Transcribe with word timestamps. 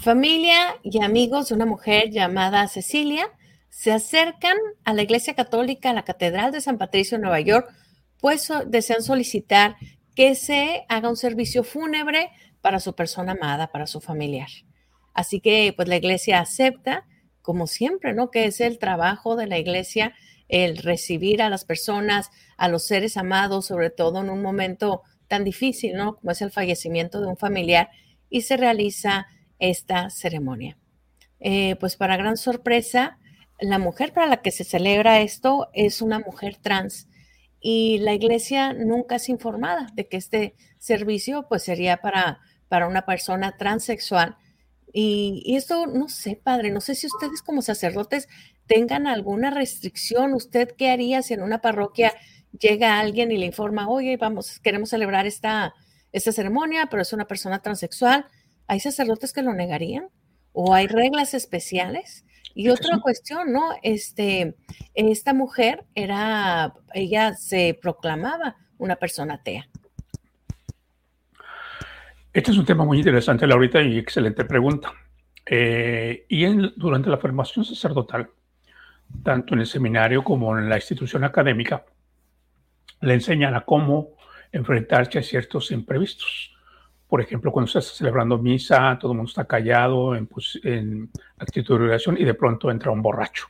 Familia 0.00 0.76
y 0.82 1.02
amigos 1.02 1.48
de 1.48 1.54
una 1.54 1.66
mujer 1.66 2.10
llamada 2.10 2.68
Cecilia 2.68 3.28
se 3.70 3.92
acercan 3.92 4.56
a 4.84 4.92
la 4.92 5.02
Iglesia 5.02 5.34
Católica, 5.34 5.90
a 5.90 5.94
la 5.94 6.04
Catedral 6.04 6.52
de 6.52 6.60
San 6.60 6.78
Patricio, 6.78 7.16
en 7.16 7.22
Nueva 7.22 7.40
York, 7.40 7.68
pues 8.20 8.50
desean 8.66 9.02
solicitar 9.02 9.76
que 10.14 10.34
se 10.34 10.84
haga 10.88 11.08
un 11.08 11.16
servicio 11.16 11.64
fúnebre 11.64 12.30
para 12.60 12.78
su 12.78 12.94
persona 12.94 13.32
amada, 13.32 13.72
para 13.72 13.86
su 13.86 14.00
familiar. 14.00 14.48
Así 15.12 15.40
que 15.40 15.72
pues 15.74 15.88
la 15.88 15.96
iglesia 15.96 16.40
acepta, 16.40 17.06
como 17.42 17.66
siempre, 17.66 18.12
¿no? 18.12 18.30
Que 18.30 18.46
es 18.46 18.60
el 18.60 18.78
trabajo 18.78 19.34
de 19.36 19.46
la 19.46 19.58
iglesia 19.58 20.14
el 20.48 20.76
recibir 20.78 21.42
a 21.42 21.50
las 21.50 21.64
personas, 21.64 22.30
a 22.56 22.68
los 22.68 22.86
seres 22.86 23.16
amados, 23.16 23.66
sobre 23.66 23.90
todo 23.90 24.20
en 24.20 24.30
un 24.30 24.42
momento 24.42 25.02
tan 25.26 25.42
difícil, 25.42 25.94
¿no? 25.96 26.16
Como 26.16 26.30
es 26.30 26.42
el 26.42 26.50
fallecimiento 26.50 27.20
de 27.20 27.26
un 27.26 27.36
familiar, 27.36 27.90
y 28.30 28.42
se 28.42 28.56
realiza 28.56 29.26
esta 29.58 30.10
ceremonia. 30.10 30.76
Eh, 31.40 31.76
pues 31.76 31.96
para 31.96 32.16
gran 32.16 32.36
sorpresa, 32.36 33.18
la 33.60 33.78
mujer 33.78 34.12
para 34.12 34.26
la 34.26 34.42
que 34.42 34.50
se 34.50 34.64
celebra 34.64 35.20
esto 35.20 35.68
es 35.72 36.02
una 36.02 36.18
mujer 36.18 36.56
trans 36.56 37.08
y 37.60 37.98
la 37.98 38.12
iglesia 38.12 38.72
nunca 38.72 39.16
es 39.16 39.28
informada 39.28 39.88
de 39.94 40.08
que 40.08 40.16
este 40.16 40.54
servicio 40.78 41.46
pues 41.48 41.62
sería 41.62 41.98
para, 41.98 42.40
para 42.68 42.86
una 42.86 43.06
persona 43.06 43.56
transexual. 43.56 44.36
Y, 44.92 45.42
y, 45.44 45.56
esto, 45.56 45.86
no 45.86 46.08
sé, 46.08 46.40
padre, 46.42 46.70
no 46.70 46.80
sé 46.80 46.94
si 46.94 47.06
ustedes 47.06 47.42
como 47.42 47.60
sacerdotes 47.60 48.28
tengan 48.66 49.06
alguna 49.06 49.50
restricción. 49.50 50.32
¿Usted 50.32 50.74
qué 50.76 50.90
haría 50.90 51.22
si 51.22 51.34
en 51.34 51.42
una 51.42 51.60
parroquia 51.60 52.14
llega 52.58 52.98
alguien 52.98 53.32
y 53.32 53.38
le 53.38 53.46
informa, 53.46 53.88
oye, 53.88 54.16
vamos, 54.16 54.60
queremos 54.60 54.90
celebrar 54.90 55.26
esta, 55.26 55.74
esta 56.12 56.32
ceremonia, 56.32 56.86
pero 56.90 57.02
es 57.02 57.12
una 57.12 57.26
persona 57.26 57.60
transexual? 57.60 58.26
¿Hay 58.66 58.80
sacerdotes 58.80 59.32
que 59.32 59.42
lo 59.42 59.52
negarían? 59.52 60.08
¿O 60.52 60.74
hay 60.74 60.86
reglas 60.86 61.34
especiales? 61.34 62.24
Y 62.54 62.70
otra 62.70 62.98
cuestión, 63.00 63.52
¿no? 63.52 63.70
Este, 63.82 64.56
esta 64.94 65.34
mujer 65.34 65.84
era, 65.94 66.72
ella 66.94 67.34
se 67.34 67.78
proclamaba 67.80 68.56
una 68.78 68.96
persona 68.96 69.34
atea. 69.34 69.68
Este 72.32 72.50
es 72.50 72.58
un 72.58 72.64
tema 72.64 72.84
muy 72.84 72.98
interesante, 72.98 73.46
Laurita, 73.46 73.82
y 73.82 73.98
excelente 73.98 74.44
pregunta. 74.44 74.92
Eh, 75.44 76.24
y 76.28 76.44
en, 76.44 76.72
durante 76.76 77.10
la 77.10 77.18
formación 77.18 77.64
sacerdotal, 77.64 78.30
tanto 79.22 79.54
en 79.54 79.60
el 79.60 79.66
seminario 79.66 80.24
como 80.24 80.58
en 80.58 80.68
la 80.68 80.76
institución 80.76 81.24
académica, 81.24 81.84
le 83.02 83.14
enseñan 83.14 83.54
a 83.54 83.64
cómo 83.64 84.16
enfrentarse 84.50 85.18
a 85.18 85.22
ciertos 85.22 85.70
imprevistos. 85.70 86.55
Por 87.08 87.20
ejemplo, 87.20 87.52
cuando 87.52 87.70
se 87.70 87.78
está 87.78 87.94
celebrando 87.94 88.38
misa, 88.38 88.98
todo 89.00 89.12
el 89.12 89.18
mundo 89.18 89.28
está 89.28 89.44
callado 89.44 90.16
en, 90.16 90.26
pues, 90.26 90.58
en 90.64 91.10
actitud 91.38 91.78
de 91.78 91.84
oración 91.86 92.16
y 92.18 92.24
de 92.24 92.34
pronto 92.34 92.70
entra 92.70 92.90
un 92.90 93.02
borracho. 93.02 93.46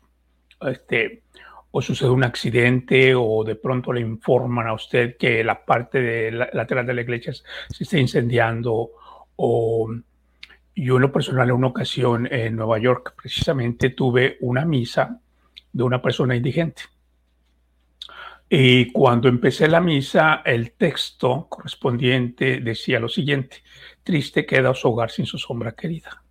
Este, 0.61 1.23
o 1.71 1.83
sucede 1.83 2.11
un 2.11 2.25
accidente 2.25 3.15
o 3.15 3.45
de 3.45 3.57
pronto 3.57 3.93
le 3.93 4.01
informan 4.01 4.67
a 4.67 4.73
usted 4.73 5.17
que 5.17 5.45
la 5.45 5.65
parte 5.65 6.01
de 6.01 6.33
la, 6.33 6.49
lateral 6.53 6.87
de 6.87 6.95
la 6.95 7.03
iglesia 7.03 7.35
se 7.35 7.85
está 7.85 7.99
incendiando 7.99 8.91
o 9.37 9.91
yo 10.75 10.97
en 10.97 11.03
lo 11.03 11.13
personal 11.13 11.49
en 11.49 11.55
una 11.55 11.67
ocasión 11.69 12.29
en 12.31 12.57
Nueva 12.57 12.79
York 12.79 13.15
precisamente 13.17 13.91
tuve 13.91 14.37
una 14.41 14.65
misa 14.65 15.21
de 15.73 15.83
una 15.83 16.01
persona 16.01 16.35
indigente. 16.35 16.83
Y 18.49 18.93
cuando 18.93 19.29
empecé 19.29 19.67
la 19.67 19.81
misa, 19.81 20.43
el 20.45 20.73
texto 20.73 21.49
correspondiente 21.49 22.61
decía 22.61 23.01
lo 23.01 23.09
siguiente, 23.09 23.63
triste 24.05 24.47
queda 24.47 24.73
su 24.75 24.89
hogar 24.89 25.11
sin 25.11 25.27
su 25.27 25.37
sombra 25.37 25.73
querida. 25.73 26.23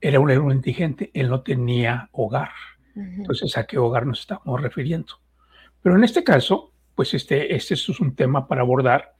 Era 0.00 0.20
un 0.20 0.30
héroe 0.30 0.54
indigente, 0.54 1.10
él 1.12 1.28
no 1.28 1.42
tenía 1.42 2.08
hogar. 2.12 2.50
Entonces, 2.94 3.56
¿a 3.56 3.66
qué 3.66 3.78
hogar 3.78 4.06
nos 4.06 4.20
estamos 4.20 4.60
refiriendo? 4.60 5.14
Pero 5.82 5.96
en 5.96 6.04
este 6.04 6.22
caso, 6.22 6.72
pues 6.94 7.12
este, 7.14 7.54
este 7.54 7.74
es 7.74 8.00
un 8.00 8.14
tema 8.14 8.46
para 8.46 8.60
abordar 8.60 9.14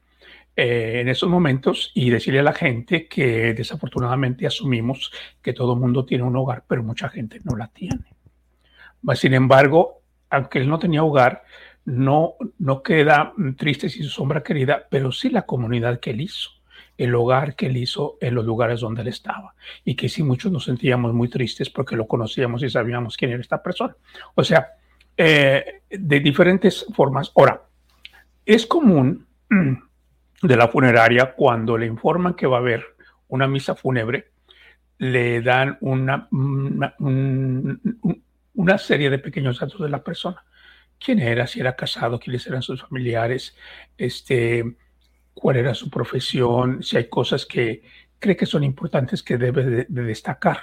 eh, 0.56 1.00
en 1.00 1.08
estos 1.08 1.28
momentos 1.28 1.90
y 1.94 2.10
decirle 2.10 2.40
a 2.40 2.44
la 2.44 2.52
gente 2.52 3.08
que 3.08 3.54
desafortunadamente 3.54 4.46
asumimos 4.46 5.12
que 5.42 5.52
todo 5.52 5.74
el 5.74 5.80
mundo 5.80 6.04
tiene 6.04 6.24
un 6.24 6.36
hogar, 6.36 6.64
pero 6.66 6.82
mucha 6.82 7.08
gente 7.08 7.40
no 7.44 7.56
la 7.56 7.68
tiene. 7.68 8.14
Sin 9.14 9.34
embargo, 9.34 10.02
aunque 10.28 10.58
él 10.58 10.68
no 10.68 10.78
tenía 10.78 11.02
hogar, 11.02 11.42
no, 11.84 12.34
no 12.58 12.82
queda 12.82 13.32
triste 13.56 13.88
sin 13.88 14.04
su 14.04 14.10
sombra 14.10 14.42
querida, 14.42 14.86
pero 14.90 15.12
sí 15.12 15.30
la 15.30 15.42
comunidad 15.42 16.00
que 16.00 16.10
él 16.10 16.20
hizo, 16.20 16.50
el 16.98 17.14
hogar 17.14 17.56
que 17.56 17.66
él 17.66 17.76
hizo 17.76 18.18
en 18.20 18.34
los 18.34 18.44
lugares 18.44 18.80
donde 18.80 19.02
él 19.02 19.08
estaba. 19.08 19.54
Y 19.84 19.94
que 19.94 20.08
sí 20.08 20.22
muchos 20.22 20.52
nos 20.52 20.64
sentíamos 20.64 21.14
muy 21.14 21.28
tristes 21.28 21.70
porque 21.70 21.96
lo 21.96 22.06
conocíamos 22.06 22.62
y 22.62 22.70
sabíamos 22.70 23.16
quién 23.16 23.32
era 23.32 23.40
esta 23.40 23.62
persona. 23.62 23.96
O 24.34 24.44
sea, 24.44 24.68
eh, 25.16 25.82
de 25.90 26.20
diferentes 26.20 26.86
formas. 26.94 27.32
Ahora, 27.36 27.62
es 28.44 28.66
común 28.66 29.26
de 30.42 30.56
la 30.56 30.68
funeraria 30.68 31.34
cuando 31.34 31.76
le 31.76 31.86
informan 31.86 32.34
que 32.34 32.46
va 32.46 32.56
a 32.56 32.60
haber 32.60 32.84
una 33.28 33.46
misa 33.46 33.74
fúnebre, 33.74 34.30
le 34.98 35.40
dan 35.40 35.78
una, 35.80 36.28
una 36.30 36.92
serie 38.78 39.10
de 39.10 39.18
pequeños 39.18 39.58
datos 39.58 39.80
de 39.80 39.88
la 39.88 40.02
persona. 40.02 40.44
¿Quién 41.02 41.18
era? 41.18 41.46
Si 41.46 41.60
era 41.60 41.74
casado, 41.74 42.20
quiénes 42.20 42.46
eran 42.46 42.62
sus 42.62 42.82
familiares, 42.82 43.56
este, 43.96 44.76
cuál 45.34 45.56
era 45.56 45.74
su 45.74 45.88
profesión, 45.88 46.82
si 46.82 46.98
hay 46.98 47.08
cosas 47.08 47.46
que 47.46 47.82
cree 48.18 48.36
que 48.36 48.46
son 48.46 48.62
importantes 48.62 49.22
que 49.22 49.38
debe 49.38 49.64
de, 49.64 49.86
destacar 49.88 50.58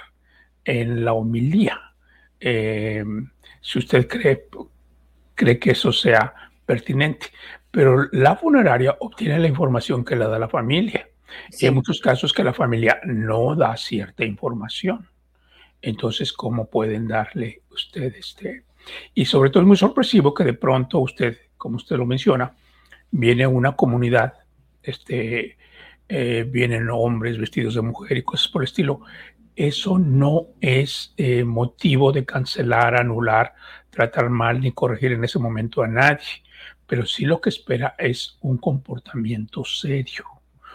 en 0.64 1.04
la 1.04 1.12
homilía. 1.12 1.78
Eh, 2.38 3.04
si 3.60 3.80
usted 3.80 4.06
cree, 4.06 4.46
cree 5.34 5.58
que 5.58 5.72
eso 5.72 5.92
sea 5.92 6.32
pertinente. 6.64 7.26
Pero 7.70 8.08
la 8.12 8.36
funeraria 8.36 8.96
obtiene 9.00 9.40
la 9.40 9.48
información 9.48 10.04
que 10.04 10.16
le 10.16 10.26
da 10.26 10.38
la 10.38 10.48
familia. 10.48 11.08
Y 11.50 11.66
hay 11.66 11.72
muchos 11.72 12.00
casos 12.00 12.32
que 12.32 12.44
la 12.44 12.54
familia 12.54 13.00
no 13.04 13.54
da 13.56 13.76
cierta 13.76 14.24
información. 14.24 15.08
Entonces, 15.82 16.32
¿cómo 16.32 16.70
pueden 16.70 17.08
darle 17.08 17.62
usted 17.70 18.14
este? 18.16 18.67
Y 19.14 19.24
sobre 19.24 19.50
todo 19.50 19.62
es 19.62 19.66
muy 19.66 19.76
sorpresivo 19.76 20.34
que 20.34 20.44
de 20.44 20.54
pronto 20.54 20.98
usted, 20.98 21.36
como 21.56 21.76
usted 21.76 21.96
lo 21.96 22.06
menciona, 22.06 22.54
viene 23.10 23.46
una 23.46 23.72
comunidad, 23.72 24.34
este, 24.82 25.56
eh, 26.08 26.46
vienen 26.48 26.88
hombres 26.90 27.38
vestidos 27.38 27.74
de 27.74 27.82
mujer 27.82 28.18
y 28.18 28.22
cosas 28.22 28.48
por 28.48 28.62
el 28.62 28.68
estilo. 28.68 29.00
Eso 29.54 29.98
no 29.98 30.48
es 30.60 31.12
eh, 31.16 31.44
motivo 31.44 32.12
de 32.12 32.24
cancelar, 32.24 32.94
anular, 32.96 33.54
tratar 33.90 34.30
mal 34.30 34.60
ni 34.60 34.72
corregir 34.72 35.12
en 35.12 35.24
ese 35.24 35.38
momento 35.38 35.82
a 35.82 35.88
nadie, 35.88 36.42
pero 36.86 37.04
sí 37.04 37.24
lo 37.24 37.40
que 37.40 37.48
espera 37.50 37.94
es 37.98 38.38
un 38.40 38.58
comportamiento 38.58 39.64
serio, 39.64 40.24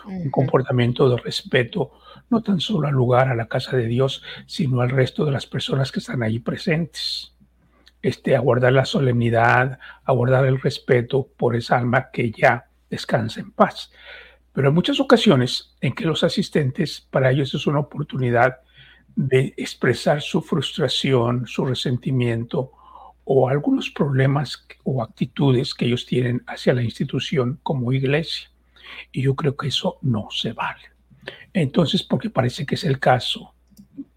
un 0.06 0.30
comportamiento 0.30 1.10
de 1.10 1.18
respeto 1.18 1.94
no 2.30 2.42
tan 2.42 2.60
solo 2.60 2.88
al 2.88 2.94
lugar, 2.94 3.30
a 3.30 3.36
la 3.36 3.48
casa 3.48 3.78
de 3.78 3.88
Dios, 3.88 4.22
sino 4.46 4.82
al 4.82 4.90
resto 4.90 5.24
de 5.26 5.32
las 5.32 5.46
personas 5.46 5.92
que 5.92 6.00
están 6.00 6.24
ahí 6.24 6.40
presentes. 6.40 7.33
Este, 8.04 8.36
aguardar 8.36 8.74
la 8.74 8.86
solemnidad, 8.86 9.80
aguardar 10.04 10.46
el 10.46 10.62
respeto 10.62 11.30
por 11.38 11.56
esa 11.56 11.78
alma 11.78 12.12
que 12.12 12.32
ya 12.32 12.70
descansa 12.90 13.40
en 13.40 13.52
paz. 13.52 13.92
Pero 14.52 14.68
hay 14.68 14.74
muchas 14.74 15.00
ocasiones 15.00 15.76
en 15.82 15.94
que 15.94 16.06
los 16.06 16.24
asistentes, 16.24 17.02
para 17.10 17.32
ellos 17.32 17.54
es 17.56 17.66
una 17.66 17.80
oportunidad 17.80 18.60
de 19.16 19.54
expresar 19.58 20.22
su 20.22 20.42
frustración, 20.42 21.48
su 21.48 21.66
resentimiento 21.66 22.74
o 23.24 23.48
algunos 23.48 23.90
problemas 23.90 24.68
o 24.84 25.02
actitudes 25.02 25.74
que 25.74 25.86
ellos 25.86 26.06
tienen 26.06 26.44
hacia 26.46 26.74
la 26.74 26.84
institución 26.84 27.60
como 27.64 27.94
iglesia. 27.94 28.52
Y 29.12 29.22
yo 29.22 29.36
creo 29.36 29.56
que 29.56 29.70
eso 29.70 29.98
no 30.02 30.28
se 30.30 30.52
vale. 30.54 30.92
Entonces, 31.54 32.04
porque 32.04 32.30
parece 32.30 32.66
que 32.66 32.76
es 32.76 32.84
el 32.84 33.00
caso 33.00 33.54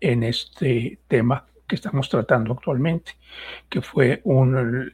en 0.00 0.25
este 0.25 0.99
tema 1.06 1.47
que 1.67 1.75
estamos 1.75 2.09
tratando 2.09 2.53
actualmente, 2.53 3.13
que 3.69 3.83
fue 3.83 4.21
un, 4.25 4.93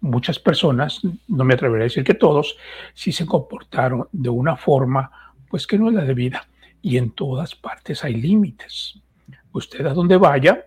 muchas 0.00 0.38
personas, 0.38 1.00
no 1.28 1.44
me 1.44 1.54
atreveré 1.54 1.84
a 1.84 1.84
decir 1.84 2.04
que 2.04 2.14
todos, 2.14 2.56
sí 2.94 3.12
se 3.12 3.26
comportaron 3.26 4.08
de 4.12 4.28
una 4.28 4.56
forma 4.56 5.10
pues 5.48 5.66
que 5.66 5.78
no 5.78 5.88
es 5.88 5.94
la 5.94 6.04
debida. 6.04 6.46
Y 6.80 6.96
en 6.96 7.10
todas 7.10 7.54
partes 7.54 8.02
hay 8.04 8.14
límites. 8.14 8.98
Usted 9.52 9.86
a 9.86 9.94
donde 9.94 10.16
vaya, 10.16 10.66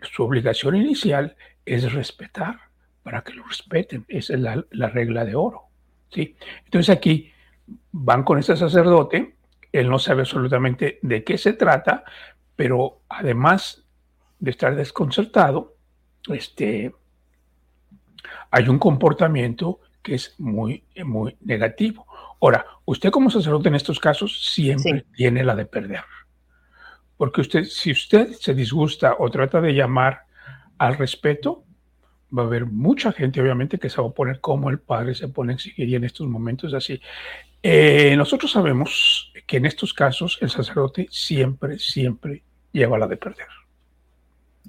su 0.00 0.22
obligación 0.22 0.76
inicial 0.76 1.36
es 1.66 1.92
respetar, 1.92 2.58
para 3.02 3.22
que 3.22 3.34
lo 3.34 3.44
respeten. 3.44 4.04
Esa 4.08 4.34
es 4.34 4.40
la, 4.40 4.64
la 4.70 4.88
regla 4.88 5.24
de 5.24 5.34
oro. 5.34 5.64
¿sí? 6.08 6.36
Entonces 6.64 6.94
aquí 6.94 7.32
van 7.90 8.22
con 8.22 8.38
este 8.38 8.56
sacerdote 8.56 9.34
él 9.72 9.88
no 9.88 9.98
sabe 9.98 10.20
absolutamente 10.20 10.98
de 11.02 11.24
qué 11.24 11.38
se 11.38 11.54
trata, 11.54 12.04
pero 12.54 13.00
además 13.08 13.84
de 14.42 14.50
estar 14.50 14.74
desconcertado, 14.74 15.76
este, 16.28 16.92
hay 18.50 18.68
un 18.68 18.80
comportamiento 18.80 19.78
que 20.02 20.16
es 20.16 20.34
muy, 20.38 20.82
muy 21.04 21.36
negativo. 21.42 22.06
Ahora, 22.40 22.66
usted 22.84 23.10
como 23.10 23.30
sacerdote 23.30 23.68
en 23.68 23.76
estos 23.76 24.00
casos 24.00 24.44
siempre 24.52 25.06
tiene 25.14 25.44
la 25.44 25.54
de 25.54 25.64
perder, 25.64 26.02
Porque 27.16 27.40
usted, 27.40 27.62
si 27.62 27.92
usted 27.92 28.32
se 28.32 28.52
disgusta 28.52 29.14
o 29.20 29.30
trata 29.30 29.60
de 29.60 29.74
llamar 29.74 30.22
al 30.76 30.98
respeto, 30.98 31.62
va 32.36 32.42
a 32.42 32.46
haber 32.46 32.66
mucha 32.66 33.12
gente, 33.12 33.40
obviamente, 33.40 33.78
que 33.78 33.90
se 33.90 34.02
va 34.02 34.08
a 34.08 34.12
poner 34.12 34.40
como 34.40 34.70
el 34.70 34.80
padre 34.80 35.14
se 35.14 35.28
pone 35.28 35.56
en 35.76 35.94
en 35.94 36.02
estos 36.02 36.26
momentos 36.26 36.74
así. 36.74 37.00
Eh, 37.62 38.16
nosotros 38.16 38.50
sabemos 38.50 39.32
que 39.46 39.58
en 39.58 39.66
estos 39.66 39.94
casos 39.94 40.36
el 40.40 40.50
sacerdote 40.50 41.06
siempre, 41.12 41.78
siempre 41.78 42.42
lleva 42.72 42.98
la 42.98 43.06
de 43.06 43.16
perder. 43.16 43.61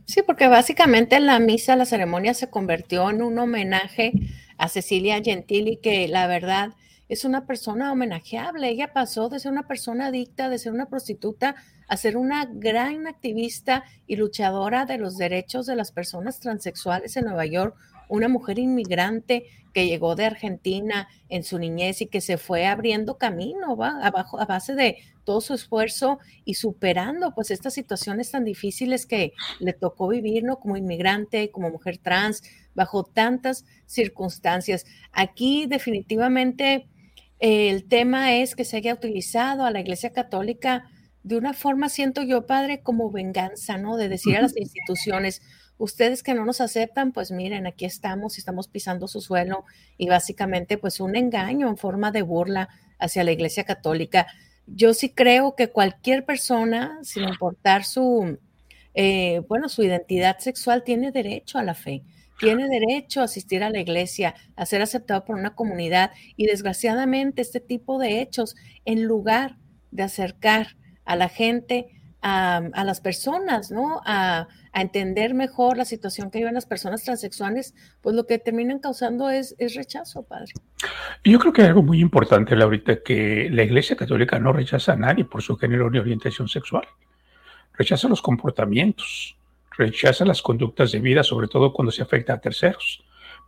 Sí, 0.05 0.21
porque 0.25 0.47
básicamente 0.47 1.19
la 1.19 1.39
misa, 1.39 1.75
la 1.75 1.85
ceremonia 1.85 2.33
se 2.33 2.49
convirtió 2.49 3.09
en 3.09 3.21
un 3.21 3.39
homenaje 3.39 4.11
a 4.57 4.67
Cecilia 4.67 5.21
Gentili, 5.23 5.77
que 5.77 6.07
la 6.07 6.27
verdad 6.27 6.73
es 7.07 7.25
una 7.25 7.45
persona 7.45 7.91
homenajeable. 7.91 8.69
Ella 8.69 8.91
pasó 8.91 9.29
de 9.29 9.39
ser 9.39 9.51
una 9.51 9.67
persona 9.67 10.07
adicta, 10.07 10.49
de 10.49 10.59
ser 10.59 10.73
una 10.73 10.87
prostituta, 10.87 11.55
a 11.87 11.97
ser 11.97 12.17
una 12.17 12.45
gran 12.51 13.07
activista 13.07 13.83
y 14.07 14.15
luchadora 14.17 14.85
de 14.85 14.97
los 14.97 15.17
derechos 15.17 15.65
de 15.65 15.75
las 15.75 15.91
personas 15.91 16.39
transexuales 16.39 17.15
en 17.17 17.25
Nueva 17.25 17.45
York, 17.45 17.75
una 18.09 18.27
mujer 18.27 18.59
inmigrante 18.59 19.45
que 19.73 19.87
llegó 19.87 20.15
de 20.15 20.25
Argentina 20.25 21.07
en 21.29 21.43
su 21.43 21.57
niñez 21.57 22.01
y 22.01 22.07
que 22.07 22.21
se 22.21 22.37
fue 22.37 22.65
abriendo 22.67 23.17
camino, 23.17 23.75
¿va? 23.75 23.99
Abajo, 24.05 24.39
a 24.39 24.45
base 24.45 24.75
de 24.75 24.97
todo 25.23 25.41
su 25.41 25.53
esfuerzo 25.53 26.19
y 26.45 26.55
superando 26.55 27.33
pues 27.33 27.49
estas 27.49 27.73
situaciones 27.73 28.31
tan 28.31 28.43
difíciles 28.43 29.05
que 29.05 29.33
le 29.59 29.73
tocó 29.73 30.07
vivir, 30.07 30.43
¿no? 30.43 30.59
Como 30.59 30.77
inmigrante, 30.77 31.49
como 31.49 31.69
mujer 31.69 31.97
trans, 31.97 32.43
bajo 32.75 33.03
tantas 33.03 33.65
circunstancias. 33.85 34.85
Aquí 35.11 35.65
definitivamente 35.65 36.87
el 37.39 37.87
tema 37.87 38.35
es 38.35 38.55
que 38.55 38.65
se 38.65 38.77
haya 38.77 38.93
utilizado 38.93 39.65
a 39.65 39.71
la 39.71 39.81
Iglesia 39.81 40.11
Católica 40.11 40.89
de 41.23 41.37
una 41.37 41.53
forma, 41.53 41.89
siento 41.89 42.21
yo, 42.21 42.45
padre, 42.45 42.81
como 42.81 43.09
venganza, 43.09 43.77
¿no? 43.77 43.95
De 43.95 44.09
decir 44.09 44.35
a 44.35 44.41
las 44.41 44.57
instituciones, 44.57 45.41
ustedes 45.77 46.23
que 46.23 46.33
no 46.33 46.45
nos 46.45 46.61
aceptan, 46.61 47.11
pues 47.11 47.31
miren, 47.31 47.67
aquí 47.67 47.85
estamos 47.85 48.37
y 48.37 48.41
estamos 48.41 48.67
pisando 48.67 49.07
su 49.07 49.21
suelo 49.21 49.65
y 49.97 50.07
básicamente 50.07 50.77
pues 50.77 50.99
un 50.99 51.15
engaño 51.15 51.67
en 51.67 51.77
forma 51.77 52.11
de 52.11 52.21
burla 52.21 52.69
hacia 52.99 53.23
la 53.23 53.31
Iglesia 53.31 53.63
Católica. 53.63 54.27
Yo 54.65 54.93
sí 54.93 55.09
creo 55.09 55.55
que 55.55 55.69
cualquier 55.69 56.25
persona, 56.25 56.99
sin 57.03 57.23
importar 57.23 57.83
su, 57.83 58.37
eh, 58.93 59.41
bueno, 59.49 59.67
su 59.69 59.83
identidad 59.83 60.39
sexual, 60.39 60.83
tiene 60.83 61.11
derecho 61.11 61.57
a 61.57 61.63
la 61.63 61.73
fe 61.73 62.03
tiene 62.39 62.67
derecho 62.67 63.21
a 63.21 63.25
asistir 63.25 63.63
a 63.63 63.69
la 63.69 63.79
iglesia, 63.79 64.35
a 64.55 64.65
ser 64.65 64.81
aceptado 64.81 65.23
por 65.23 65.37
una 65.37 65.55
comunidad 65.55 66.11
y 66.35 66.45
desgraciadamente 66.45 67.41
este 67.41 67.59
tipo 67.59 67.99
de 67.99 68.21
hechos, 68.21 68.55
en 68.85 69.03
lugar 69.03 69.57
de 69.91 70.03
acercar 70.03 70.75
a 71.05 71.15
la 71.15 71.29
gente, 71.29 71.87
a, 72.23 72.83
las 72.85 73.01
personas, 73.01 73.71
¿no? 73.71 74.01
A, 74.05 74.47
entender 74.75 75.35
mejor 75.35 75.77
la 75.77 75.85
situación 75.85 76.31
que 76.31 76.39
viven 76.39 76.55
las 76.55 76.65
personas 76.65 77.03
transexuales, 77.03 77.75
pues 78.01 78.15
lo 78.15 78.25
que 78.25 78.39
terminan 78.39 78.79
causando 78.79 79.29
es, 79.29 79.53
es 79.59 79.75
rechazo, 79.75 80.23
padre. 80.23 80.51
Yo 81.23 81.37
creo 81.37 81.53
que 81.53 81.61
hay 81.61 81.67
algo 81.67 81.83
muy 81.83 81.99
importante, 81.99 82.55
Laurita, 82.55 83.03
que 83.03 83.49
la 83.51 83.61
Iglesia 83.61 83.95
Católica 83.95 84.39
no 84.39 84.51
rechaza 84.51 84.93
a 84.93 84.95
nadie 84.95 85.25
por 85.25 85.43
su 85.43 85.57
género 85.57 85.91
ni 85.91 85.99
orientación 85.99 86.47
sexual. 86.47 86.87
Rechaza 87.73 88.07
los 88.07 88.23
comportamientos, 88.23 89.37
rechaza 89.77 90.25
las 90.25 90.41
conductas 90.41 90.91
de 90.91 90.99
vida, 91.01 91.21
sobre 91.21 91.47
todo 91.47 91.71
cuando 91.71 91.91
se 91.91 92.01
afecta 92.01 92.33
a 92.33 92.41
terceros. 92.41 93.03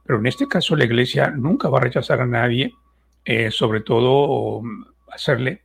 Pero 0.05 0.19
en 0.19 0.27
este 0.27 0.47
caso 0.47 0.75
la 0.75 0.85
iglesia 0.85 1.31
nunca 1.31 1.69
va 1.69 1.79
a 1.79 1.81
rechazar 1.81 2.21
a 2.21 2.27
nadie, 2.27 2.71
eh, 3.23 3.49
sobre 3.49 3.81
todo 3.81 4.61
hacerle 5.11 5.63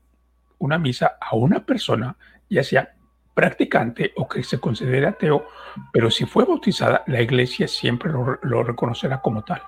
una 0.57 0.79
misa 0.79 1.19
a 1.21 1.37
una 1.37 1.67
persona, 1.67 2.17
ya 2.49 2.62
sea 2.65 2.95
practicante 3.40 4.12
o 4.16 4.28
que 4.28 4.42
se 4.42 4.60
considere 4.60 5.06
ateo, 5.06 5.46
pero 5.94 6.10
si 6.10 6.26
fue 6.26 6.44
bautizada, 6.44 7.04
la 7.06 7.22
iglesia 7.22 7.66
siempre 7.66 8.12
lo, 8.12 8.62
reconocerá 8.62 9.22
como 9.22 9.42
tal. 9.44 9.62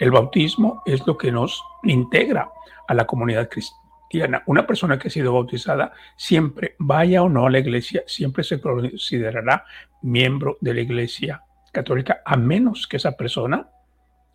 El 0.00 0.10
bautismo 0.10 0.82
es 0.84 1.06
lo 1.06 1.16
que 1.16 1.30
nos 1.30 1.62
integra 1.84 2.50
a 2.88 2.94
la 2.94 3.06
comunidad 3.06 3.48
cristiana 3.48 4.42
una 4.46 4.66
persona 4.66 4.98
que 4.98 5.06
ha 5.06 5.10
sido 5.10 5.34
bautizada, 5.34 5.92
siempre, 6.16 6.74
vaya 6.80 7.22
o 7.22 7.28
no 7.28 7.46
a 7.46 7.50
la 7.50 7.60
iglesia, 7.60 8.02
siempre 8.08 8.42
se 8.42 8.60
considerará 8.60 9.64
miembro 10.02 10.58
de 10.60 10.74
la 10.74 10.80
iglesia 10.80 11.44
católica, 11.72 12.22
a 12.26 12.36
menos 12.36 12.88
que 12.88 12.96
esa 12.96 13.12
persona, 13.12 13.68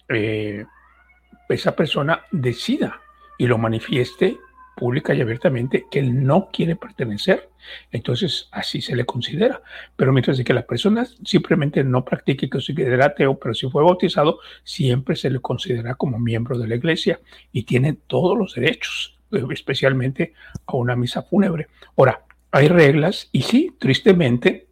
eh, 0.07 0.65
esa 1.49 1.75
persona 1.75 2.21
decida 2.31 3.01
y 3.37 3.47
lo 3.47 3.57
manifieste 3.57 4.37
pública 4.77 5.13
y 5.13 5.19
abiertamente 5.19 5.85
que 5.91 5.99
él 5.99 6.23
no 6.23 6.49
quiere 6.53 6.77
pertenecer. 6.77 7.49
Entonces, 7.91 8.47
así 8.51 8.81
se 8.81 8.95
le 8.95 9.05
considera. 9.05 9.61
Pero 9.97 10.13
mientras 10.13 10.41
que 10.41 10.53
la 10.53 10.65
persona 10.65 11.05
simplemente 11.25 11.83
no 11.83 12.05
practique 12.05 12.49
que 12.49 12.61
se 12.61 12.73
considera 12.73 13.07
ateo, 13.07 13.37
pero 13.37 13.53
si 13.53 13.69
fue 13.69 13.83
bautizado, 13.83 14.39
siempre 14.63 15.17
se 15.17 15.29
le 15.29 15.39
considera 15.39 15.95
como 15.95 16.19
miembro 16.19 16.57
de 16.57 16.67
la 16.67 16.75
iglesia 16.75 17.19
y 17.51 17.63
tiene 17.63 17.97
todos 18.07 18.37
los 18.37 18.55
derechos 18.55 19.17
especialmente 19.51 20.33
a 20.65 20.77
una 20.77 20.95
misa 20.95 21.21
fúnebre. 21.23 21.67
Ahora, 21.97 22.23
hay 22.51 22.67
reglas 22.67 23.29
y 23.31 23.41
sí, 23.41 23.75
tristemente, 23.77 24.67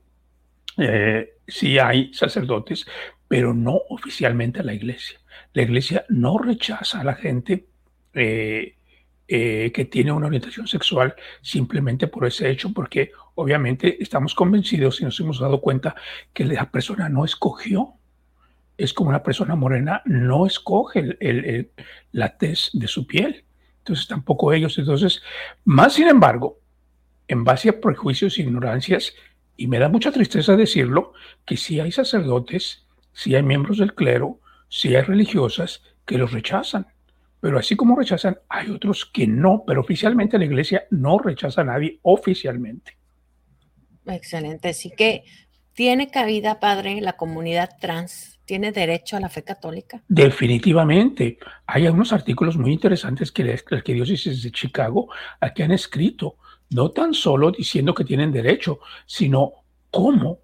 eh, 0.78 1.34
sí 1.48 1.78
hay 1.78 2.14
sacerdotes, 2.14 2.86
pero 3.28 3.54
no 3.54 3.82
oficialmente 3.90 4.60
a 4.60 4.64
la 4.64 4.74
iglesia. 4.74 5.20
La 5.54 5.64
iglesia 5.64 6.06
no 6.10 6.38
rechaza 6.38 7.02
a 7.02 7.04
la 7.04 7.16
gente 7.16 7.66
eh, 8.14 8.76
eh, 9.28 9.72
que 9.74 9.86
tiene 9.86 10.12
una 10.12 10.28
orientación 10.28 10.68
sexual 10.68 11.16
simplemente 11.42 12.08
por 12.08 12.26
ese 12.26 12.50
hecho, 12.50 12.74
porque 12.74 13.12
obviamente 13.36 14.02
estamos 14.02 14.36
convencidos 14.36 15.02
y 15.02 15.06
nos 15.06 15.20
hemos 15.20 15.40
dado 15.40 15.62
cuenta 15.62 15.96
que 16.34 16.46
la 16.46 16.70
persona 16.72 17.10
no 17.10 17.26
escogió. 17.26 17.94
Es 18.78 18.94
como 18.94 19.10
una 19.10 19.24
persona 19.24 19.56
morena 19.56 20.02
no 20.06 20.46
escoge 20.46 21.18
la 22.12 22.38
tez 22.38 22.70
de 22.74 22.88
su 22.88 23.08
piel 23.08 23.46
entonces 23.86 24.08
tampoco 24.08 24.52
ellos. 24.52 24.78
Entonces, 24.80 25.22
más 25.64 25.94
sin 25.94 26.08
embargo, 26.08 26.60
en 27.28 27.44
base 27.44 27.70
a 27.70 27.80
prejuicios 27.80 28.38
e 28.38 28.42
ignorancias, 28.42 29.14
y 29.58 29.68
me 29.68 29.78
da 29.78 29.90
mucha 29.90 30.12
tristeza 30.12 30.56
decirlo, 30.56 31.14
que 31.46 31.56
sí 31.56 31.80
hay 31.80 31.92
sacerdotes, 31.92 32.88
sí 33.14 33.36
hay 33.36 33.44
miembros 33.44 33.78
del 33.78 33.94
clero, 33.94 34.40
sí 34.70 34.96
hay 34.96 35.04
religiosas 35.04 35.84
que 36.06 36.18
los 36.18 36.32
rechazan. 36.32 36.88
Pero 37.46 37.60
así 37.60 37.76
como 37.76 37.96
rechazan, 37.96 38.40
hay 38.50 38.72
otros 38.72 39.06
que 39.06 39.28
no, 39.28 39.64
pero 39.68 39.82
oficialmente 39.82 40.40
la 40.40 40.46
iglesia 40.46 40.86
no 40.90 41.20
rechaza 41.20 41.62
a 41.62 41.66
nadie 41.66 42.00
oficialmente. 42.02 42.98
Excelente. 44.08 44.70
Así 44.70 44.90
que 44.90 45.26
tiene 45.74 46.10
cabida, 46.10 46.60
padre, 46.60 47.00
la 47.02 47.14
comunidad 47.14 47.70
trans 47.80 48.40
tiene 48.46 48.72
derecho 48.72 49.16
a 49.16 49.20
la 49.20 49.30
fe 49.30 49.44
católica? 49.44 50.02
Definitivamente. 50.08 51.38
Hay 51.68 51.86
unos 51.88 52.14
artículos 52.14 52.58
muy 52.58 52.74
interesantes 52.74 53.32
que 53.32 53.44
la 53.44 53.54
Arquidiócesis 53.54 54.42
de 54.42 54.50
Chicago 54.50 55.10
aquí 55.40 55.62
han 55.62 55.72
escrito, 55.72 56.38
no 56.72 56.90
tan 56.90 57.14
solo 57.14 57.52
diciendo 57.52 57.94
que 57.94 58.06
tienen 58.06 58.32
derecho, 58.32 58.80
sino 59.06 59.52
cómo 59.92 60.40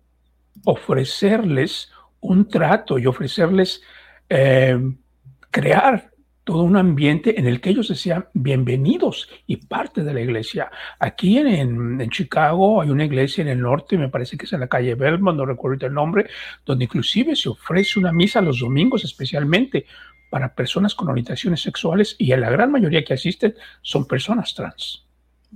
ofrecerles 0.66 1.92
un 2.20 2.48
trato 2.48 3.00
y 3.00 3.08
ofrecerles 3.08 3.82
eh, 4.30 4.78
crear 5.50 6.11
todo 6.44 6.64
un 6.64 6.76
ambiente 6.76 7.40
en 7.40 7.46
el 7.48 7.62
que 7.62 7.70
ellos 7.70 7.88
se 7.88 7.96
sean 7.96 8.28
bienvenidos 8.34 9.30
y 9.46 9.58
parte 9.58 10.04
de 10.04 10.14
la 10.14 10.22
iglesia. 10.22 10.72
Aquí 11.00 11.38
en, 11.38 12.10
Chicago 12.10 12.82
hay 12.82 12.90
una 12.90 13.06
iglesia 13.06 13.44
en 13.44 13.48
el 13.48 13.62
norte, 13.62 13.98
me 13.98 14.10
parece 14.10 14.38
que 14.38 14.46
es 14.46 14.54
en 14.54 14.62
la 14.62 14.68
calle 14.68 14.96
Belmont, 14.96 15.38
no 15.38 15.46
recuerdo 15.46 15.86
el 15.86 15.94
nombre, 15.94 16.28
donde 16.66 16.86
inclusive 16.86 17.36
se 17.36 17.50
ofrece 17.50 18.00
una 18.00 18.12
misa 18.12 18.42
los 18.42 18.60
domingos 18.60 19.04
especialmente 19.04 19.86
para 20.30 20.56
personas 20.56 20.96
con 20.96 21.10
orientaciones 21.10 21.62
sexuales 21.62 22.16
y 22.18 22.36
la 22.36 22.50
gran 22.50 22.72
mayoría 22.72 23.04
que 23.04 23.14
asisten 23.14 23.54
son 23.82 24.08
personas 24.08 24.56
trans. 24.56 25.06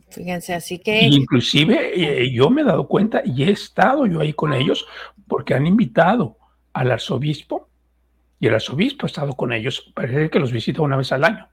Fíjense, 0.09 0.53
así 0.53 0.79
que... 0.79 1.05
inclusive 1.05 2.23
eh, 2.23 2.31
yo 2.31 2.49
me 2.49 2.61
he 2.61 2.65
dado 2.65 2.87
cuenta 2.87 3.23
y 3.25 3.43
he 3.43 3.51
estado 3.51 4.05
yo 4.05 4.19
ahí 4.19 4.33
con 4.33 4.53
ellos 4.53 4.85
porque 5.27 5.53
han 5.53 5.65
invitado 5.65 6.37
al 6.73 6.91
arzobispo 6.91 7.69
y 8.45 8.47
el 8.47 8.53
arzobispo 8.53 9.05
ha 9.05 9.07
estado 9.07 9.33
con 9.33 9.51
ellos, 9.53 9.91
parece 9.95 10.29
que 10.29 10.37
los 10.37 10.51
visita 10.51 10.83
una 10.83 10.97
vez 10.97 11.11
al 11.11 11.23
año. 11.23 11.49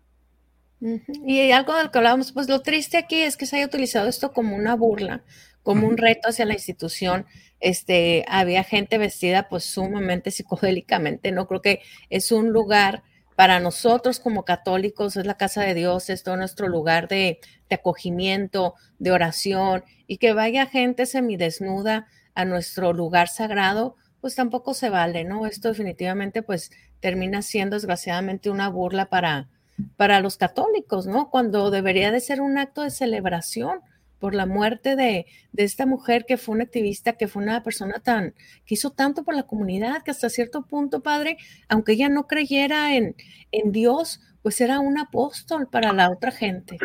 Y 1.24 1.50
algo 1.50 1.74
del 1.74 1.90
que 1.90 1.96
hablábamos, 1.96 2.32
pues 2.32 2.50
lo 2.50 2.60
triste 2.60 2.98
aquí 2.98 3.22
es 3.22 3.38
que 3.38 3.46
se 3.46 3.56
haya 3.56 3.64
utilizado 3.64 4.08
esto 4.08 4.32
como 4.32 4.56
una 4.56 4.74
burla, 4.74 5.24
como 5.62 5.88
un 5.88 5.96
reto 5.96 6.28
hacia 6.28 6.44
la 6.44 6.52
institución. 6.52 7.24
Este, 7.60 8.26
había 8.28 8.62
gente 8.62 8.98
vestida 8.98 9.48
pues 9.48 9.64
sumamente 9.64 10.30
psicodélicamente, 10.30 11.32
no 11.32 11.46
creo 11.46 11.62
que 11.62 11.80
es 12.10 12.30
un 12.30 12.50
lugar 12.50 13.04
para 13.36 13.58
nosotros 13.58 14.20
como 14.20 14.44
católicos, 14.44 15.16
es 15.16 15.24
la 15.24 15.38
casa 15.38 15.62
de 15.62 15.72
Dios, 15.72 16.10
es 16.10 16.22
todo 16.22 16.36
nuestro 16.36 16.68
lugar 16.68 17.08
de, 17.08 17.40
de 17.70 17.74
acogimiento, 17.74 18.74
de 18.98 19.12
oración, 19.12 19.82
y 20.06 20.18
que 20.18 20.34
vaya 20.34 20.66
gente 20.66 21.06
semidesnuda 21.06 22.06
a 22.34 22.44
nuestro 22.44 22.92
lugar 22.92 23.28
sagrado, 23.28 23.96
pues 24.22 24.36
tampoco 24.36 24.72
se 24.72 24.88
vale, 24.88 25.24
¿no? 25.24 25.46
Esto 25.46 25.68
definitivamente 25.68 26.42
pues 26.42 26.70
termina 27.00 27.42
siendo 27.42 27.74
desgraciadamente 27.74 28.50
una 28.50 28.68
burla 28.68 29.06
para, 29.06 29.48
para 29.96 30.20
los 30.20 30.36
católicos, 30.36 31.08
¿no? 31.08 31.28
Cuando 31.28 31.72
debería 31.72 32.12
de 32.12 32.20
ser 32.20 32.40
un 32.40 32.56
acto 32.56 32.82
de 32.82 32.90
celebración 32.90 33.80
por 34.20 34.36
la 34.36 34.46
muerte 34.46 34.94
de, 34.94 35.26
esta 35.56 35.86
mujer 35.86 36.24
que 36.24 36.36
fue 36.36 36.54
una 36.54 36.62
activista, 36.62 37.14
que 37.14 37.26
fue 37.26 37.42
una 37.42 37.64
persona 37.64 37.98
tan, 37.98 38.34
que 38.64 38.74
hizo 38.74 38.90
tanto 38.90 39.24
por 39.24 39.34
la 39.34 39.42
comunidad, 39.42 40.04
que 40.04 40.12
hasta 40.12 40.30
cierto 40.30 40.62
punto, 40.66 41.02
padre, 41.02 41.36
aunque 41.68 41.94
ella 41.94 42.08
no 42.08 42.28
creyera 42.28 42.94
en, 42.94 43.16
en 43.50 43.72
Dios, 43.72 44.20
pues 44.40 44.60
era 44.60 44.78
un 44.78 45.00
apóstol 45.00 45.66
para 45.68 45.92
la 45.92 46.10
otra 46.10 46.30
gente. 46.30 46.78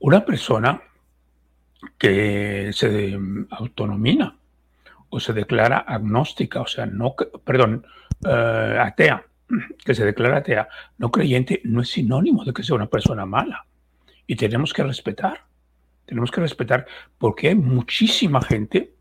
Una 0.00 0.24
persona 0.24 0.82
que 1.98 2.72
se 2.72 3.16
autonomina 3.50 4.36
o 5.10 5.20
se 5.20 5.32
declara 5.32 5.78
agnóstica, 5.78 6.60
o 6.60 6.66
sea, 6.66 6.86
no, 6.86 7.14
perdón, 7.44 7.86
eh, 8.26 8.78
atea, 8.80 9.24
que 9.84 9.94
se 9.94 10.04
declara 10.04 10.38
atea, 10.38 10.68
no 10.98 11.10
creyente, 11.10 11.60
no 11.64 11.82
es 11.82 11.90
sinónimo 11.90 12.44
de 12.44 12.52
que 12.52 12.62
sea 12.62 12.76
una 12.76 12.88
persona 12.88 13.26
mala. 13.26 13.66
Y 14.26 14.36
tenemos 14.36 14.72
que 14.72 14.82
respetar, 14.82 15.44
tenemos 16.04 16.30
que 16.30 16.40
respetar 16.40 16.86
porque 17.16 17.48
hay 17.48 17.54
muchísima 17.54 18.42
gente 18.42 18.94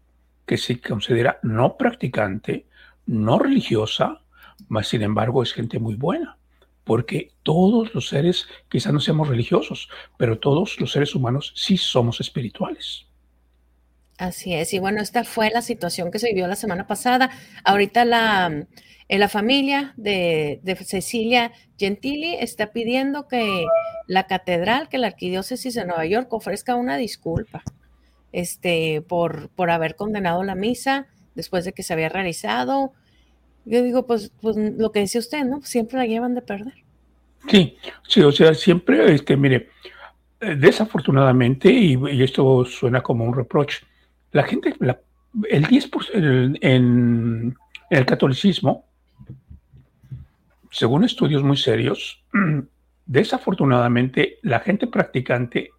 que 0.45 0.57
se 0.57 0.79
considera 0.79 1.39
no 1.43 1.75
practicante, 1.75 2.67
no 3.05 3.37
religiosa, 3.37 4.21
mas 4.69 4.87
sin 4.87 5.01
embargo 5.01 5.43
es 5.43 5.53
gente 5.53 5.79
muy 5.79 5.95
buena. 5.95 6.37
Porque 6.85 7.33
todos 7.43 7.93
los 7.93 8.07
seres, 8.07 8.47
quizás 8.69 8.93
no 8.93 9.01
seamos 9.01 9.27
religiosos, 9.27 9.89
pero 10.17 10.39
todos 10.39 10.79
los 10.79 10.93
seres 10.93 11.15
humanos 11.15 11.51
sí 11.55 11.75
somos 11.75 12.21
espirituales. 12.21 13.07
Así 14.17 14.53
es, 14.53 14.73
y 14.73 14.79
bueno, 14.79 15.01
esta 15.01 15.23
fue 15.23 15.51
la 15.51 15.61
situación 15.61 16.09
que 16.09 16.17
se 16.17 16.29
vivió 16.29 16.47
la 16.47 16.55
semana 16.55 16.87
pasada. 16.87 17.29
Ahorita 17.63 18.03
la, 18.03 18.65
eh, 19.09 19.17
la 19.19 19.29
familia 19.29 19.93
de, 19.95 20.59
Cecilia 20.85 21.51
Gentili 21.77 22.35
está 22.35 22.71
pidiendo 22.73 23.27
que 23.27 23.65
la 24.07 24.27
catedral, 24.27 24.89
que 24.89 24.97
la 24.97 25.07
arquidiócesis 25.07 25.75
de 25.75 25.85
Nueva 25.85 26.05
York 26.05 26.33
ofrezca 26.33 26.75
una 26.75 26.97
disculpa 26.97 27.63
este, 28.33 29.01
por, 29.01 29.49
por 29.49 29.69
haber 29.69 29.95
condenado 29.95 30.43
la 30.43 30.55
misa 30.55 31.07
después 31.35 31.63
de 31.63 31.73
que 31.73 31.83
se 31.83 31.93
había 31.93 32.09
realizado. 32.09 32.91
Yo 33.65 33.81
digo, 33.83 34.05
pues, 34.05 34.31
pues 34.41 34.57
lo 34.57 34.91
que 34.91 35.01
decía 35.01 35.19
usted, 35.19 35.45
¿no? 35.45 35.61
Siempre 35.61 35.97
la 35.99 36.05
llevan 36.05 36.35
de 36.35 36.41
perder. 36.41 36.73
Sí, 37.49 37.77
sí, 38.07 38.21
o 38.21 38.31
sea, 38.31 38.53
siempre, 38.53 39.13
este, 39.13 39.37
mire, 39.37 39.69
eh, 40.41 40.55
desafortunadamente, 40.55 41.71
y, 41.71 41.97
y 42.11 42.23
esto 42.23 42.65
suena 42.65 43.01
como 43.01 43.23
un 43.23 43.33
reproche, 43.33 43.86
la 44.31 44.43
gente, 44.43 44.75
el 45.49 45.65
10% 45.65 46.57
en, 46.61 47.55
el 47.89 48.05
catolicismo, 48.05 48.85
según 50.71 51.03
estudios 51.03 51.43
muy 51.43 51.57
serios, 51.57 52.23
desafortunadamente 53.05 54.37
la 54.43 54.59
gente 54.59 54.87
practicante, 54.87 55.71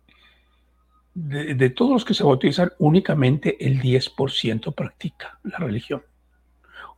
de, 1.14 1.70
todos 1.70 1.90
los 1.90 2.04
que 2.04 2.14
se 2.14 2.22
bautizan, 2.22 2.72
únicamente 2.78 3.64
el 3.64 3.80
10% 3.80 4.74
practica 4.74 5.38
la 5.42 5.58
religión. 5.58 6.02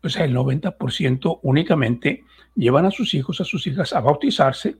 O 0.02 0.09
sea, 0.09 0.25
el 0.25 0.37
90% 0.37 1.40
únicamente 1.42 2.25
llevan 2.54 2.85
a 2.85 2.90
sus 2.90 3.14
hijos, 3.14 3.40
a 3.40 3.45
sus 3.45 3.66
hijas 3.66 3.92
a 3.92 4.00
bautizarse, 4.00 4.76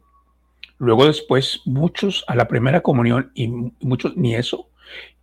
luego 0.79 1.07
después 1.07 1.61
muchos 1.65 2.25
a 2.27 2.35
la 2.35 2.49
primera 2.49 2.83
comunión 2.83 3.31
y 3.35 3.49
muchos 3.49 4.17
ni 4.17 4.35
eso, 4.35 4.69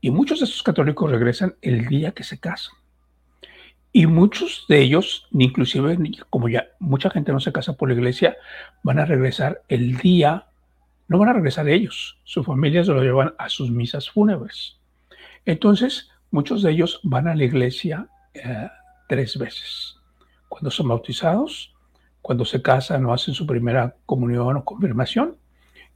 y 0.01 0.11
muchos 0.11 0.39
de 0.39 0.45
esos 0.45 0.63
católicos 0.63 1.09
regresan 1.09 1.55
el 1.61 1.87
día 1.87 2.11
que 2.11 2.23
se 2.23 2.39
casan. 2.39 2.75
Y 3.91 4.05
muchos 4.05 4.65
de 4.69 4.81
ellos, 4.81 5.27
inclusive 5.31 5.97
como 6.29 6.49
ya 6.49 6.67
mucha 6.79 7.09
gente 7.09 7.31
no 7.31 7.39
se 7.39 7.51
casa 7.51 7.73
por 7.73 7.89
la 7.89 7.95
iglesia, 7.95 8.37
van 8.83 8.99
a 8.99 9.05
regresar 9.05 9.63
el 9.69 9.97
día, 9.97 10.47
no 11.07 11.17
van 11.17 11.29
a 11.29 11.33
regresar 11.33 11.67
ellos, 11.67 12.19
sus 12.23 12.45
familias 12.45 12.87
lo 12.87 13.01
llevan 13.01 13.33
a 13.39 13.49
sus 13.49 13.71
misas 13.71 14.09
fúnebres. 14.09 14.77
Entonces, 15.45 16.09
muchos 16.29 16.61
de 16.61 16.71
ellos 16.71 16.99
van 17.03 17.27
a 17.27 17.35
la 17.35 17.45
iglesia 17.45 18.07
eh, 18.33 18.69
tres 19.07 19.37
veces. 19.37 19.95
Cuando 20.49 20.69
son 20.69 20.89
bautizados, 20.89 21.73
cuando 22.21 22.45
se 22.45 22.61
casan 22.61 23.05
o 23.05 23.13
hacen 23.13 23.33
su 23.33 23.47
primera 23.47 23.95
comunión 24.05 24.57
o 24.57 24.65
confirmación, 24.65 25.37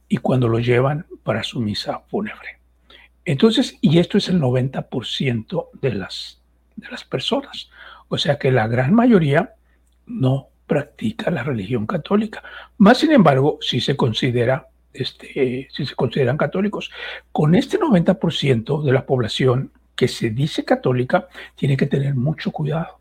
y 0.08 0.16
cuando 0.16 0.48
lo 0.48 0.58
llevan 0.58 1.06
para 1.22 1.42
su 1.42 1.60
misa 1.60 2.00
fúnebre. 2.08 2.61
Entonces, 3.24 3.78
y 3.80 3.98
esto 3.98 4.18
es 4.18 4.28
el 4.28 4.40
90% 4.40 5.68
de 5.80 5.94
las, 5.94 6.40
de 6.76 6.88
las 6.90 7.04
personas. 7.04 7.70
O 8.08 8.18
sea 8.18 8.38
que 8.38 8.50
la 8.50 8.66
gran 8.66 8.94
mayoría 8.94 9.54
no 10.06 10.48
practica 10.66 11.30
la 11.30 11.42
religión 11.42 11.86
católica. 11.86 12.42
Más 12.78 12.98
sin 12.98 13.12
embargo, 13.12 13.58
si 13.60 13.80
se 13.80 13.96
considera, 13.96 14.68
este, 14.92 15.68
si 15.70 15.86
se 15.86 15.94
consideran 15.94 16.36
católicos, 16.36 16.90
con 17.30 17.54
este 17.54 17.78
90% 17.78 18.82
de 18.82 18.92
la 18.92 19.06
población 19.06 19.70
que 19.94 20.08
se 20.08 20.30
dice 20.30 20.64
católica, 20.64 21.28
tiene 21.54 21.76
que 21.76 21.86
tener 21.86 22.14
mucho 22.14 22.50
cuidado. 22.50 22.98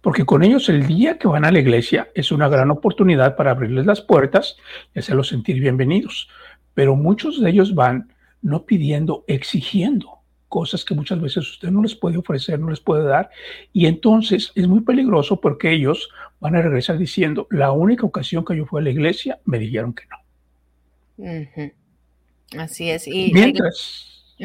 Porque 0.00 0.26
con 0.26 0.42
ellos 0.42 0.68
el 0.68 0.86
día 0.86 1.16
que 1.18 1.28
van 1.28 1.44
a 1.44 1.50
la 1.50 1.60
iglesia 1.60 2.08
es 2.14 2.32
una 2.32 2.48
gran 2.48 2.70
oportunidad 2.70 3.36
para 3.36 3.52
abrirles 3.52 3.86
las 3.86 4.00
puertas 4.00 4.56
y 4.94 4.98
hacerlos 4.98 5.28
sentir 5.28 5.60
bienvenidos. 5.60 6.28
Pero 6.74 6.96
muchos 6.96 7.40
de 7.40 7.50
ellos 7.50 7.74
van 7.74 8.13
no 8.44 8.64
pidiendo, 8.64 9.24
exigiendo 9.26 10.20
cosas 10.48 10.84
que 10.84 10.94
muchas 10.94 11.20
veces 11.20 11.50
usted 11.50 11.70
no 11.70 11.82
les 11.82 11.96
puede 11.96 12.18
ofrecer, 12.18 12.60
no 12.60 12.70
les 12.70 12.78
puede 12.78 13.02
dar. 13.02 13.30
Y 13.72 13.86
entonces 13.86 14.52
es 14.54 14.68
muy 14.68 14.82
peligroso 14.82 15.40
porque 15.40 15.72
ellos 15.72 16.10
van 16.38 16.54
a 16.54 16.62
regresar 16.62 16.96
diciendo, 16.96 17.48
la 17.50 17.72
única 17.72 18.06
ocasión 18.06 18.44
que 18.44 18.56
yo 18.56 18.66
fui 18.66 18.80
a 18.80 18.84
la 18.84 18.90
iglesia, 18.90 19.40
me 19.46 19.58
dijeron 19.58 19.94
que 19.94 20.04
no. 20.06 20.18
Así 22.62 22.90
es. 22.90 23.08
Y, 23.08 23.32
mientras, 23.32 24.36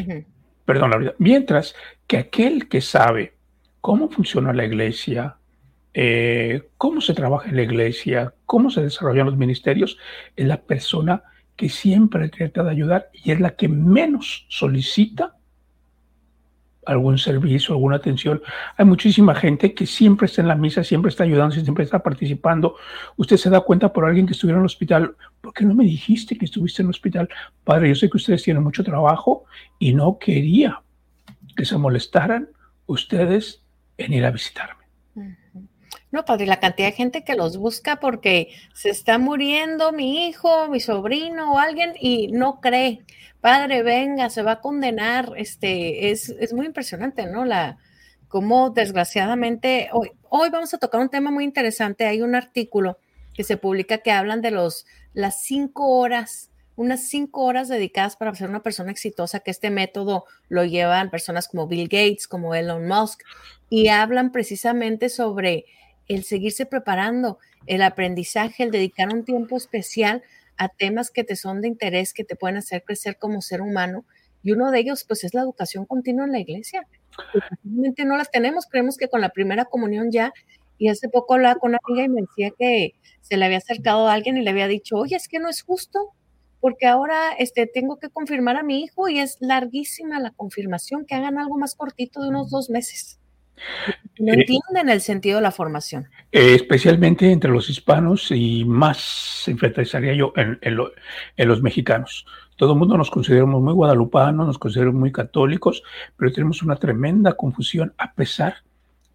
perdón, 0.65 0.89
la 0.89 1.13
mientras 1.19 1.75
que 2.07 2.17
aquel 2.17 2.67
que 2.67 2.81
sabe 2.81 3.33
cómo 3.81 4.09
funciona 4.09 4.53
la 4.53 4.65
iglesia, 4.65 5.35
eh, 5.93 6.69
cómo 6.77 7.01
se 7.01 7.13
trabaja 7.13 7.49
en 7.49 7.57
la 7.57 7.63
iglesia, 7.63 8.33
cómo 8.45 8.71
se 8.71 8.81
desarrollan 8.81 9.27
los 9.27 9.37
ministerios, 9.37 9.97
es 10.35 10.47
la 10.47 10.61
persona 10.61 11.23
que 11.59 11.67
siempre 11.67 12.29
trata 12.29 12.63
de 12.63 12.71
ayudar 12.71 13.09
y 13.11 13.31
es 13.31 13.41
la 13.41 13.57
que 13.57 13.67
menos 13.67 14.45
solicita 14.47 15.35
algún 16.85 17.17
servicio, 17.17 17.73
alguna 17.73 17.97
atención. 17.97 18.41
Hay 18.77 18.85
muchísima 18.85 19.35
gente 19.35 19.73
que 19.73 19.85
siempre 19.85 20.27
está 20.27 20.41
en 20.41 20.47
la 20.47 20.55
misa, 20.55 20.85
siempre 20.85 21.09
está 21.09 21.25
ayudando, 21.25 21.53
siempre 21.53 21.83
está 21.83 21.99
participando. 21.99 22.77
Usted 23.17 23.35
se 23.35 23.49
da 23.49 23.59
cuenta 23.59 23.91
por 23.91 24.05
alguien 24.05 24.25
que 24.25 24.31
estuviera 24.31 24.55
en 24.55 24.61
el 24.61 24.67
hospital. 24.67 25.17
¿Por 25.41 25.53
qué 25.53 25.65
no 25.65 25.75
me 25.75 25.83
dijiste 25.83 26.37
que 26.37 26.45
estuviste 26.45 26.81
en 26.81 26.87
el 26.87 26.91
hospital? 26.91 27.27
Padre, 27.65 27.89
yo 27.89 27.95
sé 27.95 28.09
que 28.09 28.15
ustedes 28.15 28.41
tienen 28.41 28.63
mucho 28.63 28.81
trabajo 28.81 29.43
y 29.79 29.93
no 29.93 30.17
quería 30.17 30.81
que 31.57 31.65
se 31.65 31.77
molestaran 31.77 32.47
ustedes 32.85 33.65
en 33.97 34.13
ir 34.13 34.23
a 34.23 34.31
visitarme. 34.31 34.78
No, 36.11 36.25
padre, 36.25 36.47
la 36.47 36.59
cantidad 36.59 36.87
de 36.87 36.95
gente 36.95 37.23
que 37.23 37.35
los 37.35 37.57
busca 37.57 37.97
porque 37.97 38.49
se 38.73 38.89
está 38.89 39.19
muriendo 39.19 39.91
mi 39.91 40.27
hijo, 40.27 40.67
mi 40.67 40.79
sobrino 40.79 41.53
o 41.53 41.59
alguien 41.59 41.93
y 41.99 42.29
no 42.29 42.61
cree. 42.61 43.03
Padre, 43.41 43.83
venga, 43.83 44.29
se 44.29 44.41
va 44.41 44.53
a 44.53 44.61
condenar. 44.61 45.33
Este, 45.37 46.09
es, 46.11 46.29
es 46.29 46.51
muy 46.51 46.65
impresionante, 46.65 47.27
¿no? 47.27 47.45
La, 47.45 47.77
cómo 48.27 48.69
desgraciadamente, 48.69 49.89
hoy, 49.91 50.11
hoy 50.29 50.49
vamos 50.49 50.73
a 50.73 50.77
tocar 50.77 51.01
un 51.01 51.09
tema 51.09 51.31
muy 51.31 51.43
interesante. 51.43 52.05
Hay 52.05 52.21
un 52.21 52.35
artículo 52.35 52.97
que 53.33 53.43
se 53.43 53.57
publica 53.57 53.99
que 53.99 54.11
hablan 54.11 54.41
de 54.41 54.51
los, 54.51 54.85
las 55.13 55.43
cinco 55.43 55.97
horas, 55.97 56.51
unas 56.75 57.07
cinco 57.07 57.43
horas 57.43 57.67
dedicadas 57.67 58.15
para 58.15 58.33
ser 58.35 58.49
una 58.49 58.63
persona 58.63 58.91
exitosa, 58.91 59.41
que 59.41 59.51
este 59.51 59.69
método 59.69 60.25
lo 60.47 60.63
llevan 60.65 61.09
personas 61.09 61.47
como 61.47 61.67
Bill 61.67 61.87
Gates, 61.87 62.27
como 62.27 62.55
Elon 62.55 62.87
Musk, 62.87 63.21
y 63.69 63.89
hablan 63.89 64.31
precisamente 64.31 65.09
sobre 65.09 65.65
el 66.09 66.23
seguirse 66.23 66.65
preparando, 66.65 67.39
el 67.67 67.81
aprendizaje, 67.81 68.63
el 68.63 68.71
dedicar 68.71 69.13
un 69.13 69.23
tiempo 69.23 69.55
especial 69.55 70.23
a 70.57 70.67
temas 70.67 71.11
que 71.11 71.23
te 71.23 71.37
son 71.37 71.61
de 71.61 71.69
interés, 71.69 72.13
que 72.13 72.25
te 72.25 72.35
pueden 72.35 72.57
hacer 72.57 72.83
crecer 72.83 73.17
como 73.17 73.41
ser 73.41 73.61
humano. 73.61 74.05
Y 74.43 74.51
uno 74.51 74.71
de 74.71 74.79
ellos, 74.79 75.05
pues, 75.07 75.23
es 75.23 75.33
la 75.33 75.41
educación 75.41 75.85
continua 75.85 76.25
en 76.25 76.33
la 76.33 76.39
iglesia. 76.39 76.85
Realmente 77.63 78.05
no 78.05 78.17
las 78.17 78.31
tenemos, 78.31 78.65
creemos 78.65 78.97
que 78.97 79.07
con 79.07 79.21
la 79.21 79.29
primera 79.29 79.65
comunión 79.65 80.11
ya. 80.11 80.33
Y 80.77 80.89
hace 80.89 81.09
poco 81.09 81.35
hablaba 81.35 81.59
con 81.59 81.71
una 81.71 81.79
amiga 81.87 82.03
y 82.05 82.09
me 82.09 82.21
decía 82.21 82.51
que 82.57 82.95
se 83.21 83.37
le 83.37 83.45
había 83.45 83.57
acercado 83.57 84.07
a 84.07 84.13
alguien 84.13 84.37
y 84.37 84.41
le 84.41 84.49
había 84.49 84.67
dicho, 84.67 84.97
oye, 84.97 85.15
es 85.15 85.27
que 85.27 85.39
no 85.39 85.49
es 85.49 85.61
justo, 85.61 86.13
porque 86.59 86.87
ahora 86.87 87.33
este, 87.37 87.67
tengo 87.67 87.99
que 87.99 88.09
confirmar 88.09 88.55
a 88.57 88.63
mi 88.63 88.81
hijo 88.83 89.09
y 89.09 89.19
es 89.19 89.37
larguísima 89.41 90.19
la 90.19 90.31
confirmación, 90.31 91.05
que 91.05 91.15
hagan 91.15 91.37
algo 91.37 91.57
más 91.57 91.75
cortito 91.75 92.21
de 92.21 92.29
unos 92.29 92.49
dos 92.49 92.69
meses. 92.69 93.18
No 94.19 94.33
eh, 94.33 94.37
entienden 94.39 94.89
el 94.89 95.01
sentido 95.01 95.37
de 95.37 95.41
la 95.41 95.51
formación. 95.51 96.09
Eh, 96.31 96.55
especialmente 96.55 97.31
entre 97.31 97.51
los 97.51 97.69
hispanos 97.69 98.31
y 98.31 98.65
más 98.65 98.97
se 99.43 99.51
enfrentaría 99.51 100.13
yo 100.13 100.33
en, 100.35 100.75
los 101.47 101.61
mexicanos. 101.61 102.25
Todo 102.55 102.73
el 102.73 102.79
mundo 102.79 102.97
nos 102.97 103.09
consideramos 103.09 103.61
muy 103.61 103.73
guadalupanos, 103.73 104.45
nos 104.45 104.57
consideramos 104.59 104.99
muy 104.99 105.11
católicos, 105.11 105.81
pero 106.17 106.31
tenemos 106.31 106.61
una 106.61 106.75
tremenda 106.75 107.33
confusión 107.33 107.93
a 107.97 108.13
pesar 108.13 108.57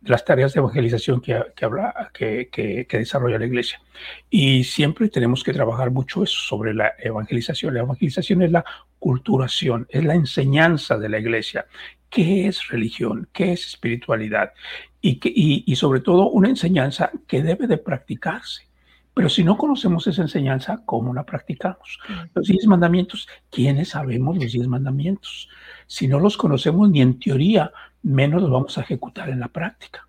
de 0.01 0.11
las 0.11 0.25
tareas 0.25 0.53
de 0.53 0.61
evangelización 0.61 1.21
que, 1.21 1.41
que, 1.55 1.65
habla, 1.65 2.11
que, 2.13 2.49
que, 2.51 2.87
desarrolla 2.99 3.39
la 3.39 3.47
iglesia. 3.47 3.81
Y 4.29 4.65
siempre 4.65 5.09
tenemos 5.09 5.45
que 5.45 5.53
trabajar 5.53 5.91
mucho 5.91 6.25
eso 6.25 6.41
sobre 6.41 6.75
la 6.75 6.93
evangelización. 6.99 7.75
La 7.75 7.81
evangelización 7.81 8.43
es 8.43 8.51
la 8.51 8.65
culturación, 8.99 9.87
es 9.91 10.05
la 10.05 10.15
enseñanza 10.15 10.99
de 10.99 11.09
la 11.09 11.19
iglesia. 11.19 11.67
¿Qué 12.15 12.47
es 12.47 12.69
religión? 12.69 13.29
¿Qué 13.33 13.51
es 13.51 13.67
espiritualidad? 13.67 14.53
Y, 15.01 15.17
que, 15.17 15.29
y, 15.29 15.65
y 15.67 15.75
sobre 15.75 15.99
todo 15.99 16.31
una 16.31 16.49
enseñanza 16.49 17.11
que 17.27 17.43
debe 17.43 17.67
de 17.67 17.77
practicarse. 17.77 18.69
Pero 19.15 19.29
si 19.29 19.43
no 19.43 19.57
conocemos 19.57 20.07
esa 20.07 20.23
enseñanza, 20.23 20.83
¿cómo 20.85 21.13
la 21.13 21.25
practicamos? 21.25 21.99
Los 22.33 22.47
diez 22.47 22.67
mandamientos, 22.69 23.29
¿quiénes 23.51 23.89
sabemos 23.91 24.37
los 24.39 24.53
diez 24.53 24.69
mandamientos? 24.69 25.49
Si 25.89 26.07
no 26.07 26.21
los 26.21 26.37
conocemos 26.37 26.89
ni 26.89 27.01
en 27.03 27.19
teoría, 27.19 27.73
menos 28.05 28.43
los 28.43 28.51
vamos 28.51 28.79
a 28.79 28.83
ejecutar 28.83 29.29
en 29.29 29.41
la 29.41 29.49
práctica. 29.49 30.07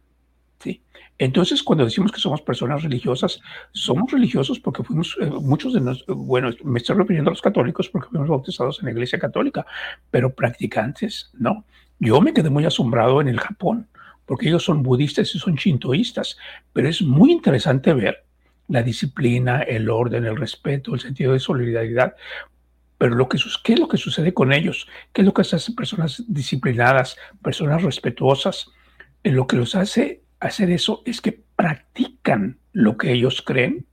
¿sí? 0.60 0.84
Entonces, 1.18 1.64
cuando 1.64 1.86
decimos 1.86 2.12
que 2.12 2.22
somos 2.22 2.42
personas 2.42 2.84
religiosas, 2.84 3.40
somos 3.72 4.12
religiosos 4.12 4.60
porque 4.60 4.84
fuimos, 4.84 5.18
eh, 5.22 5.26
muchos 5.26 5.74
de 5.74 5.82
nosotros, 5.82 6.18
bueno, 6.18 6.52
me 6.64 6.78
estoy 6.78 6.98
refiriendo 6.98 7.32
a 7.32 7.34
los 7.34 7.42
católicos 7.42 7.90
porque 7.90 8.10
fuimos 8.10 8.30
bautizados 8.30 8.78
en 8.80 8.86
la 8.86 8.92
iglesia 8.92 9.18
católica, 9.18 9.66
pero 10.12 10.36
practicantes, 10.36 11.32
no. 11.34 11.66
Yo 12.00 12.22
me 12.22 12.34
quedé 12.34 12.50
muy 12.50 12.66
asombrado 12.66 13.22
en 13.22 13.28
el 13.28 13.40
Japón, 13.40 13.88
porque 14.26 14.48
ellos 14.48 14.64
son 14.64 14.84
budistas 14.84 15.34
y 15.36 15.40
son 15.40 15.56
shintoístas, 15.56 16.38
pero 16.74 16.90
es 16.90 17.02
muy 17.02 17.32
interesante 17.32 17.94
ver 17.94 18.26
la 18.68 18.82
disciplina, 18.82 19.62
el 19.62 19.90
orden, 19.90 20.26
el 20.26 20.36
respeto, 20.36 20.94
el 20.94 21.00
sentido 21.00 21.34
de 21.34 21.40
solidaridad, 21.40 22.16
pero 22.98 23.16
lo 23.16 23.28
que, 23.30 23.38
¿qué 23.64 23.74
es 23.74 23.80
lo 23.80 23.88
que 23.88 23.98
sucede 23.98 24.34
con 24.34 24.54
ellos? 24.54 24.88
¿Qué 25.14 25.22
es 25.22 25.26
lo 25.26 25.34
que 25.34 25.42
hace 25.42 25.74
personas 25.74 26.24
disciplinadas, 26.28 27.18
personas 27.44 27.84
respetuosas? 27.84 28.72
Eh, 29.24 29.32
lo 29.32 29.48
que 29.48 29.58
los 29.58 29.76
hace 29.76 30.22
hacer 30.40 30.72
eso 30.72 31.02
es 31.06 31.22
que 31.22 31.44
practican 31.56 32.58
lo 32.72 32.98
que 32.98 33.12
ellos 33.12 33.42
creen 33.42 33.86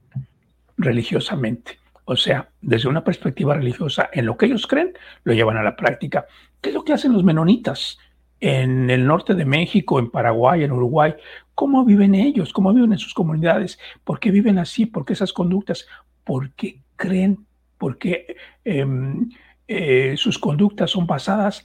religiosamente. 0.76 1.78
O 2.04 2.16
sea, 2.16 2.48
desde 2.60 2.88
una 2.88 3.04
perspectiva 3.04 3.54
religiosa, 3.54 4.10
en 4.12 4.26
lo 4.26 4.36
que 4.36 4.46
ellos 4.46 4.66
creen, 4.66 4.92
lo 5.24 5.32
llevan 5.32 5.56
a 5.56 5.62
la 5.62 5.76
práctica. 5.76 6.26
¿Qué 6.60 6.70
es 6.70 6.74
lo 6.74 6.84
que 6.84 6.92
hacen 6.92 7.12
los 7.12 7.24
menonitas 7.24 7.98
en 8.40 8.90
el 8.90 9.06
norte 9.06 9.34
de 9.34 9.44
México, 9.44 9.98
en 9.98 10.10
Paraguay, 10.10 10.64
en 10.64 10.72
Uruguay? 10.72 11.14
¿Cómo 11.54 11.84
viven 11.84 12.14
ellos? 12.14 12.52
¿Cómo 12.52 12.72
viven 12.72 12.92
en 12.92 12.98
sus 12.98 13.14
comunidades? 13.14 13.78
¿Por 14.04 14.18
qué 14.18 14.30
viven 14.30 14.58
así? 14.58 14.86
¿Por 14.86 15.04
qué 15.04 15.12
esas 15.12 15.32
conductas? 15.32 15.86
Porque 16.24 16.80
creen 16.96 17.46
porque 17.82 18.36
em, 18.64 19.28
eh, 19.66 20.14
sus 20.16 20.38
conductas 20.38 20.88
son 20.88 21.04
basadas 21.04 21.64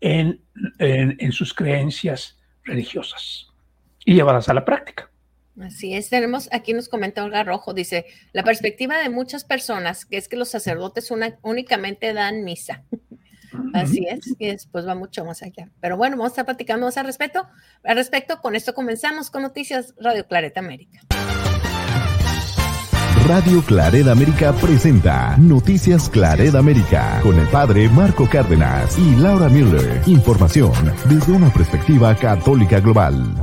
en, 0.00 0.40
sus 1.32 1.52
creencias 1.52 2.38
religiosas 2.62 3.48
y 4.04 4.14
llevadas 4.14 4.48
a 4.48 4.54
la 4.54 4.64
práctica. 4.64 5.10
Así 5.60 5.94
es, 5.94 6.10
tenemos, 6.10 6.48
aquí 6.52 6.72
nos 6.74 6.88
comenta 6.88 7.24
Olga 7.24 7.42
Rojo, 7.42 7.72
dice, 7.72 8.06
la 8.32 8.42
perspectiva 8.42 8.98
de 8.98 9.08
muchas 9.08 9.44
personas 9.44 10.04
que 10.04 10.18
es 10.18 10.28
que 10.28 10.36
los 10.36 10.50
sacerdotes 10.50 11.10
únicamente 11.42 12.12
dan 12.12 12.44
misa. 12.44 12.84
Así 13.72 14.06
es, 14.08 14.34
y 14.38 14.48
después 14.48 14.86
va 14.86 14.94
mucho 14.94 15.24
más 15.24 15.42
allá. 15.42 15.70
Pero 15.80 15.96
bueno, 15.96 16.16
vamos 16.16 16.30
a 16.30 16.32
estar 16.32 16.44
platicando 16.44 16.86
más 16.86 16.96
al 16.98 17.06
respecto. 17.06 17.46
Al 17.84 17.96
respecto, 17.96 18.40
con 18.40 18.54
esto 18.54 18.74
comenzamos 18.74 19.30
con 19.30 19.42
Noticias 19.42 19.94
Radio 19.98 20.26
Clareta 20.26 20.60
América. 20.60 21.00
Radio 23.26 23.60
Claret 23.62 24.06
América 24.06 24.52
presenta 24.52 25.36
Noticias 25.36 26.08
Claret 26.08 26.54
América 26.54 27.18
con 27.22 27.38
el 27.38 27.48
padre 27.48 27.88
Marco 27.88 28.28
Cárdenas 28.28 28.96
y 28.98 29.16
Laura 29.16 29.48
Miller. 29.48 30.02
Información 30.06 30.72
desde 31.08 31.32
una 31.32 31.52
perspectiva 31.52 32.14
católica 32.14 32.78
global. 32.78 33.34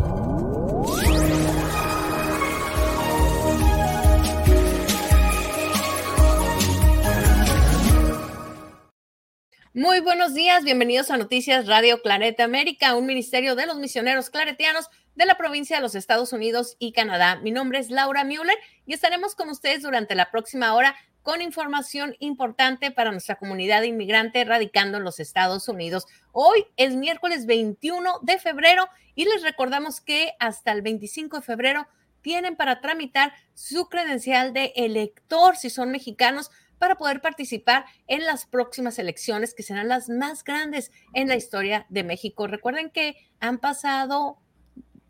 Muy 9.76 10.02
buenos 10.02 10.36
días, 10.36 10.64
bienvenidos 10.64 11.10
a 11.10 11.18
Noticias 11.18 11.66
Radio 11.66 12.00
Claret 12.04 12.40
América, 12.42 12.94
un 12.94 13.08
ministerio 13.08 13.56
de 13.56 13.66
los 13.66 13.80
misioneros 13.80 14.30
claretianos 14.30 14.88
de 15.16 15.26
la 15.26 15.36
provincia 15.36 15.78
de 15.78 15.82
los 15.82 15.96
Estados 15.96 16.32
Unidos 16.32 16.76
y 16.78 16.92
Canadá. 16.92 17.38
Mi 17.38 17.50
nombre 17.50 17.80
es 17.80 17.90
Laura 17.90 18.24
Müller 18.24 18.56
y 18.86 18.94
estaremos 18.94 19.34
con 19.34 19.50
ustedes 19.50 19.82
durante 19.82 20.14
la 20.14 20.30
próxima 20.30 20.76
hora 20.76 20.96
con 21.24 21.42
información 21.42 22.16
importante 22.20 22.92
para 22.92 23.10
nuestra 23.10 23.34
comunidad 23.34 23.82
inmigrante 23.82 24.46
radicando 24.46 25.00
en 25.00 25.04
los 25.04 25.20
Estados 25.20 25.68
Unidos. 25.68 26.06
Hoy 26.34 26.68
es 26.78 26.94
miércoles 26.96 27.48
21 27.48 28.20
de 28.22 28.38
febrero 28.38 28.88
y 29.16 29.26
les 29.26 29.42
recordamos 29.42 30.02
que 30.02 30.34
hasta 30.40 30.72
el 30.72 30.84
25 30.84 31.38
de 31.38 31.44
febrero 31.44 31.88
tienen 32.22 32.56
para 32.56 32.80
tramitar 32.80 33.34
su 33.56 33.90
credencial 33.90 34.54
de 34.54 34.72
elector 34.76 35.56
si 35.56 35.72
son 35.72 35.90
mexicanos 35.90 36.52
para 36.84 36.98
poder 36.98 37.22
participar 37.22 37.86
en 38.08 38.26
las 38.26 38.46
próximas 38.46 39.00
elecciones 39.00 39.54
que 39.54 39.64
serán 39.64 39.88
las 39.88 40.10
más 40.10 40.44
grandes 40.44 40.92
en 41.14 41.30
la 41.30 41.38
historia 41.38 41.86
de 41.88 42.04
México. 42.04 42.46
Recuerden 42.46 42.90
que 42.90 43.16
han 43.40 43.60
pasado 43.60 44.38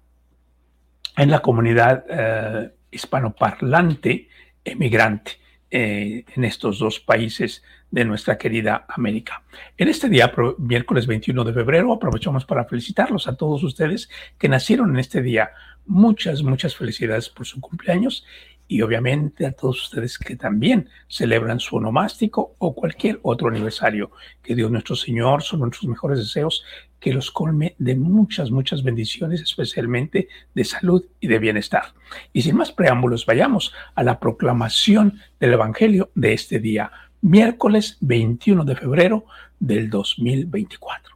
en 1.17 1.31
la 1.31 1.39
comunidad 1.39 2.05
eh, 2.11 2.71
hispanoparlante 2.91 4.29
emigrante 4.65 5.39
eh, 5.71 6.25
en 6.35 6.45
estos 6.45 6.81
dos 6.81 6.99
países 6.99 7.63
de 7.93 8.05
nuestra 8.05 8.37
querida 8.37 8.87
América. 8.89 9.45
En 9.79 9.87
este 9.87 10.09
día, 10.09 10.33
miércoles 10.59 11.07
21 11.07 11.45
de 11.45 11.53
febrero, 11.53 11.93
aprovechamos 11.93 12.45
para 12.45 12.65
felicitarlos 12.65 13.29
a 13.29 13.37
todos 13.37 13.63
ustedes 13.63 14.11
que 14.37 14.49
nacieron 14.49 14.91
en 14.91 14.99
este 14.99 15.23
día. 15.23 15.53
Muchas, 15.87 16.43
muchas 16.43 16.75
felicidades 16.75 17.29
por 17.29 17.47
su 17.47 17.61
cumpleaños 17.61 18.27
y 18.67 18.83
obviamente 18.83 19.47
a 19.47 19.53
todos 19.53 19.83
ustedes 19.85 20.19
que 20.19 20.37
también 20.37 20.89
celebran 21.09 21.61
su 21.61 21.77
onomástico 21.77 22.57
o 22.59 22.75
cualquier 22.75 23.21
otro 23.23 23.49
aniversario. 23.49 24.11
Que 24.43 24.55
Dios 24.55 24.71
nuestro 24.71 24.97
Señor, 24.97 25.43
son 25.43 25.61
nuestros 25.61 25.85
mejores 25.85 26.19
deseos, 26.19 26.65
que 26.99 27.13
los 27.13 27.31
colme 27.31 27.75
de 27.79 27.97
muchas, 27.97 28.51
muchas 28.51 28.83
bendiciones, 28.83 29.43
especialmente 29.43 30.29
de 30.55 30.65
salud 30.65 31.05
y 31.21 31.27
de 31.29 31.39
bienestar. 31.39 31.93
Y 32.33 32.43
sin 32.43 32.57
más 32.57 32.73
preámbulos, 32.73 33.27
vayamos 33.27 33.75
a 33.95 34.03
la 34.03 34.19
proclamación 34.19 35.21
del 35.39 35.53
Evangelio 35.53 36.11
de 36.15 36.33
este 36.33 36.59
día, 36.59 36.91
miércoles 37.21 37.99
21 38.01 38.65
de 38.65 38.77
febrero 38.77 39.27
del 39.61 39.91
2024. 39.91 41.14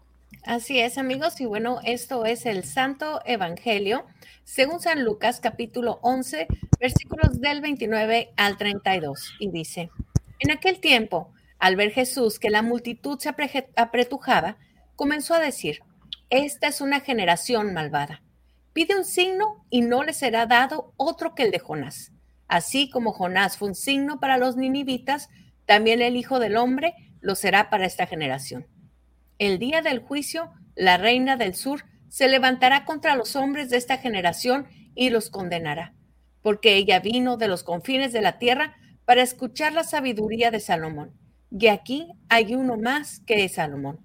Así 0.49 0.81
es, 0.81 0.97
amigos, 0.97 1.43
y 1.43 1.45
bueno, 1.45 1.79
esto 1.85 2.25
es 2.25 2.47
el 2.47 2.65
Santo 2.65 3.21
Evangelio 3.27 4.07
según 4.45 4.81
San 4.81 5.05
Lucas 5.05 5.41
capítulo 5.41 5.99
11, 6.01 6.47
versículos 6.81 7.39
del 7.39 7.61
29 7.61 8.33
al 8.35 8.57
32, 8.57 9.35
y 9.41 9.51
dice, 9.51 9.91
en 10.39 10.51
aquel 10.51 10.81
tiempo, 10.81 11.35
al 11.59 11.77
ver 11.77 11.91
Jesús 11.91 12.39
que 12.39 12.49
la 12.49 12.63
multitud 12.63 13.19
se 13.19 13.29
apretujaba, 13.77 14.57
comenzó 14.97 15.35
a 15.35 15.39
decir, 15.39 15.81
esta 16.31 16.69
es 16.69 16.81
una 16.81 17.01
generación 17.01 17.75
malvada. 17.75 18.23
Pide 18.73 18.97
un 18.97 19.05
signo 19.05 19.67
y 19.69 19.83
no 19.83 20.03
le 20.03 20.15
será 20.15 20.47
dado 20.47 20.95
otro 20.97 21.35
que 21.35 21.43
el 21.43 21.51
de 21.51 21.59
Jonás. 21.59 22.13
Así 22.47 22.89
como 22.89 23.13
Jonás 23.13 23.59
fue 23.59 23.69
un 23.69 23.75
signo 23.75 24.19
para 24.19 24.39
los 24.39 24.57
ninivitas, 24.57 25.29
también 25.67 26.01
el 26.01 26.17
Hijo 26.17 26.39
del 26.39 26.57
Hombre 26.57 26.95
lo 27.21 27.35
será 27.35 27.69
para 27.69 27.85
esta 27.85 28.07
generación. 28.07 28.67
El 29.39 29.61
día 29.61 29.83
del 29.83 30.01
juicio, 30.01 30.51
la 30.75 30.97
reina 30.97 31.37
del 31.37 31.55
sur 31.55 31.85
se 32.09 32.29
levantará 32.29 32.85
contra 32.85 33.15
los 33.15 33.37
hombres 33.37 33.71
de 33.71 33.77
esta 33.77 33.99
generación 33.99 34.67
y 34.97 35.11
los 35.11 35.31
condenará, 35.31 35.95
porque 36.43 36.75
ella 36.75 36.99
vino 36.99 37.37
de 37.37 37.47
los 37.47 37.63
confines 37.63 38.13
de 38.13 38.21
la 38.21 38.39
tierra 38.39 38.77
para 39.05 39.23
escuchar 39.23 39.73
la 39.73 39.85
sabiduría 39.85 40.51
de 40.51 40.59
Salomón. 40.59 41.13
Y 41.53 41.69
aquí 41.69 42.09
hay 42.29 42.57
uno 42.57 42.77
más 42.77 43.21
que 43.21 43.45
es 43.45 43.53
Salomón. 43.53 44.01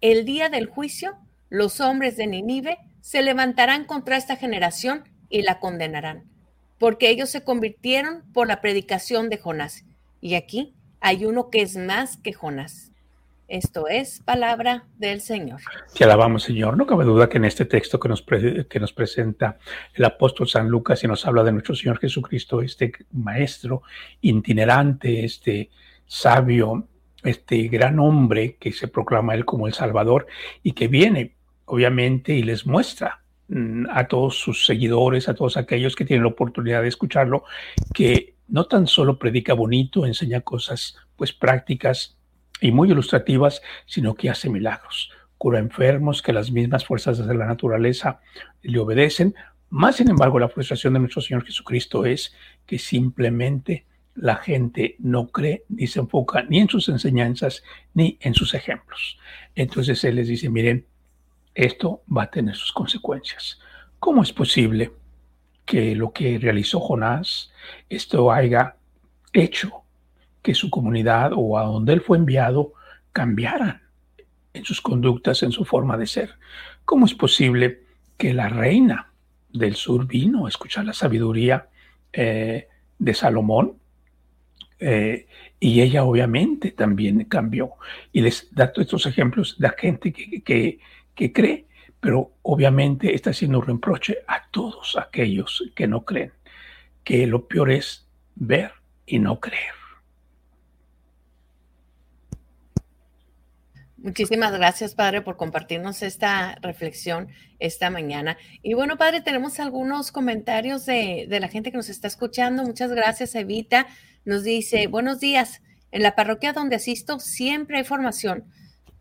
El 0.00 0.24
día 0.24 0.48
del 0.48 0.66
juicio, 0.66 1.18
los 1.50 1.80
hombres 1.80 2.16
de 2.16 2.26
Ninive 2.26 2.78
se 3.02 3.22
levantarán 3.22 3.84
contra 3.84 4.16
esta 4.16 4.36
generación 4.36 5.04
y 5.28 5.42
la 5.42 5.60
condenarán, 5.60 6.24
porque 6.78 7.10
ellos 7.10 7.28
se 7.28 7.44
convirtieron 7.44 8.22
por 8.32 8.48
la 8.48 8.62
predicación 8.62 9.28
de 9.28 9.36
Jonás. 9.36 9.84
Y 10.22 10.36
aquí 10.36 10.74
hay 11.00 11.26
uno 11.26 11.50
que 11.50 11.60
es 11.60 11.76
más 11.76 12.16
que 12.16 12.32
Jonás. 12.32 12.93
Esto 13.48 13.88
es 13.88 14.20
palabra 14.20 14.86
del 14.96 15.20
Señor. 15.20 15.60
Te 15.94 16.04
alabamos, 16.04 16.44
Señor. 16.44 16.78
No 16.78 16.86
cabe 16.86 17.04
duda 17.04 17.28
que 17.28 17.36
en 17.36 17.44
este 17.44 17.66
texto 17.66 18.00
que 18.00 18.08
nos, 18.08 18.22
que 18.22 18.80
nos 18.80 18.92
presenta 18.94 19.58
el 19.92 20.04
apóstol 20.06 20.48
San 20.48 20.68
Lucas 20.68 21.04
y 21.04 21.08
nos 21.08 21.26
habla 21.26 21.44
de 21.44 21.52
nuestro 21.52 21.74
Señor 21.74 21.98
Jesucristo, 21.98 22.62
este 22.62 22.92
maestro 23.12 23.82
itinerante, 24.22 25.26
este 25.26 25.70
sabio, 26.06 26.88
este 27.22 27.68
gran 27.68 27.98
hombre 27.98 28.56
que 28.58 28.72
se 28.72 28.88
proclama 28.88 29.34
él 29.34 29.44
como 29.44 29.66
el 29.66 29.74
Salvador 29.74 30.26
y 30.62 30.72
que 30.72 30.88
viene, 30.88 31.34
obviamente, 31.66 32.34
y 32.34 32.42
les 32.42 32.66
muestra 32.66 33.24
mm, 33.48 33.86
a 33.90 34.08
todos 34.08 34.38
sus 34.38 34.64
seguidores, 34.64 35.28
a 35.28 35.34
todos 35.34 35.58
aquellos 35.58 35.96
que 35.96 36.06
tienen 36.06 36.24
la 36.24 36.30
oportunidad 36.30 36.80
de 36.80 36.88
escucharlo, 36.88 37.44
que 37.92 38.36
no 38.48 38.64
tan 38.64 38.86
solo 38.86 39.18
predica 39.18 39.52
bonito, 39.52 40.06
enseña 40.06 40.40
cosas 40.40 40.96
pues 41.16 41.32
prácticas 41.32 42.16
y 42.64 42.72
muy 42.72 42.90
ilustrativas, 42.90 43.60
sino 43.84 44.14
que 44.14 44.30
hace 44.30 44.48
milagros. 44.48 45.10
Cura 45.36 45.58
enfermos 45.58 46.22
que 46.22 46.32
las 46.32 46.50
mismas 46.50 46.86
fuerzas 46.86 47.18
de 47.18 47.34
la 47.34 47.44
naturaleza 47.44 48.20
le 48.62 48.78
obedecen. 48.78 49.34
Más 49.68 49.96
sin 49.96 50.08
embargo, 50.08 50.38
la 50.38 50.48
frustración 50.48 50.94
de 50.94 51.00
nuestro 51.00 51.20
Señor 51.20 51.44
Jesucristo 51.44 52.06
es 52.06 52.34
que 52.64 52.78
simplemente 52.78 53.84
la 54.14 54.36
gente 54.36 54.96
no 54.98 55.28
cree 55.28 55.64
ni 55.68 55.86
se 55.86 56.00
enfoca 56.00 56.42
ni 56.44 56.60
en 56.60 56.70
sus 56.70 56.88
enseñanzas 56.88 57.62
ni 57.92 58.16
en 58.22 58.32
sus 58.32 58.54
ejemplos. 58.54 59.18
Entonces 59.54 60.02
Él 60.04 60.14
les 60.14 60.28
dice, 60.28 60.48
miren, 60.48 60.86
esto 61.54 62.02
va 62.16 62.22
a 62.22 62.30
tener 62.30 62.54
sus 62.54 62.72
consecuencias. 62.72 63.60
¿Cómo 63.98 64.22
es 64.22 64.32
posible 64.32 64.90
que 65.66 65.94
lo 65.94 66.12
que 66.12 66.38
realizó 66.38 66.80
Jonás, 66.80 67.52
esto 67.90 68.32
haya 68.32 68.76
hecho 69.34 69.83
que 70.44 70.54
su 70.54 70.68
comunidad 70.68 71.32
o 71.34 71.58
a 71.58 71.62
donde 71.62 71.94
él 71.94 72.02
fue 72.02 72.18
enviado 72.18 72.74
cambiaran 73.12 73.80
en 74.52 74.62
sus 74.62 74.82
conductas, 74.82 75.42
en 75.42 75.52
su 75.52 75.64
forma 75.64 75.96
de 75.96 76.06
ser. 76.06 76.34
¿Cómo 76.84 77.06
es 77.06 77.14
posible 77.14 77.84
que 78.18 78.34
la 78.34 78.50
reina 78.50 79.10
del 79.50 79.74
sur 79.74 80.06
vino 80.06 80.44
a 80.44 80.50
escuchar 80.50 80.84
la 80.84 80.92
sabiduría 80.92 81.68
eh, 82.12 82.68
de 82.98 83.14
Salomón? 83.14 83.78
Eh, 84.78 85.26
y 85.58 85.80
ella 85.80 86.04
obviamente 86.04 86.72
también 86.72 87.24
cambió. 87.24 87.72
Y 88.12 88.20
les 88.20 88.54
da 88.54 88.70
todos 88.70 88.84
estos 88.84 89.06
ejemplos 89.06 89.58
de 89.58 89.70
gente 89.78 90.12
que, 90.12 90.42
que, 90.42 90.78
que 91.14 91.32
cree, 91.32 91.64
pero 92.00 92.32
obviamente 92.42 93.14
está 93.14 93.30
haciendo 93.30 93.60
un 93.60 93.66
reproche 93.66 94.18
a 94.26 94.42
todos 94.50 94.98
aquellos 94.98 95.72
que 95.74 95.86
no 95.86 96.04
creen, 96.04 96.32
que 97.02 97.26
lo 97.26 97.48
peor 97.48 97.70
es 97.70 98.06
ver 98.34 98.72
y 99.06 99.20
no 99.20 99.40
creer. 99.40 99.83
Muchísimas 104.04 104.52
gracias, 104.52 104.94
Padre, 104.94 105.22
por 105.22 105.38
compartirnos 105.38 106.02
esta 106.02 106.56
reflexión 106.60 107.28
esta 107.58 107.88
mañana. 107.88 108.36
Y 108.62 108.74
bueno, 108.74 108.98
Padre, 108.98 109.22
tenemos 109.22 109.58
algunos 109.60 110.12
comentarios 110.12 110.84
de, 110.84 111.26
la 111.30 111.48
gente 111.48 111.70
que 111.70 111.78
nos 111.78 111.88
está 111.88 112.06
escuchando. 112.06 112.62
Muchas 112.64 112.90
gracias, 112.90 113.34
Evita. 113.34 113.86
Nos 114.26 114.44
dice, 114.44 114.88
buenos 114.88 115.20
días. 115.20 115.62
En 115.90 116.02
la 116.02 116.14
parroquia 116.14 116.52
donde 116.52 116.76
asisto 116.76 117.18
siempre 117.18 117.78
hay 117.78 117.84
formación 117.84 118.44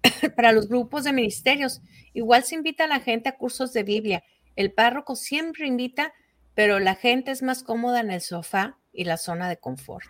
para 0.38 0.54
los 0.54 0.70
grupos 0.70 1.04
de 1.04 1.12
ministerios. 1.12 1.82
Igual 2.13 2.46
se 2.46 2.56
invita 2.56 2.86
a 2.86 2.88
la 2.88 3.02
gente 3.02 3.28
a 3.28 3.36
cursos 3.36 3.74
de 3.74 3.84
Biblia. 3.84 4.24
El 4.56 4.72
párroco 4.72 5.18
siempre 5.18 5.68
invita, 5.68 6.13
pero 6.54 6.80
la 6.80 6.96
gente 6.96 7.32
es 7.32 7.44
más 7.44 7.63
cómoda 7.63 8.00
en 8.00 8.10
el 8.10 8.22
sofá 8.22 8.78
y 8.94 9.04
la 9.04 9.18
zona 9.18 9.50
de 9.50 9.58
confort. 9.58 10.08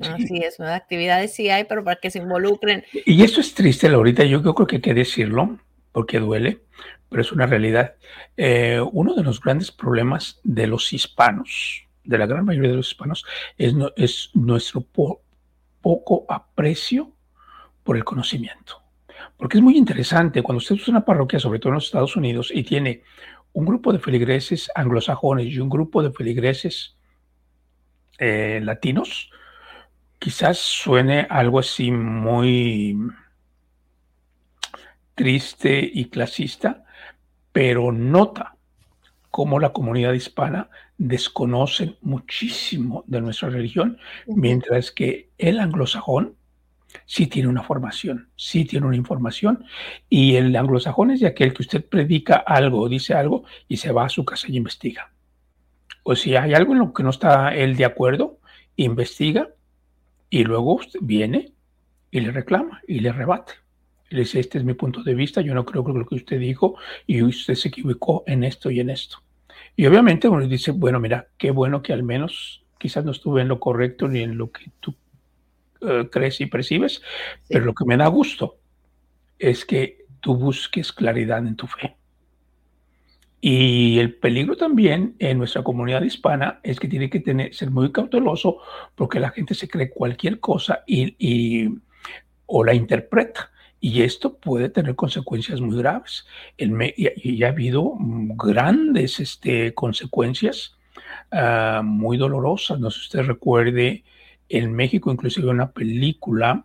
Así 0.00 0.38
es, 0.38 0.60
actividades 0.60 1.34
sí 1.34 1.50
hay, 1.50 1.64
pero 1.64 1.84
para 1.84 2.00
que 2.00 2.10
se 2.10 2.18
involucren. 2.18 2.84
Y 3.04 3.22
eso 3.22 3.40
es 3.40 3.54
triste, 3.54 3.88
Laurita, 3.88 4.24
yo 4.24 4.42
creo 4.42 4.66
que 4.66 4.76
hay 4.76 4.82
que 4.82 4.94
decirlo, 4.94 5.58
porque 5.92 6.18
duele, 6.18 6.60
pero 7.08 7.22
es 7.22 7.32
una 7.32 7.46
realidad. 7.46 7.94
Eh, 8.36 8.80
uno 8.92 9.14
de 9.14 9.22
los 9.22 9.40
grandes 9.40 9.70
problemas 9.70 10.40
de 10.42 10.66
los 10.66 10.92
hispanos, 10.92 11.86
de 12.04 12.18
la 12.18 12.26
gran 12.26 12.44
mayoría 12.44 12.70
de 12.70 12.76
los 12.76 12.88
hispanos, 12.88 13.24
es, 13.56 13.74
es 13.96 14.30
nuestro 14.34 14.84
poco 15.80 16.26
aprecio 16.28 17.12
por 17.82 17.96
el 17.96 18.04
conocimiento. 18.04 18.82
Porque 19.36 19.58
es 19.58 19.62
muy 19.62 19.76
interesante, 19.76 20.42
cuando 20.42 20.58
usted 20.58 20.76
usa 20.76 20.92
una 20.92 21.04
parroquia, 21.04 21.38
sobre 21.38 21.58
todo 21.58 21.70
en 21.70 21.74
los 21.74 21.86
Estados 21.86 22.16
Unidos, 22.16 22.50
y 22.52 22.62
tiene 22.62 23.02
un 23.52 23.64
grupo 23.64 23.92
de 23.92 23.98
feligreses 23.98 24.70
anglosajones 24.74 25.46
y 25.46 25.58
un 25.60 25.68
grupo 25.68 26.02
de 26.02 26.10
feligreses 26.10 26.96
eh, 28.18 28.60
latinos, 28.62 29.30
quizás 30.24 30.56
suene 30.56 31.26
algo 31.28 31.58
así 31.58 31.90
muy 31.90 32.96
triste 35.14 35.90
y 35.92 36.06
clasista, 36.06 36.86
pero 37.52 37.92
nota 37.92 38.56
cómo 39.30 39.60
la 39.60 39.74
comunidad 39.74 40.14
hispana 40.14 40.70
desconoce 40.96 41.98
muchísimo 42.00 43.04
de 43.06 43.20
nuestra 43.20 43.50
religión, 43.50 43.98
mientras 44.26 44.92
que 44.92 45.28
el 45.36 45.60
anglosajón 45.60 46.36
sí 47.04 47.26
tiene 47.26 47.50
una 47.50 47.62
formación, 47.62 48.30
sí 48.34 48.64
tiene 48.64 48.86
una 48.86 48.96
información, 48.96 49.62
y 50.08 50.36
el 50.36 50.56
anglosajón 50.56 51.10
es 51.10 51.20
de 51.20 51.26
aquel 51.26 51.52
que 51.52 51.64
usted 51.64 51.84
predica 51.84 52.36
algo 52.36 52.88
dice 52.88 53.12
algo 53.12 53.44
y 53.68 53.76
se 53.76 53.92
va 53.92 54.06
a 54.06 54.08
su 54.08 54.24
casa 54.24 54.46
y 54.48 54.56
investiga. 54.56 55.12
O 56.02 56.16
si 56.16 56.34
hay 56.34 56.54
algo 56.54 56.72
en 56.72 56.78
lo 56.78 56.94
que 56.94 57.02
no 57.02 57.10
está 57.10 57.54
él 57.54 57.76
de 57.76 57.84
acuerdo, 57.84 58.38
investiga 58.76 59.50
y 60.34 60.42
luego 60.42 60.80
viene 61.00 61.52
y 62.10 62.18
le 62.18 62.32
reclama 62.32 62.82
y 62.88 62.98
le 62.98 63.12
rebate. 63.12 63.52
le 64.10 64.20
dice, 64.22 64.40
este 64.40 64.58
es 64.58 64.64
mi 64.64 64.74
punto 64.74 65.04
de 65.04 65.14
vista, 65.14 65.40
yo 65.40 65.54
no 65.54 65.64
creo 65.64 65.84
que 65.84 65.92
lo 65.92 66.04
que 66.04 66.16
usted 66.16 66.40
dijo 66.40 66.76
y 67.06 67.22
usted 67.22 67.54
se 67.54 67.68
equivocó 67.68 68.24
en 68.26 68.42
esto 68.42 68.68
y 68.68 68.80
en 68.80 68.90
esto. 68.90 69.18
Y 69.76 69.86
obviamente 69.86 70.26
uno 70.26 70.44
dice, 70.48 70.72
bueno, 70.72 70.98
mira, 70.98 71.28
qué 71.38 71.52
bueno 71.52 71.82
que 71.82 71.92
al 71.92 72.02
menos 72.02 72.64
quizás 72.78 73.04
no 73.04 73.12
estuve 73.12 73.42
en 73.42 73.48
lo 73.48 73.60
correcto 73.60 74.08
ni 74.08 74.22
en 74.22 74.36
lo 74.36 74.50
que 74.50 74.72
tú 74.80 74.96
eh, 75.82 76.08
crees 76.10 76.40
y 76.40 76.46
percibes, 76.46 77.00
pero 77.48 77.64
lo 77.64 77.72
que 77.72 77.84
me 77.84 77.96
da 77.96 78.08
gusto 78.08 78.56
es 79.38 79.64
que 79.64 79.98
tú 80.18 80.34
busques 80.34 80.92
claridad 80.92 81.46
en 81.46 81.54
tu 81.54 81.68
fe. 81.68 81.96
Y 83.46 83.98
el 83.98 84.14
peligro 84.14 84.56
también 84.56 85.16
en 85.18 85.36
nuestra 85.36 85.62
comunidad 85.62 86.00
hispana 86.00 86.60
es 86.62 86.80
que 86.80 86.88
tiene 86.88 87.10
que 87.10 87.20
tener, 87.20 87.54
ser 87.54 87.70
muy 87.70 87.92
cauteloso 87.92 88.56
porque 88.94 89.20
la 89.20 89.32
gente 89.32 89.52
se 89.54 89.68
cree 89.68 89.90
cualquier 89.90 90.40
cosa 90.40 90.82
y, 90.86 91.68
o 92.46 92.64
la 92.64 92.72
interpreta. 92.72 93.50
Y 93.80 94.00
esto 94.00 94.38
puede 94.38 94.70
tener 94.70 94.94
consecuencias 94.94 95.60
muy 95.60 95.76
graves. 95.76 96.24
y, 96.56 97.42
ha 97.44 97.48
habido 97.48 97.92
grandes 97.98 99.20
este, 99.20 99.74
consecuencias 99.74 100.78
ah, 101.30 101.82
muy 101.84 102.16
dolorosas. 102.16 102.80
No 102.80 102.90
sé 102.90 103.00
si 103.00 103.04
usted 103.08 103.26
recuerde, 103.26 104.04
en 104.48 104.72
México 104.72 105.12
inclusive 105.12 105.50
una 105.50 105.70
película 105.70 106.64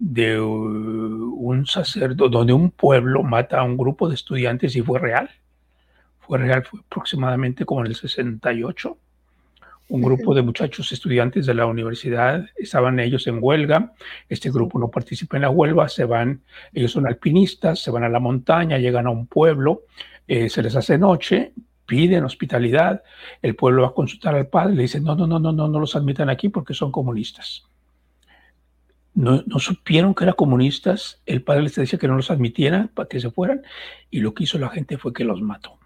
de 0.00 0.40
un 0.40 1.64
sacerdote, 1.64 2.36
donde 2.36 2.54
un 2.54 2.72
pueblo 2.72 3.22
mata 3.22 3.60
a 3.60 3.62
un 3.62 3.76
grupo 3.76 4.08
de 4.08 4.16
estudiantes 4.16 4.74
y 4.74 4.82
fue 4.82 4.98
real 4.98 5.30
fue 6.28 6.38
real, 6.38 6.62
fue 6.62 6.80
aproximadamente 6.80 7.64
como 7.64 7.80
en 7.80 7.86
el 7.86 7.96
68. 7.96 8.98
Un 9.88 10.02
grupo 10.02 10.34
de 10.34 10.42
muchachos 10.42 10.92
estudiantes 10.92 11.46
de 11.46 11.54
la 11.54 11.64
universidad, 11.64 12.44
estaban 12.58 13.00
ellos 13.00 13.26
en 13.26 13.38
huelga, 13.40 13.94
este 14.28 14.50
grupo 14.50 14.78
no 14.78 14.90
participa 14.90 15.38
en 15.38 15.42
la 15.42 15.50
huelga, 15.50 15.88
se 15.88 16.04
van, 16.04 16.42
ellos 16.74 16.92
son 16.92 17.06
alpinistas, 17.06 17.80
se 17.80 17.90
van 17.90 18.04
a 18.04 18.10
la 18.10 18.20
montaña, 18.20 18.76
llegan 18.76 19.06
a 19.06 19.10
un 19.10 19.26
pueblo, 19.26 19.84
eh, 20.26 20.50
se 20.50 20.62
les 20.62 20.76
hace 20.76 20.98
noche, 20.98 21.54
piden 21.86 22.24
hospitalidad, 22.24 23.02
el 23.40 23.56
pueblo 23.56 23.80
va 23.80 23.88
a 23.88 23.94
consultar 23.94 24.34
al 24.34 24.48
padre, 24.48 24.74
le 24.74 24.82
dicen, 24.82 25.04
no, 25.04 25.16
no, 25.16 25.26
no, 25.26 25.38
no, 25.38 25.52
no, 25.52 25.66
no 25.66 25.80
los 25.80 25.96
admitan 25.96 26.28
aquí 26.28 26.50
porque 26.50 26.74
son 26.74 26.92
comunistas. 26.92 27.64
No, 29.14 29.42
no, 29.46 29.58
supieron 29.58 30.14
que 30.14 30.24
eran 30.24 30.36
comunistas, 30.36 31.22
el 31.24 31.40
padre 31.40 31.62
les 31.62 31.74
decía 31.74 31.98
que 31.98 32.06
no 32.06 32.16
los 32.16 32.30
admitieran 32.30 32.88
para 32.88 33.08
que 33.08 33.18
se 33.18 33.30
fueran, 33.30 33.62
y 34.10 34.20
lo 34.20 34.34
que 34.34 34.44
hizo 34.44 34.58
la 34.58 34.68
gente 34.68 34.98
fue 34.98 35.14
que 35.14 35.24
los 35.24 35.40
mató. 35.40 35.78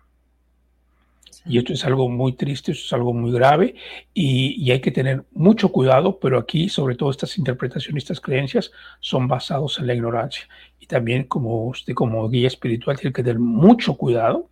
Y 1.45 1.59
esto 1.59 1.73
es 1.73 1.85
algo 1.85 2.09
muy 2.09 2.35
triste, 2.35 2.73
esto 2.73 2.85
es 2.85 2.93
algo 2.93 3.13
muy 3.13 3.33
grave 3.33 3.75
y, 4.15 4.71
hay 4.71 4.81
que 4.81 4.93
tener 4.93 5.25
mucho 5.33 5.71
cuidado, 5.71 6.19
pero 6.21 6.39
aquí 6.39 6.69
sobre 6.69 6.95
todo 6.95 7.11
estas 7.11 7.37
interpretaciones, 7.37 8.05
estas 8.05 8.21
creencias 8.21 8.71
son 9.01 9.27
basados 9.27 9.79
en 9.79 9.89
la 9.89 9.95
ignorancia. 9.95 10.49
Y 10.79 10.87
también 10.87 11.25
como 11.25 11.67
usted 11.67 11.95
como 11.95 12.29
guía 12.29 12.47
espiritual 12.47 12.99
tiene 12.99 13.13
que 13.13 13.23
tener 13.23 13.41
mucho 13.41 13.97
cuidado 13.97 14.49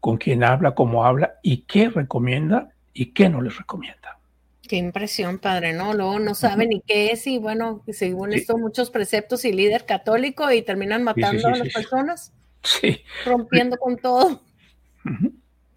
con 0.00 0.16
quién 0.16 0.42
habla, 0.42 0.74
cómo 0.74 1.04
habla 1.04 1.34
y 1.42 1.58
qué 1.58 1.88
recomienda 1.88 2.70
y 2.92 3.06
qué 3.06 3.28
no 3.28 3.42
les 3.42 3.56
recomienda. 3.56 4.18
Qué 4.66 4.76
impresión, 4.76 5.38
padre, 5.38 5.74
¿no? 5.74 5.92
Luego 5.92 6.18
no 6.18 6.34
saben 6.34 6.70
ni 6.70 6.80
qué 6.80 7.12
es 7.12 7.26
y 7.26 7.38
bueno, 7.38 7.82
según 7.88 8.32
esto 8.32 8.56
muchos 8.56 8.90
preceptos 8.90 9.44
y 9.44 9.52
líder 9.52 9.84
católico 9.84 10.50
y 10.50 10.62
terminan 10.62 11.02
matando 11.02 11.48
a 11.48 11.56
las 11.56 11.68
personas. 11.68 12.32
Sí. 12.62 13.02
Rompiendo 13.26 13.76
con 13.76 13.98
todo. 13.98 14.40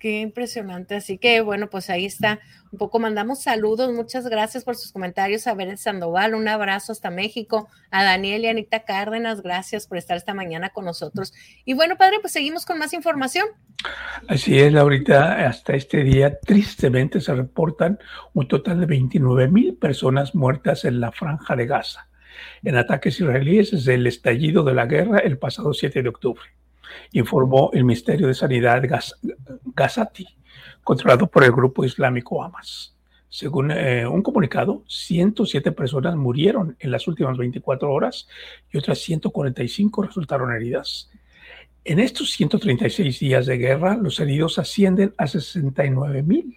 Qué 0.08 0.22
impresionante. 0.22 0.96
Así 0.96 1.17
que 1.17 1.41
bueno, 1.41 1.70
pues 1.70 1.89
ahí 1.89 2.06
está. 2.06 2.39
Un 2.72 2.80
poco 2.80 2.98
mandamos 2.98 3.43
saludos. 3.43 3.91
Muchas 3.91 4.26
gracias 4.30 4.63
por 4.63 4.78
sus 4.78 4.93
comentarios. 4.93 5.48
A 5.48 5.54
Beren 5.54 5.78
Sandoval, 5.78 6.34
un 6.34 6.48
abrazo 6.48 6.93
hasta 6.93 7.10
México. 7.10 7.67
A 7.91 8.06
Daniel 8.06 8.46
y 8.46 8.48
Anita 8.48 8.86
Cárdenas, 8.86 9.41
gracias 9.41 9.86
por 9.86 9.98
estar 9.98 10.15
esta 10.15 10.34
mañana 10.34 10.70
con 10.70 10.86
nosotros. 10.86 11.34
Y 11.65 11.74
bueno, 11.74 11.98
padre, 11.98 12.20
pues 12.22 12.32
seguimos 12.32 12.65
con 12.65 12.80
más 12.80 12.93
información. 12.93 13.48
Así 14.30 14.58
es, 14.58 14.72
Laurita. 14.72 15.46
Hasta 15.46 15.76
este 15.76 16.06
día, 16.06 16.39
tristemente, 16.39 17.20
se 17.20 17.36
reportan 17.36 18.00
un 18.34 18.48
total 18.48 18.80
de 18.80 18.86
29 18.86 19.50
mil 19.50 19.76
personas 19.76 20.34
muertas 20.34 20.86
en 20.86 21.02
la 21.02 21.12
franja 21.12 21.58
de 21.58 21.65
Gaza 21.65 22.08
en 22.63 22.78
ataques 22.78 23.20
israelíes 23.20 23.72
desde 23.72 23.96
el 23.96 24.08
estallido 24.08 24.63
de 24.63 24.74
la 24.74 24.86
guerra 24.86 25.17
el 25.17 25.38
pasado 25.38 25.74
7 25.74 26.02
de 26.02 26.08
octubre 26.08 26.46
informó 27.12 27.69
el 27.73 27.84
Ministerio 27.84 28.28
de 28.28 28.34
Sanidad 28.34 28.84
Gazati, 29.65 30.28
controlado 30.84 31.28
por 31.28 31.43
el 31.43 31.52
grupo 31.52 31.84
islámico 31.86 32.43
Hamas. 32.43 32.97
Según 33.30 33.71
eh, 33.71 34.08
un 34.08 34.21
comunicado, 34.21 34.84
107 34.88 35.71
personas 35.73 36.15
murieron 36.15 36.78
en 36.80 36.91
las 36.91 37.08
últimas 37.08 37.38
24 37.38 37.91
horas 37.91 38.28
y 38.71 38.78
otras 38.78 39.00
145 39.00 40.04
resultaron 40.04 40.54
heridas. 40.54 41.10
En 41.84 42.00
estos 42.00 42.32
136 42.32 43.19
días 43.19 43.45
de 43.45 43.58
guerra, 43.58 43.97
los 43.97 44.19
heridos 44.19 44.60
ascienden 44.60 45.13
a 45.17 45.28
69 45.28 46.23
mil, 46.23 46.56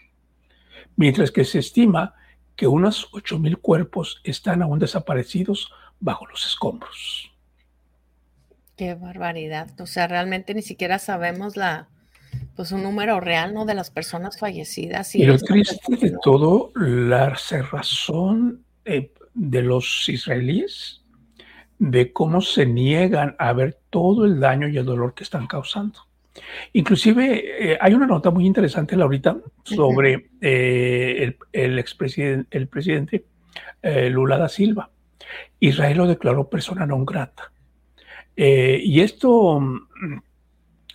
mientras 0.97 1.31
que 1.31 1.45
se 1.45 1.59
estima 1.59 2.15
que 2.57 2.67
unos 2.67 3.09
8 3.13 3.39
mil 3.39 3.59
cuerpos 3.59 4.21
están 4.25 4.63
aún 4.63 4.79
desaparecidos 4.79 5.73
bajo 5.99 6.27
los 6.27 6.47
escombros. 6.47 7.30
Qué 8.81 8.95
barbaridad. 8.95 9.69
O 9.79 9.85
sea, 9.85 10.09
realmente 10.09 10.55
ni 10.55 10.63
siquiera 10.63 10.99
sabemos 10.99 11.55
la, 11.55 11.89
pues 12.57 12.73
un 12.73 12.83
número 12.83 13.21
real, 13.21 13.53
¿no? 13.53 13.67
De 13.67 13.75
las 13.75 13.91
personas 13.91 14.39
fallecidas. 14.39 15.15
Y, 15.15 15.27
lo 15.27 15.37
triste 15.37 15.97
de 16.01 16.17
todo, 16.23 16.73
la 16.75 17.37
cerrazón 17.37 18.65
eh, 18.87 19.13
de 19.35 19.61
los 19.61 20.09
israelíes, 20.09 21.03
de 21.79 22.11
cómo 22.15 22.41
se 22.41 22.65
niegan 22.65 23.37
a 23.39 23.53
ver 23.53 23.79
todo 23.91 24.25
el 24.25 24.41
daño 24.41 24.67
y 24.67 24.79
el 24.79 24.87
dolor 24.87 25.13
que 25.13 25.25
están 25.25 25.47
causando. 25.47 26.01
Inclusive 26.73 27.73
eh, 27.73 27.79
hay 27.79 27.93
una 27.93 28.07
nota 28.07 28.31
muy 28.31 28.47
interesante, 28.47 28.97
Laurita, 28.97 29.37
sobre 29.63 30.31
eh, 30.41 31.17
el, 31.23 31.37
el 31.53 31.79
expresidente, 31.79 32.57
el 32.57 32.67
presidente 32.67 33.27
Lula 33.83 34.39
da 34.39 34.49
Silva. 34.49 34.89
Israel 35.59 35.99
lo 35.99 36.07
declaró 36.07 36.49
persona 36.49 36.87
non 36.87 37.05
grata. 37.05 37.53
Eh, 38.37 38.81
y 38.83 39.01
esto 39.01 39.61
mm, 39.61 40.19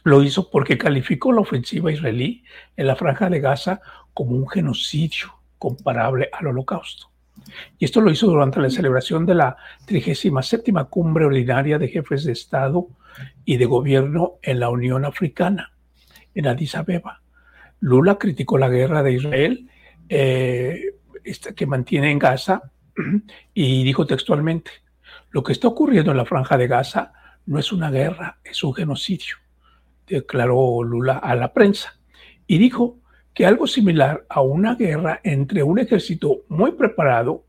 lo 0.03 0.23
hizo 0.23 0.49
porque 0.49 0.77
calificó 0.77 1.31
la 1.31 1.41
ofensiva 1.41 1.91
israelí 1.91 2.43
en 2.77 2.87
la 2.87 2.95
franja 2.95 3.29
de 3.29 3.39
Gaza 3.39 3.81
como 4.13 4.35
un 4.35 4.47
genocidio 4.47 5.27
comparable 5.57 6.29
al 6.31 6.47
holocausto. 6.47 7.09
Y 7.77 7.85
esto 7.85 8.01
lo 8.01 8.11
hizo 8.11 8.27
durante 8.27 8.59
la 8.59 8.69
celebración 8.69 9.25
de 9.25 9.35
la 9.35 9.57
37 9.85 10.73
cumbre 10.89 11.25
ordinaria 11.25 11.77
de 11.77 11.87
jefes 11.87 12.23
de 12.23 12.31
Estado 12.31 12.87
y 13.43 13.57
de 13.57 13.65
gobierno 13.65 14.35
en 14.41 14.59
la 14.59 14.69
Unión 14.69 15.05
Africana, 15.05 15.73
en 16.33 16.47
Addis 16.47 16.75
Abeba. 16.75 17.21
Lula 17.79 18.17
criticó 18.17 18.57
la 18.57 18.69
guerra 18.69 19.03
de 19.03 19.13
Israel 19.13 19.69
eh, 20.09 20.93
que 21.55 21.65
mantiene 21.65 22.11
en 22.11 22.19
Gaza 22.19 22.71
y 23.53 23.83
dijo 23.83 24.05
textualmente, 24.05 24.71
lo 25.31 25.43
que 25.43 25.53
está 25.53 25.67
ocurriendo 25.67 26.11
en 26.11 26.17
la 26.17 26.25
franja 26.25 26.57
de 26.57 26.67
Gaza 26.67 27.11
no 27.45 27.59
es 27.59 27.71
una 27.71 27.91
guerra, 27.91 28.39
es 28.43 28.63
un 28.63 28.73
genocidio, 28.73 29.35
declaró 30.07 30.83
Lula 30.83 31.17
a 31.17 31.35
la 31.35 31.53
prensa. 31.53 31.97
Y 32.47 32.57
dijo 32.57 32.99
que 33.33 33.45
algo 33.45 33.67
similar 33.67 34.25
a 34.29 34.41
una 34.41 34.75
guerra 34.75 35.19
entre 35.23 35.63
un 35.63 35.79
ejército 35.79 36.43
muy 36.47 36.71
preparado 36.71 37.43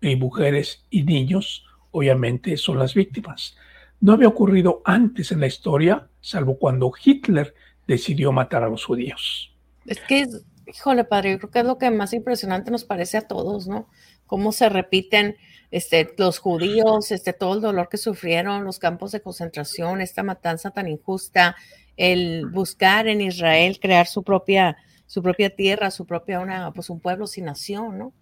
y 0.00 0.16
mujeres 0.16 0.84
y 0.90 1.04
niños, 1.04 1.64
obviamente, 1.90 2.56
son 2.56 2.78
las 2.78 2.94
víctimas. 2.94 3.56
No 4.00 4.12
había 4.12 4.28
ocurrido 4.28 4.82
antes 4.84 5.30
en 5.30 5.40
la 5.40 5.46
historia, 5.46 6.08
salvo 6.20 6.58
cuando 6.58 6.92
Hitler 7.02 7.54
decidió 7.86 8.32
matar 8.32 8.62
a 8.62 8.68
los 8.68 8.84
judíos. 8.84 9.54
Es 9.86 10.00
que, 10.00 10.26
híjole, 10.66 11.04
padre, 11.04 11.32
yo 11.32 11.38
creo 11.38 11.50
que 11.50 11.58
es 11.60 11.64
lo 11.64 11.78
que 11.78 11.90
más 11.90 12.12
impresionante 12.12 12.70
nos 12.70 12.84
parece 12.84 13.18
a 13.18 13.28
todos, 13.28 13.68
¿no? 13.68 13.88
Cómo 14.26 14.52
se 14.52 14.68
repiten 14.68 15.36
este, 15.70 16.12
los 16.18 16.38
judíos, 16.38 17.12
este, 17.12 17.32
todo 17.32 17.54
el 17.54 17.60
dolor 17.60 17.88
que 17.88 17.96
sufrieron, 17.96 18.64
los 18.64 18.78
campos 18.78 19.12
de 19.12 19.20
concentración, 19.20 20.00
esta 20.00 20.22
matanza 20.22 20.70
tan 20.70 20.88
injusta, 20.88 21.56
el 21.96 22.46
buscar 22.46 23.08
en 23.08 23.20
Israel 23.20 23.78
crear 23.80 24.06
su 24.06 24.22
propia, 24.22 24.76
su 25.06 25.22
propia 25.22 25.54
tierra, 25.54 25.90
su 25.90 26.06
propia, 26.06 26.40
una, 26.40 26.72
pues 26.72 26.90
un 26.90 27.00
pueblo 27.00 27.26
sin 27.26 27.44
nación, 27.44 27.98
¿no? 27.98 28.12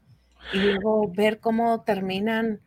Y 0.53 0.59
luego 0.59 1.11
ver 1.15 1.41
cómo 1.41 1.83
terminan 1.83 2.61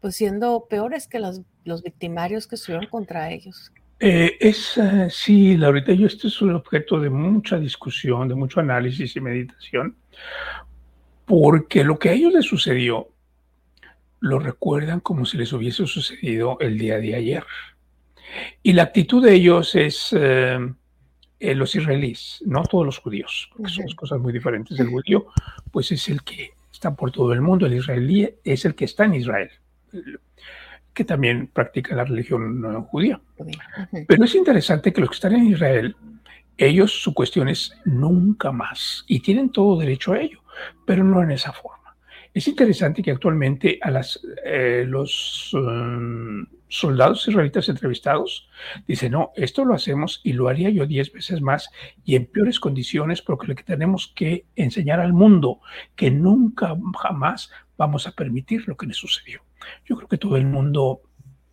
pues 0.00 0.16
siendo 0.16 0.66
peores 0.68 1.08
que 1.08 1.18
los, 1.18 1.42
los 1.64 1.82
victimarios 1.82 2.46
que 2.46 2.54
estuvieron 2.54 2.86
contra 2.86 3.30
ellos. 3.30 3.72
Eh, 3.98 4.36
es, 4.40 4.76
uh, 4.76 5.08
sí, 5.08 5.56
Laurita, 5.56 5.92
yo 5.92 6.06
este 6.06 6.28
es 6.28 6.42
un 6.42 6.54
objeto 6.54 7.00
de 7.00 7.08
mucha 7.08 7.58
discusión, 7.58 8.28
de 8.28 8.34
mucho 8.34 8.60
análisis 8.60 9.16
y 9.16 9.20
meditación, 9.20 9.96
porque 11.24 11.82
lo 11.82 11.98
que 11.98 12.10
a 12.10 12.12
ellos 12.12 12.32
les 12.34 12.44
sucedió 12.44 13.08
lo 14.26 14.38
recuerdan 14.38 15.00
como 15.00 15.24
si 15.24 15.36
les 15.36 15.52
hubiese 15.52 15.86
sucedido 15.86 16.58
el 16.60 16.78
día 16.78 16.98
de 16.98 17.14
ayer. 17.14 17.44
Y 18.62 18.72
la 18.72 18.82
actitud 18.82 19.24
de 19.24 19.34
ellos 19.34 19.74
es 19.74 20.12
eh, 20.12 20.58
eh, 21.38 21.54
los 21.54 21.74
israelíes, 21.74 22.42
no 22.44 22.64
todos 22.64 22.84
los 22.84 22.98
judíos, 22.98 23.50
porque 23.56 23.72
son 23.72 23.86
cosas 23.94 24.18
muy 24.18 24.32
diferentes. 24.32 24.78
El 24.80 24.88
judío, 24.88 25.26
pues 25.70 25.92
es 25.92 26.08
el 26.08 26.22
que 26.22 26.50
está 26.72 26.94
por 26.94 27.12
todo 27.12 27.32
el 27.32 27.40
mundo, 27.40 27.66
el 27.66 27.74
israelí 27.74 28.28
es 28.44 28.64
el 28.64 28.74
que 28.74 28.84
está 28.84 29.04
en 29.04 29.14
Israel, 29.14 29.50
que 30.92 31.04
también 31.04 31.46
practica 31.46 31.94
la 31.94 32.04
religión 32.04 32.84
judía. 32.84 33.20
Pero 34.08 34.24
es 34.24 34.34
interesante 34.34 34.92
que 34.92 35.00
los 35.00 35.10
que 35.10 35.14
están 35.14 35.34
en 35.34 35.46
Israel, 35.46 35.96
ellos 36.58 37.02
su 37.02 37.14
cuestión 37.14 37.48
es 37.48 37.72
nunca 37.84 38.50
más, 38.50 39.04
y 39.06 39.20
tienen 39.20 39.50
todo 39.50 39.78
derecho 39.78 40.12
a 40.12 40.20
ello, 40.20 40.42
pero 40.84 41.04
no 41.04 41.22
en 41.22 41.30
esa 41.30 41.52
forma. 41.52 41.85
Es 42.36 42.46
interesante 42.48 43.02
que 43.02 43.10
actualmente 43.10 43.78
a 43.80 43.90
eh, 44.44 44.84
los 44.86 45.54
um, 45.54 46.44
soldados 46.68 47.26
israelitas 47.26 47.70
entrevistados 47.70 48.46
dicen, 48.86 49.12
no, 49.12 49.30
esto 49.36 49.64
lo 49.64 49.72
hacemos 49.72 50.20
y 50.22 50.34
lo 50.34 50.48
haría 50.48 50.68
yo 50.68 50.84
diez 50.84 51.10
veces 51.10 51.40
más 51.40 51.70
y 52.04 52.14
en 52.14 52.26
peores 52.26 52.60
condiciones 52.60 53.22
porque 53.22 53.46
lo 53.46 53.54
que 53.54 53.62
tenemos 53.62 54.12
que 54.14 54.44
enseñar 54.54 55.00
al 55.00 55.14
mundo 55.14 55.60
que 55.94 56.10
nunca 56.10 56.76
jamás 57.00 57.50
vamos 57.78 58.06
a 58.06 58.12
permitir 58.12 58.68
lo 58.68 58.76
que 58.76 58.84
le 58.84 58.92
sucedió. 58.92 59.40
Yo 59.86 59.96
creo 59.96 60.08
que 60.08 60.18
todo 60.18 60.36
el 60.36 60.44
mundo 60.44 61.00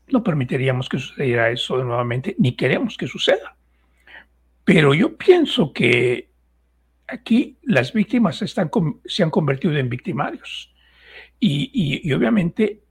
no 0.10 0.22
permitiríamos 0.22 0.90
que 0.90 1.00
sucediera 1.00 1.50
eso 1.50 1.82
nuevamente, 1.82 2.36
ni 2.40 2.58
queremos 2.58 2.98
que 2.98 3.08
suceda. 3.08 3.56
Pero 4.66 4.94
yo 4.94 5.16
pienso 5.16 5.72
que 5.72 6.28
aquí 7.08 7.58
las 7.64 7.94
víctimas 7.94 8.42
están, 8.42 8.70
se 9.06 9.24
han 9.24 9.30
convertido 9.30 9.78
en 9.78 9.88
victimarios. 9.88 10.73
Y, 11.40 12.12
obviamente 12.14 12.84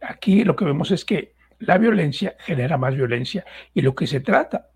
aquí 0.00 0.44
lo 0.44 0.56
que 0.56 0.64
vemos 0.64 0.90
es 0.90 1.04
que 1.04 1.34
la 1.58 1.76
violencia 1.76 2.34
genera 2.38 2.78
más 2.78 2.94
violencia 2.94 3.44
y 3.74 3.82
lo 3.82 3.94
que 3.94 4.06
se 4.06 4.20
trata 4.20 4.70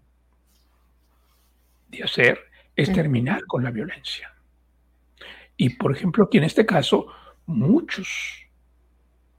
de 1.89 2.03
hacer 2.03 2.39
es 2.77 2.93
terminar 2.93 3.47
con 3.47 3.65
la 3.65 3.71
violencia. 3.71 4.35
Y 5.57 5.71
por 5.71 5.97
ejemplo, 5.97 6.25
aquí 6.25 6.39
en 6.39 6.45
este 6.45 6.67
caso, 6.67 7.07
muchos 7.47 8.47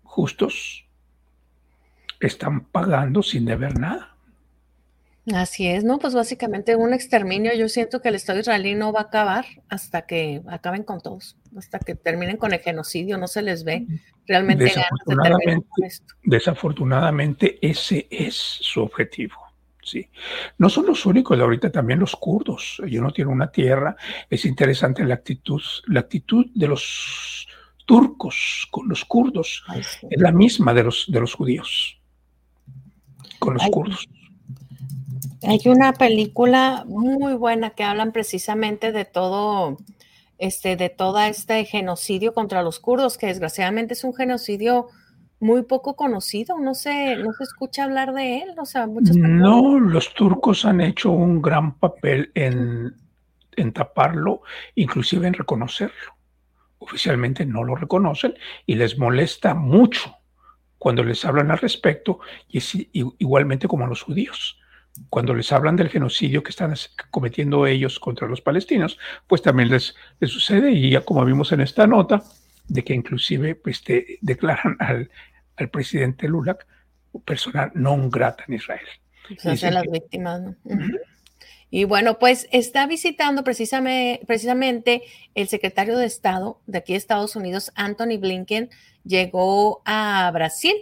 justos 0.04 0.88
están 2.20 2.66
pagando 2.66 3.22
sin 3.22 3.46
deber 3.46 3.78
nada. 3.78 4.15
Así 5.34 5.68
es, 5.68 5.84
¿no? 5.84 5.98
Pues 5.98 6.14
básicamente 6.14 6.76
un 6.76 6.94
exterminio. 6.94 7.52
Yo 7.56 7.68
siento 7.68 8.02
que 8.02 8.10
el 8.10 8.16
Estado 8.16 8.40
israelí 8.40 8.76
no 8.76 8.94
va 8.94 9.02
a 9.02 9.04
acabar 9.04 9.46
hasta 9.70 10.06
que 10.06 10.42
acaben 10.48 10.84
con 10.84 11.02
todos, 11.02 11.36
hasta 11.58 11.80
que 11.80 11.96
terminen 11.96 12.38
con 12.38 12.54
el 12.54 12.60
genocidio. 12.60 13.18
No 13.18 13.28
se 13.28 13.42
les 13.42 13.64
ve 13.64 13.88
realmente 14.28 14.66
desafortunadamente, 14.66 15.68
Desafortunadamente, 16.24 17.58
ese 17.62 18.08
es 18.12 18.36
su 18.36 18.82
objetivo. 18.82 19.36
Sí. 19.82 20.08
No 20.58 20.70
son 20.70 20.88
los 20.88 21.06
únicos, 21.06 21.40
ahorita 21.40 21.72
también 21.72 22.00
los 22.00 22.16
kurdos. 22.16 22.82
Ellos 22.86 23.02
no 23.02 23.12
tienen 23.12 23.34
una 23.34 23.52
tierra. 23.52 23.96
Es 24.30 24.46
interesante 24.46 25.04
la 25.06 25.16
actitud, 25.16 25.62
la 25.88 26.02
actitud 26.02 26.46
de 26.54 26.68
los 26.68 27.48
turcos 27.86 28.68
con 28.70 28.90
los 28.90 29.06
kurdos. 29.06 29.64
Es 29.76 30.22
la 30.22 30.32
misma 30.32 30.74
de 30.74 30.84
los, 30.84 31.06
de 31.08 31.20
los 31.20 31.34
judíos 31.34 32.00
con 33.40 33.56
los 33.56 33.64
kurdos. 33.70 34.08
Hay 35.44 35.60
una 35.66 35.94
película 35.94 36.84
muy 36.88 37.34
buena 37.34 37.72
que 37.72 37.84
hablan 37.84 38.12
precisamente 38.12 38.92
de 38.92 39.06
todo 39.06 39.78
este, 40.38 40.76
de 40.76 40.90
todo 40.90 41.20
este 41.20 41.66
genocidio 41.66 42.34
contra 42.34 42.62
los 42.62 42.80
kurdos, 42.80 43.18
que 43.18 43.28
desgraciadamente 43.28 43.94
es 43.94 44.04
un 44.04 44.14
genocidio 44.14 44.88
muy 45.40 45.64
poco 45.64 45.96
conocido, 45.96 46.60
no 46.60 46.74
se, 46.74 47.18
no 47.18 47.34
se 47.34 47.44
escucha 47.44 47.84
hablar 47.84 48.14
de 48.14 48.40
él, 48.40 48.50
o 48.58 48.66
sea, 48.66 48.88
No, 48.88 49.80
los 49.80 50.14
turcos 50.14 50.66
han 50.66 50.82
hecho 50.82 51.12
un 51.12 51.42
gran 51.42 51.78
papel 51.78 52.32
en, 52.36 52.96
en 53.56 53.74
taparlo, 53.74 54.42
inclusive 54.76 55.28
en 55.28 55.34
reconocerlo. 55.34 56.16
Oficialmente 56.80 57.46
no 57.46 57.64
lo 57.64 57.76
reconocen 57.76 58.36
y 58.66 58.76
les 58.76 58.98
molesta 58.98 59.54
mucho 59.54 60.16
cuando 60.78 61.04
les 61.04 61.24
hablan 61.26 61.52
al 61.52 61.58
respecto, 61.58 62.20
y 62.48 62.60
es 62.60 62.76
igualmente 62.94 63.68
como 63.68 63.86
a 63.86 63.88
los 63.88 64.04
judíos 64.04 64.60
cuando 65.10 65.34
les 65.34 65.52
hablan 65.52 65.76
del 65.76 65.90
genocidio 65.90 66.44
que 66.44 66.52
están 66.52 66.74
cometiendo 67.12 67.68
ellos 67.68 68.00
contra 68.00 68.28
los 68.28 68.42
palestinos, 68.42 68.98
pues 69.28 69.42
también 69.42 69.70
les, 69.70 69.96
sucede. 70.22 70.72
Y 70.72 70.92
ya 70.92 71.02
como 71.02 71.24
vimos 71.26 71.52
en 71.52 71.62
esta 71.62 71.88
nota, 71.88 72.24
de 72.68 72.84
que 72.84 72.94
inclusive 72.94 73.56
pues, 73.56 73.84
declaran 74.22 74.78
al, 74.80 75.10
al 75.58 75.70
presidente 75.70 76.28
Lula 76.28 76.58
persona 77.24 77.72
no 77.74 78.10
grata 78.10 78.44
en 78.48 78.56
Israel. 78.56 78.88
Pues 79.42 79.62
las 79.62 79.86
víctimas, 79.90 80.42
Y 81.72 81.84
bueno, 81.84 82.20
pues 82.20 82.48
está 82.52 82.86
visitando 82.88 83.44
precisamente, 83.44 84.26
precisamente 84.26 85.02
el 85.34 85.48
secretario 85.48 85.98
de 85.98 86.06
Estado 86.06 86.62
de 86.68 86.78
aquí 86.80 86.94
de 86.94 86.98
Estados 86.98 87.36
Unidos, 87.36 87.72
Anthony 87.76 88.18
Blinken, 88.20 88.70
llegó 89.04 89.82
a 89.86 90.30
Brasil 90.32 90.74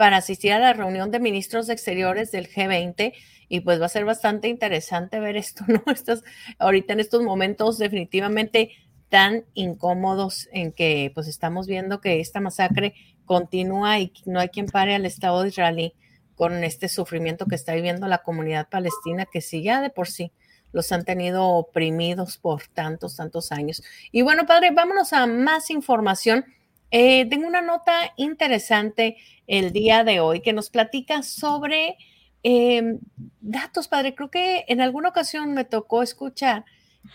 para 0.00 0.16
asistir 0.16 0.54
a 0.54 0.58
la 0.58 0.72
reunión 0.72 1.10
de 1.10 1.20
ministros 1.20 1.66
de 1.66 1.74
exteriores 1.74 2.32
del 2.32 2.48
G20 2.48 3.12
y 3.50 3.60
pues 3.60 3.82
va 3.82 3.84
a 3.84 3.90
ser 3.90 4.06
bastante 4.06 4.48
interesante 4.48 5.20
ver 5.20 5.36
esto, 5.36 5.62
¿no? 5.68 5.82
Estos, 5.92 6.24
ahorita 6.58 6.94
en 6.94 7.00
estos 7.00 7.22
momentos 7.22 7.76
definitivamente 7.76 8.70
tan 9.10 9.44
incómodos 9.52 10.48
en 10.52 10.72
que 10.72 11.12
pues 11.14 11.28
estamos 11.28 11.66
viendo 11.66 12.00
que 12.00 12.18
esta 12.18 12.40
masacre 12.40 12.94
continúa 13.26 13.98
y 13.98 14.10
no 14.24 14.40
hay 14.40 14.48
quien 14.48 14.68
pare 14.68 14.94
al 14.94 15.04
Estado 15.04 15.42
de 15.42 15.48
israelí 15.48 15.92
con 16.34 16.64
este 16.64 16.88
sufrimiento 16.88 17.44
que 17.44 17.56
está 17.56 17.74
viviendo 17.74 18.08
la 18.08 18.22
comunidad 18.22 18.70
palestina, 18.70 19.26
que 19.30 19.42
sí 19.42 19.62
ya 19.62 19.82
de 19.82 19.90
por 19.90 20.08
sí 20.08 20.32
los 20.72 20.92
han 20.92 21.04
tenido 21.04 21.46
oprimidos 21.46 22.38
por 22.38 22.62
tantos, 22.68 23.16
tantos 23.16 23.52
años. 23.52 23.82
Y 24.12 24.22
bueno, 24.22 24.46
padre, 24.46 24.70
vámonos 24.70 25.12
a 25.12 25.26
más 25.26 25.68
información. 25.68 26.46
Eh, 26.90 27.26
tengo 27.26 27.46
una 27.46 27.60
nota 27.60 28.12
interesante 28.16 29.16
el 29.46 29.72
día 29.72 30.04
de 30.04 30.20
hoy 30.20 30.40
que 30.40 30.52
nos 30.52 30.70
platica 30.70 31.22
sobre 31.22 31.96
Em, 32.42 33.00
datos, 33.40 33.88
padre, 33.88 34.14
creo 34.14 34.30
que 34.30 34.64
en 34.68 34.80
alguna 34.80 35.10
ocasión 35.10 35.52
me 35.52 35.64
tocó 35.64 36.02
escuchar 36.02 36.64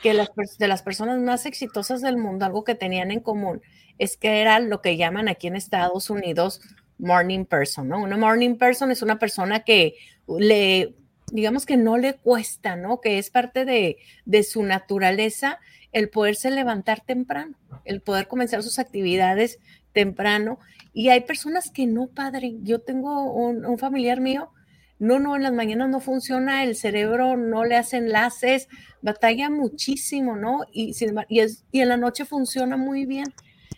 que 0.03 0.13
las, 0.13 0.29
de 0.59 0.67
las 0.67 0.83
personas 0.83 1.19
más 1.19 1.45
exitosas 1.45 2.01
del 2.01 2.17
mundo, 2.17 2.45
algo 2.45 2.63
que 2.63 2.75
tenían 2.75 3.11
en 3.11 3.21
común, 3.21 3.61
es 3.97 4.17
que 4.17 4.41
era 4.41 4.59
lo 4.59 4.81
que 4.81 4.97
llaman 4.97 5.27
aquí 5.27 5.47
en 5.47 5.55
Estados 5.55 6.09
Unidos 6.09 6.61
morning 6.97 7.45
person, 7.45 7.89
¿no? 7.89 8.01
Una 8.01 8.17
morning 8.17 8.55
person 8.55 8.91
es 8.91 9.01
una 9.01 9.17
persona 9.19 9.61
que 9.61 9.95
le, 10.27 10.95
digamos 11.31 11.65
que 11.65 11.77
no 11.77 11.97
le 11.97 12.13
cuesta, 12.13 12.75
¿no? 12.75 13.01
Que 13.01 13.17
es 13.17 13.29
parte 13.31 13.65
de, 13.65 13.97
de 14.25 14.43
su 14.43 14.63
naturaleza 14.63 15.59
el 15.95 16.09
poderse 16.09 16.51
levantar 16.51 16.99
temprano, 16.99 17.55
el 17.85 18.01
poder 18.01 18.27
comenzar 18.27 18.61
sus 18.61 18.79
actividades 18.79 19.59
temprano. 19.93 20.59
Y 20.91 21.07
hay 21.07 21.21
personas 21.21 21.71
que 21.71 21.87
no, 21.87 22.07
padre. 22.07 22.57
Yo 22.63 22.81
tengo 22.81 23.31
un, 23.31 23.77
familiar 23.79 24.19
mío 24.19 24.51
no, 24.99 25.19
no, 25.19 25.35
en 25.35 25.43
las 25.43 25.53
mañanas 25.53 25.89
no 25.89 25.99
funciona, 25.99 26.63
el 26.63 26.75
cerebro 26.75 27.35
no 27.35 27.65
le 27.65 27.75
hace 27.75 27.97
enlaces, 27.97 28.69
batalla 29.01 29.49
muchísimo, 29.49 30.37
¿no? 30.37 30.63
Y, 30.71 30.93
y, 31.27 31.39
es, 31.39 31.65
y 31.71 31.81
en 31.81 31.89
la 31.89 31.97
noche 31.97 32.25
funciona 32.25 32.77
muy 32.77 33.05
bien. 33.05 33.33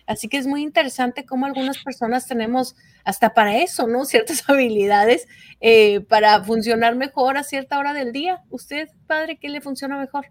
Así 0.05 0.27
que 0.27 0.37
es 0.37 0.47
muy 0.47 0.61
interesante 0.63 1.25
cómo 1.25 1.45
algunas 1.45 1.83
personas 1.83 2.27
tenemos 2.27 2.75
hasta 3.03 3.33
para 3.33 3.57
eso, 3.57 3.87
¿no? 3.87 4.05
Ciertas 4.05 4.47
habilidades 4.49 5.27
eh, 5.59 6.01
para 6.01 6.43
funcionar 6.43 6.95
mejor 6.95 7.37
a 7.37 7.43
cierta 7.43 7.77
hora 7.77 7.93
del 7.93 8.11
día. 8.11 8.43
¿Usted, 8.49 8.89
padre, 9.05 9.37
qué 9.37 9.49
le 9.49 9.61
funciona 9.61 9.99
mejor? 9.99 10.27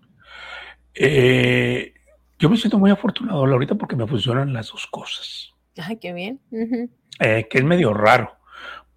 Eh, 0.98 1.94
yo 2.38 2.50
me 2.50 2.56
siento 2.56 2.78
muy 2.78 2.90
afortunado 2.90 3.44
ahorita 3.44 3.74
porque 3.74 3.96
me 3.96 4.06
funcionan 4.06 4.52
las 4.52 4.68
dos 4.68 4.86
cosas. 4.86 5.52
Ay, 5.76 5.96
qué 5.96 6.12
bien. 6.12 6.40
Eh, 7.20 7.46
que 7.48 7.58
es 7.58 7.64
medio 7.64 7.92
raro 7.92 8.36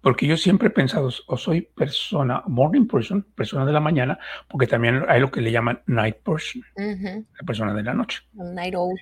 porque 0.00 0.26
yo 0.26 0.36
siempre 0.36 0.68
he 0.68 0.70
pensado, 0.70 1.10
o 1.26 1.36
soy 1.36 1.62
persona, 1.62 2.42
morning 2.46 2.86
person, 2.86 3.22
persona 3.34 3.66
de 3.66 3.72
la 3.72 3.80
mañana, 3.80 4.18
porque 4.48 4.66
también 4.66 5.04
hay 5.08 5.20
lo 5.20 5.30
que 5.30 5.40
le 5.40 5.52
llaman 5.52 5.82
night 5.86 6.16
person, 6.16 6.62
la 6.76 7.46
persona 7.46 7.74
de 7.74 7.82
la 7.82 7.94
noche. 7.94 8.20
Night 8.32 8.74
owl. 8.74 8.98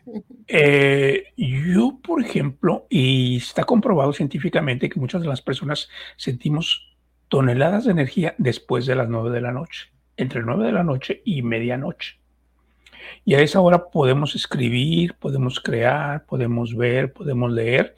Eh, 0.48 1.24
yo, 1.37 2.00
por 2.02 2.22
ejemplo, 2.22 2.87
y 2.90 3.37
está 3.37 3.64
comprobado 3.64 4.12
científicamente 4.12 4.88
que 4.88 4.98
muchas 4.98 5.22
de 5.22 5.28
las 5.28 5.42
personas 5.42 5.88
sentimos 6.16 6.96
toneladas 7.28 7.84
de 7.84 7.92
energía 7.92 8.34
después 8.38 8.87
de 8.87 8.96
las 8.96 9.08
nueve 9.08 9.30
de 9.30 9.40
la 9.40 9.52
noche, 9.52 9.92
entre 10.16 10.42
nueve 10.42 10.66
de 10.66 10.72
la 10.72 10.82
noche 10.82 11.22
y 11.24 11.42
medianoche. 11.42 12.18
Y 13.24 13.34
a 13.34 13.40
esa 13.40 13.61
hora 13.61 13.90
podemos 13.90 14.34
escribir, 14.34 15.14
podemos 15.14 15.61
crear, 15.61 16.24
podemos 16.24 16.76
ver, 16.76 17.12
podemos 17.12 17.50
leer. 17.52 17.96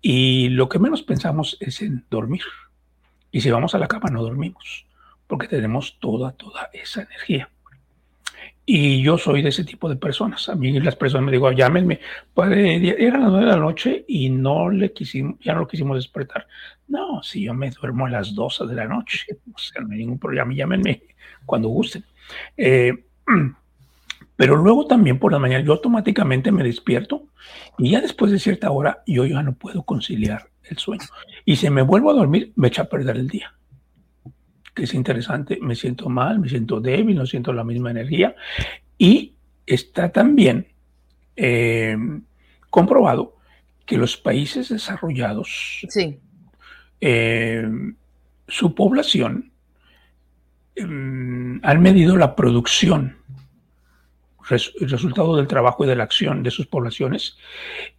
Y 0.00 0.48
lo 0.50 0.68
que 0.68 0.78
menos 0.78 1.02
pensamos 1.02 1.56
es 1.60 1.82
en 1.82 2.04
dormir. 2.10 2.42
Y 3.30 3.40
si 3.40 3.50
vamos 3.50 3.74
a 3.74 3.78
la 3.78 3.88
cama 3.88 4.10
no 4.10 4.22
dormimos, 4.22 4.86
porque 5.26 5.48
tenemos 5.48 5.98
toda, 6.00 6.32
toda 6.32 6.70
esa 6.72 7.02
energía. 7.02 7.48
Y 8.72 9.02
yo 9.02 9.18
soy 9.18 9.42
de 9.42 9.48
ese 9.48 9.64
tipo 9.64 9.88
de 9.88 9.96
personas. 9.96 10.48
A 10.48 10.54
mí 10.54 10.78
las 10.78 10.94
personas 10.94 11.26
me 11.26 11.32
digo, 11.32 11.50
llámenme. 11.50 11.98
Padre, 12.32 12.76
era 13.04 13.18
las 13.18 13.30
nueve 13.30 13.46
de 13.46 13.52
la 13.52 13.58
noche 13.58 14.04
y 14.06 14.30
no 14.30 14.70
le 14.70 14.92
quisimos, 14.92 15.40
ya 15.40 15.54
no 15.54 15.60
lo 15.60 15.66
quisimos 15.66 15.96
despertar. 15.96 16.46
No, 16.86 17.20
si 17.22 17.42
yo 17.42 17.52
me 17.52 17.70
duermo 17.70 18.06
a 18.06 18.10
las 18.10 18.32
12 18.32 18.66
de 18.66 18.74
la 18.76 18.86
noche, 18.86 19.26
o 19.52 19.58
sea, 19.58 19.82
no 19.82 19.92
hay 19.92 19.98
ningún 19.98 20.20
problema. 20.20 20.54
Llámenme 20.54 21.02
cuando 21.46 21.68
gusten. 21.68 22.04
Eh, 22.56 22.92
Pero 24.40 24.56
luego 24.56 24.86
también 24.86 25.18
por 25.18 25.32
la 25.32 25.38
mañana 25.38 25.62
yo 25.62 25.74
automáticamente 25.74 26.50
me 26.50 26.64
despierto 26.64 27.26
y 27.76 27.90
ya 27.90 28.00
después 28.00 28.32
de 28.32 28.38
cierta 28.38 28.70
hora 28.70 29.02
yo 29.06 29.26
ya 29.26 29.42
no 29.42 29.52
puedo 29.52 29.82
conciliar 29.82 30.48
el 30.64 30.78
sueño. 30.78 31.04
Y 31.44 31.56
si 31.56 31.68
me 31.68 31.82
vuelvo 31.82 32.10
a 32.10 32.14
dormir, 32.14 32.50
me 32.56 32.68
echa 32.68 32.80
a 32.80 32.88
perder 32.88 33.18
el 33.18 33.28
día. 33.28 33.52
Que 34.72 34.84
es 34.84 34.94
interesante, 34.94 35.58
me 35.60 35.74
siento 35.74 36.08
mal, 36.08 36.38
me 36.38 36.48
siento 36.48 36.80
débil, 36.80 37.16
no 37.16 37.26
siento 37.26 37.52
la 37.52 37.64
misma 37.64 37.90
energía. 37.90 38.34
Y 38.96 39.34
está 39.66 40.10
también 40.10 40.68
eh, 41.36 41.98
comprobado 42.70 43.36
que 43.84 43.98
los 43.98 44.16
países 44.16 44.70
desarrollados, 44.70 45.84
sí. 45.86 46.18
eh, 47.02 47.68
su 48.48 48.74
población, 48.74 49.52
eh, 50.76 50.80
han 50.82 51.82
medido 51.82 52.16
la 52.16 52.34
producción 52.34 53.19
el 54.56 54.90
resultado 54.90 55.36
del 55.36 55.46
trabajo 55.46 55.84
y 55.84 55.88
de 55.88 55.96
la 55.96 56.04
acción 56.04 56.42
de 56.42 56.50
sus 56.50 56.66
poblaciones. 56.66 57.36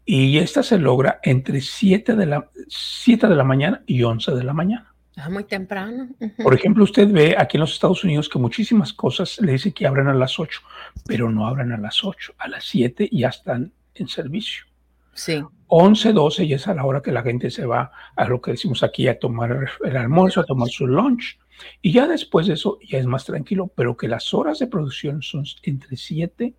Y 0.06 0.38
esta 0.38 0.64
se 0.64 0.78
logra 0.78 1.20
entre 1.24 1.62
7 1.62 2.16
de 2.16 2.26
la, 2.26 2.50
7 2.68 3.28
de 3.28 3.36
la 3.36 3.44
mañana 3.44 3.84
y 3.86 4.04
11 4.04 4.32
de 4.32 4.44
la 4.44 4.54
mañana. 4.54 4.94
Ah, 5.18 5.30
muy 5.30 5.44
temprano. 5.44 6.10
Por 6.42 6.54
ejemplo, 6.54 6.84
usted 6.84 7.12
ve 7.12 7.36
aquí 7.38 7.58
en 7.58 7.62
los 7.62 7.74
Estados 7.74 8.04
Unidos 8.04 8.30
que 8.30 8.40
muchísimas 8.40 8.94
cosas 8.94 9.40
le 9.42 9.54
dicen 9.54 9.74
que 9.74 9.86
abren 9.86 10.08
a 10.08 10.14
las 10.14 10.40
8, 10.40 10.62
pero 11.06 11.30
no 11.30 11.48
abren 11.48 11.72
a 11.72 11.78
las 11.78 12.04
8. 12.04 12.36
A 12.38 12.48
las 12.48 12.64
7 12.66 13.10
ya 13.12 13.28
están 13.28 13.72
en 13.94 14.08
servicio. 14.08 14.66
Sí. 15.14 15.44
11, 15.74 16.12
12 16.12 16.44
y 16.44 16.54
es 16.54 16.68
a 16.68 16.74
la 16.74 16.84
hora 16.84 17.02
que 17.02 17.14
la 17.14 17.24
gente 17.24 17.50
se 17.50 17.66
va 17.66 17.94
a 18.18 18.26
lo 18.26 18.42
que 18.42 18.52
decimos 18.52 18.84
aquí 18.84 19.08
a 19.08 19.18
tomar 19.18 19.70
el 19.82 19.98
almuerzo, 19.98 20.42
a 20.42 20.44
tomar 20.44 20.68
su 20.68 20.86
lunch. 20.86 21.40
Y 21.82 21.94
ya 21.94 22.08
después 22.08 22.48
de 22.48 22.56
eso 22.56 22.78
ya 22.86 22.98
es 22.98 23.06
más 23.06 23.24
tranquilo, 23.24 23.72
pero 23.74 23.96
que 23.96 24.10
las 24.10 24.34
horas 24.34 24.60
de 24.60 24.68
producción 24.68 25.22
son 25.22 25.46
entre 25.64 25.96
7 25.96 26.54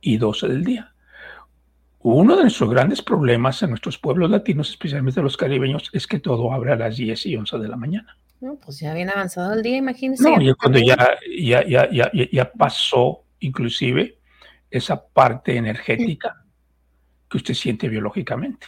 y 0.00 0.16
12 0.16 0.48
del 0.48 0.64
día. 0.64 0.92
Uno 2.00 2.34
de 2.34 2.42
nuestros 2.42 2.68
grandes 2.68 3.00
problemas 3.00 3.62
en 3.62 3.70
nuestros 3.70 3.96
pueblos 3.96 4.28
latinos, 4.28 4.70
especialmente 4.70 5.22
los 5.22 5.36
caribeños, 5.36 5.88
es 5.92 6.08
que 6.08 6.18
todo 6.18 6.52
abre 6.52 6.72
a 6.72 6.76
las 6.76 6.96
10 6.96 7.26
y 7.26 7.36
11 7.36 7.58
de 7.58 7.68
la 7.68 7.76
mañana. 7.76 8.18
No, 8.40 8.56
pues 8.56 8.80
ya 8.80 8.92
bien 8.92 9.08
avanzado 9.08 9.54
el 9.54 9.62
día, 9.62 9.76
imagínese. 9.76 10.28
No, 10.28 10.42
y 10.42 10.52
cuando 10.54 10.80
ya, 10.80 10.96
ya, 11.38 11.64
ya, 11.64 11.88
ya, 11.92 12.10
ya 12.12 12.50
pasó 12.50 13.22
inclusive 13.38 14.18
esa 14.68 15.06
parte 15.06 15.56
energética 15.56 16.42
que 17.28 17.36
usted 17.38 17.54
siente 17.54 17.88
biológicamente. 17.88 18.66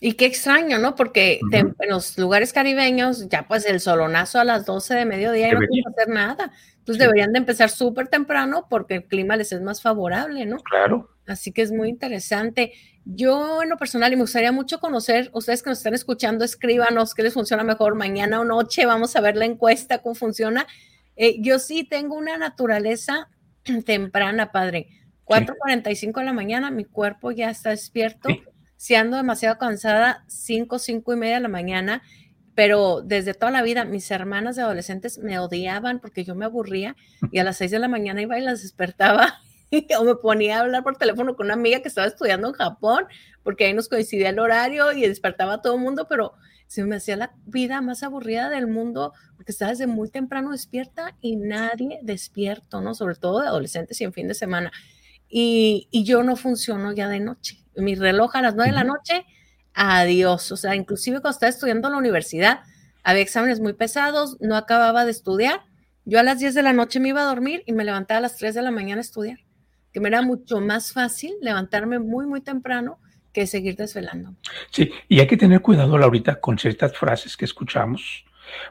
Y 0.00 0.14
qué 0.14 0.26
extraño, 0.26 0.78
¿no? 0.78 0.94
Porque 0.96 1.40
en 1.52 1.74
los 1.88 2.18
lugares 2.18 2.52
caribeños 2.52 3.28
ya 3.28 3.48
pues 3.48 3.64
el 3.64 3.80
solonazo 3.80 4.38
a 4.38 4.44
las 4.44 4.66
12 4.66 4.94
de 4.94 5.04
mediodía 5.06 5.52
no 5.52 5.60
puede 5.60 5.82
hacer 5.88 6.08
nada. 6.08 6.52
Entonces 6.78 6.98
deberían 6.98 7.32
de 7.32 7.38
empezar 7.38 7.70
súper 7.70 8.08
temprano 8.08 8.66
porque 8.68 8.96
el 8.96 9.04
clima 9.04 9.36
les 9.36 9.52
es 9.52 9.62
más 9.62 9.80
favorable, 9.80 10.44
¿no? 10.44 10.58
Claro. 10.58 11.08
Así 11.26 11.52
que 11.52 11.62
es 11.62 11.72
muy 11.72 11.88
interesante. 11.88 12.72
Yo 13.06 13.62
en 13.62 13.70
lo 13.70 13.78
personal 13.78 14.12
y 14.12 14.16
me 14.16 14.22
gustaría 14.22 14.52
mucho 14.52 14.78
conocer, 14.78 15.30
ustedes 15.32 15.62
que 15.62 15.70
nos 15.70 15.78
están 15.78 15.94
escuchando, 15.94 16.44
escríbanos 16.44 17.14
qué 17.14 17.22
les 17.22 17.32
funciona 17.32 17.64
mejor 17.64 17.94
mañana 17.94 18.40
o 18.40 18.44
noche, 18.44 18.84
vamos 18.84 19.16
a 19.16 19.22
ver 19.22 19.36
la 19.36 19.46
encuesta, 19.46 20.02
cómo 20.02 20.14
funciona. 20.14 20.66
Eh, 21.16 21.36
yo 21.40 21.58
sí 21.58 21.84
tengo 21.84 22.14
una 22.16 22.36
naturaleza 22.36 23.30
temprana, 23.86 24.52
padre 24.52 24.88
4.45 25.24 26.20
de 26.20 26.24
la 26.24 26.32
mañana, 26.32 26.70
mi 26.70 26.84
cuerpo 26.84 27.30
ya 27.30 27.50
está 27.50 27.70
despierto. 27.70 28.28
Si 28.76 28.94
ando 28.94 29.16
demasiado 29.16 29.58
cansada, 29.58 30.24
5, 30.28 30.78
5 30.78 31.12
y 31.12 31.16
media 31.16 31.36
de 31.36 31.40
la 31.40 31.48
mañana, 31.48 32.02
pero 32.54 33.02
desde 33.02 33.34
toda 33.34 33.50
la 33.50 33.62
vida 33.62 33.84
mis 33.84 34.10
hermanas 34.10 34.56
de 34.56 34.62
adolescentes 34.62 35.18
me 35.18 35.38
odiaban 35.38 36.00
porque 36.00 36.24
yo 36.24 36.34
me 36.34 36.44
aburría 36.44 36.96
y 37.32 37.38
a 37.38 37.44
las 37.44 37.56
6 37.58 37.70
de 37.72 37.78
la 37.78 37.88
mañana 37.88 38.22
iba 38.22 38.38
y 38.38 38.42
las 38.42 38.62
despertaba 38.62 39.40
o 39.98 40.04
me 40.04 40.14
ponía 40.14 40.58
a 40.58 40.60
hablar 40.60 40.82
por 40.84 40.96
teléfono 40.96 41.34
con 41.34 41.46
una 41.46 41.54
amiga 41.54 41.80
que 41.80 41.88
estaba 41.88 42.06
estudiando 42.06 42.48
en 42.48 42.54
Japón 42.54 43.06
porque 43.42 43.64
ahí 43.66 43.74
nos 43.74 43.88
coincidía 43.88 44.30
el 44.30 44.38
horario 44.38 44.92
y 44.92 45.02
despertaba 45.02 45.54
a 45.54 45.62
todo 45.62 45.74
el 45.74 45.80
mundo, 45.80 46.06
pero 46.08 46.34
se 46.66 46.84
me 46.84 46.96
hacía 46.96 47.16
la 47.16 47.34
vida 47.44 47.80
más 47.80 48.02
aburrida 48.02 48.48
del 48.48 48.66
mundo 48.66 49.12
porque 49.36 49.52
estaba 49.52 49.70
desde 49.70 49.86
muy 49.86 50.08
temprano 50.08 50.50
despierta 50.50 51.16
y 51.20 51.36
nadie 51.36 51.98
despierto, 52.02 52.80
¿no? 52.80 52.94
Sobre 52.94 53.16
todo 53.16 53.40
de 53.40 53.48
adolescentes 53.48 54.00
y 54.00 54.04
en 54.04 54.12
fin 54.12 54.28
de 54.28 54.34
semana. 54.34 54.72
Y, 55.28 55.88
y 55.90 56.04
yo 56.04 56.22
no 56.22 56.36
funciono 56.36 56.92
ya 56.92 57.08
de 57.08 57.20
noche. 57.20 57.58
Mi 57.76 57.94
reloj 57.94 58.36
a 58.36 58.42
las 58.42 58.54
nueve 58.54 58.70
de 58.70 58.76
la 58.76 58.84
noche, 58.84 59.26
adiós. 59.74 60.52
O 60.52 60.56
sea, 60.56 60.74
inclusive 60.74 61.20
cuando 61.20 61.34
estaba 61.34 61.50
estudiando 61.50 61.88
en 61.88 61.92
la 61.92 61.98
universidad, 61.98 62.60
había 63.04 63.22
exámenes 63.22 63.60
muy 63.60 63.74
pesados, 63.74 64.40
no 64.40 64.56
acababa 64.56 65.04
de 65.04 65.10
estudiar. 65.10 65.60
Yo 66.06 66.18
a 66.18 66.22
las 66.22 66.38
10 66.38 66.54
de 66.54 66.62
la 66.62 66.72
noche 66.72 67.00
me 67.00 67.10
iba 67.10 67.22
a 67.22 67.26
dormir 67.26 67.62
y 67.66 67.72
me 67.72 67.84
levantaba 67.84 68.18
a 68.18 68.22
las 68.22 68.36
3 68.36 68.54
de 68.54 68.62
la 68.62 68.70
mañana 68.70 69.00
a 69.00 69.02
estudiar, 69.02 69.38
que 69.92 70.00
me 70.00 70.08
era 70.08 70.22
mucho 70.22 70.60
más 70.60 70.92
fácil 70.92 71.34
levantarme 71.40 71.98
muy, 71.98 72.26
muy 72.26 72.40
temprano 72.40 72.98
que 73.32 73.46
seguir 73.46 73.76
desvelando. 73.76 74.34
Sí, 74.70 74.90
y 75.08 75.20
hay 75.20 75.26
que 75.26 75.36
tener 75.36 75.60
cuidado, 75.60 75.98
Laurita, 75.98 76.40
con 76.40 76.58
ciertas 76.58 76.96
frases 76.96 77.36
que 77.36 77.44
escuchamos. 77.44 78.24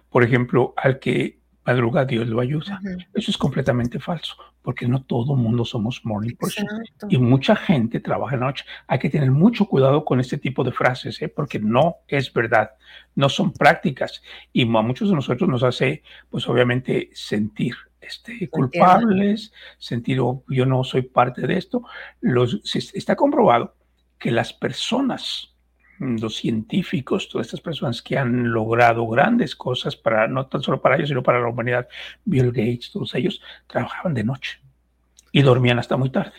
Por 0.10 0.24
ejemplo, 0.24 0.74
al 0.78 1.00
que 1.00 1.40
madruga 1.66 2.06
Dios 2.06 2.28
lo 2.28 2.40
ayuda. 2.40 2.82
Eso 3.14 3.32
es 3.32 3.38
completamente 3.38 4.00
falso, 4.00 4.36
porque 4.62 4.88
no 4.88 5.04
todo 5.04 5.36
mundo 5.36 5.66
somos 5.66 6.02
morning 6.04 6.36
person. 6.36 6.68
Y 7.10 7.18
mucha 7.18 7.56
gente 7.56 8.00
trabaja 8.00 8.36
en 8.36 8.42
la 8.42 8.48
noche. 8.48 8.66
Hay 8.88 9.00
que 9.00 9.10
tener 9.10 9.32
mucho 9.32 9.66
cuidado 9.66 10.04
con 10.06 10.20
este 10.20 10.38
tipo 10.38 10.64
de 10.64 10.72
frases, 10.72 11.22
¿eh? 11.22 11.30
porque 11.30 11.60
no 11.60 11.98
es 12.08 12.32
verdad, 12.34 12.72
no 13.16 13.30
son 13.30 13.54
prácticas. 13.54 14.22
Y 14.52 14.64
a 14.64 14.82
muchos 14.82 15.10
de 15.10 15.16
nosotros 15.16 15.50
nos 15.50 15.64
hace, 15.64 16.04
pues 16.30 16.48
obviamente, 16.48 17.10
sentir 17.14 17.76
este, 18.02 18.50
culpables, 18.50 19.54
sentir, 19.78 20.20
oh, 20.20 20.44
yo 20.48 20.66
no 20.66 20.84
soy 20.84 21.04
parte 21.04 21.48
de 21.48 21.58
esto. 21.58 21.84
Los, 22.22 22.62
está 22.94 23.16
comprobado 23.16 23.76
que 24.20 24.32
las 24.32 24.54
personas, 24.54 25.53
los 26.04 26.36
científicos, 26.36 27.30
todas 27.30 27.48
estas 27.48 27.62
personas 27.62 28.02
que 28.02 28.18
han 28.18 28.52
logrado 28.52 29.08
grandes 29.08 29.56
cosas 29.56 29.96
para, 29.96 30.28
no 30.28 30.48
tan 30.48 30.62
solo 30.62 30.82
para 30.82 30.96
ellos, 30.96 31.10
sino 31.10 31.24
para 31.24 31.40
la 31.40 31.48
humanidad, 31.48 31.88
Bill 32.26 32.48
Gates, 32.48 32.92
todos 32.92 33.14
ellos, 33.16 33.42
trabajaban 33.68 34.14
de 34.14 34.24
noche 34.24 34.60
y 35.32 35.42
dormían 35.42 35.80
hasta 35.80 35.98
muy 35.98 36.10
tarde. 36.10 36.34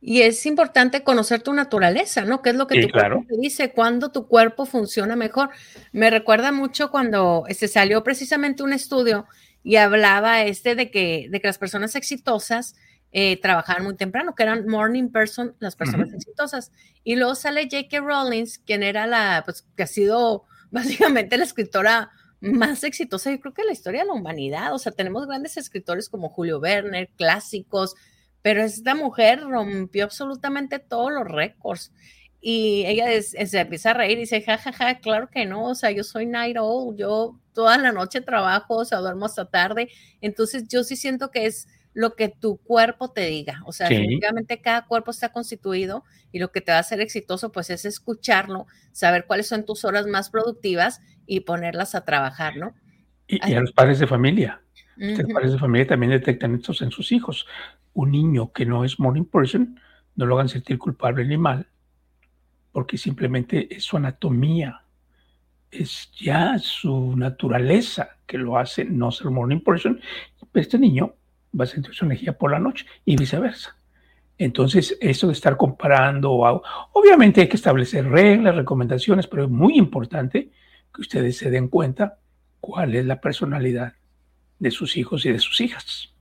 Y 0.00 0.22
es 0.22 0.46
importante 0.46 1.02
conocer 1.02 1.42
tu 1.42 1.52
naturaleza, 1.52 2.24
¿no? 2.24 2.40
¿Qué 2.40 2.50
es 2.50 2.56
lo 2.56 2.68
que 2.68 2.80
tu 2.80 2.88
cuerpo 2.90 3.24
te 3.28 3.36
dice? 3.36 3.72
Cuando 3.72 4.12
tu 4.12 4.28
cuerpo 4.28 4.64
funciona 4.64 5.16
mejor. 5.16 5.50
Me 5.90 6.08
recuerda 6.08 6.52
mucho 6.52 6.92
cuando 6.92 7.42
se 7.46 7.52
este, 7.52 7.68
salió 7.68 8.04
precisamente 8.04 8.62
un 8.62 8.72
estudio 8.72 9.26
y 9.64 9.74
hablaba 9.74 10.42
este 10.42 10.76
de 10.76 10.92
que, 10.92 11.26
de 11.30 11.40
que 11.40 11.48
las 11.48 11.58
personas 11.58 11.96
exitosas 11.96 12.76
eh, 13.10 13.40
trabajaban 13.40 13.84
muy 13.84 13.96
temprano, 13.96 14.34
que 14.34 14.42
eran 14.42 14.68
morning 14.68 15.08
person, 15.08 15.56
las 15.60 15.76
personas 15.76 16.12
exitosas. 16.12 16.72
Y 17.04 17.16
luego 17.16 17.34
sale 17.34 17.68
J.K. 17.70 18.00
Rowling, 18.00 18.46
quien 18.66 18.82
era 18.82 19.06
la, 19.06 19.42
pues, 19.44 19.66
que 19.76 19.84
ha 19.84 19.86
sido 19.86 20.44
básicamente 20.70 21.38
la 21.38 21.44
escritora 21.44 22.10
más 22.40 22.84
exitosa, 22.84 23.30
yo 23.32 23.40
creo 23.40 23.52
que 23.52 23.62
en 23.62 23.68
la 23.68 23.72
historia 23.72 24.02
de 24.02 24.06
la 24.06 24.12
humanidad. 24.12 24.74
O 24.74 24.78
sea, 24.78 24.92
tenemos 24.92 25.26
grandes 25.26 25.56
escritores 25.56 26.08
como 26.08 26.28
Julio 26.28 26.60
Verne, 26.60 27.10
clásicos, 27.16 27.94
pero 28.42 28.62
esta 28.62 28.94
mujer 28.94 29.40
rompió 29.40 30.04
absolutamente 30.04 30.78
todos 30.78 31.12
los 31.12 31.26
récords. 31.26 31.92
Y 32.40 32.84
ella 32.86 33.06
se 33.20 33.58
empieza 33.58 33.90
a 33.90 33.94
reír 33.94 34.18
y 34.18 34.20
dice, 34.20 34.40
jajaja, 34.42 34.72
ja, 34.72 34.94
ja, 34.94 35.00
claro 35.00 35.28
que 35.28 35.44
no, 35.44 35.64
o 35.64 35.74
sea, 35.74 35.90
yo 35.90 36.04
soy 36.04 36.26
night 36.26 36.56
owl, 36.56 36.96
yo 36.96 37.40
toda 37.52 37.76
la 37.78 37.90
noche 37.90 38.20
trabajo, 38.20 38.76
o 38.76 38.84
sea, 38.84 38.98
duermo 38.98 39.26
hasta 39.26 39.50
tarde. 39.50 39.88
Entonces, 40.20 40.68
yo 40.68 40.84
sí 40.84 40.94
siento 40.94 41.32
que 41.32 41.46
es 41.46 41.66
lo 41.94 42.14
que 42.14 42.28
tu 42.28 42.58
cuerpo 42.58 43.10
te 43.10 43.26
diga. 43.26 43.62
O 43.66 43.72
sea, 43.72 43.88
definitivamente 43.88 44.60
cada 44.60 44.86
cuerpo 44.86 45.10
está 45.10 45.30
constituido 45.30 46.04
y 46.30 46.38
lo 46.38 46.52
que 46.52 46.60
te 46.60 46.72
va 46.72 46.78
a 46.78 46.80
hacer 46.80 47.00
exitoso, 47.00 47.50
pues 47.52 47.70
es 47.70 47.84
escucharlo, 47.84 48.66
saber 48.92 49.26
cuáles 49.26 49.48
son 49.48 49.64
tus 49.64 49.84
horas 49.84 50.06
más 50.06 50.30
productivas 50.30 51.00
y 51.26 51.40
ponerlas 51.40 51.94
a 51.94 52.04
trabajar, 52.04 52.56
¿no? 52.56 52.74
Y, 53.26 53.40
a 53.52 53.60
los 53.60 53.72
padres 53.72 53.98
de 53.98 54.06
familia. 54.06 54.62
Los 54.96 55.32
padres 55.32 55.52
de 55.52 55.58
familia 55.58 55.86
también 55.86 56.10
detectan 56.10 56.54
estos 56.54 56.82
en 56.82 56.90
sus 56.90 57.12
hijos. 57.12 57.46
Un 57.92 58.10
niño 58.10 58.52
que 58.52 58.66
no 58.66 58.84
es 58.84 58.98
morning 58.98 59.24
person, 59.24 59.80
no 60.16 60.26
lo 60.26 60.34
hagan 60.34 60.48
sentir 60.48 60.78
culpable 60.78 61.24
ni 61.24 61.36
mal, 61.36 61.68
porque 62.72 62.98
simplemente 62.98 63.74
es 63.74 63.84
su 63.84 63.96
anatomía, 63.96 64.82
es 65.70 66.10
ya 66.12 66.58
su 66.58 67.14
naturaleza 67.16 68.16
que 68.26 68.38
lo 68.38 68.58
hace 68.58 68.84
no 68.84 69.12
ser 69.12 69.30
morning 69.30 69.60
person. 69.60 70.00
Este 70.54 70.78
niño 70.78 71.14
va 71.58 71.64
a 71.64 71.66
sentir 71.66 71.94
su 71.94 72.04
energía 72.04 72.36
por 72.36 72.50
la 72.50 72.58
noche 72.58 72.86
y 73.04 73.16
viceversa. 73.16 73.76
Entonces, 74.38 74.96
eso 75.00 75.26
de 75.26 75.32
estar 75.32 75.56
comparando, 75.56 76.30
obviamente 76.92 77.40
hay 77.40 77.48
que 77.48 77.56
establecer 77.56 78.08
reglas, 78.08 78.54
recomendaciones, 78.54 79.26
pero 79.26 79.44
es 79.44 79.50
muy 79.50 79.76
importante 79.76 80.50
que 80.94 81.00
ustedes 81.00 81.36
se 81.36 81.50
den 81.50 81.68
cuenta 81.68 82.18
cuál 82.60 82.94
es 82.94 83.04
la 83.04 83.20
personalidad 83.20 83.94
de 84.58 84.70
sus 84.70 84.96
hijos 84.96 85.26
y 85.26 85.32
de 85.32 85.40
sus 85.40 85.60
hijas. 85.60 86.14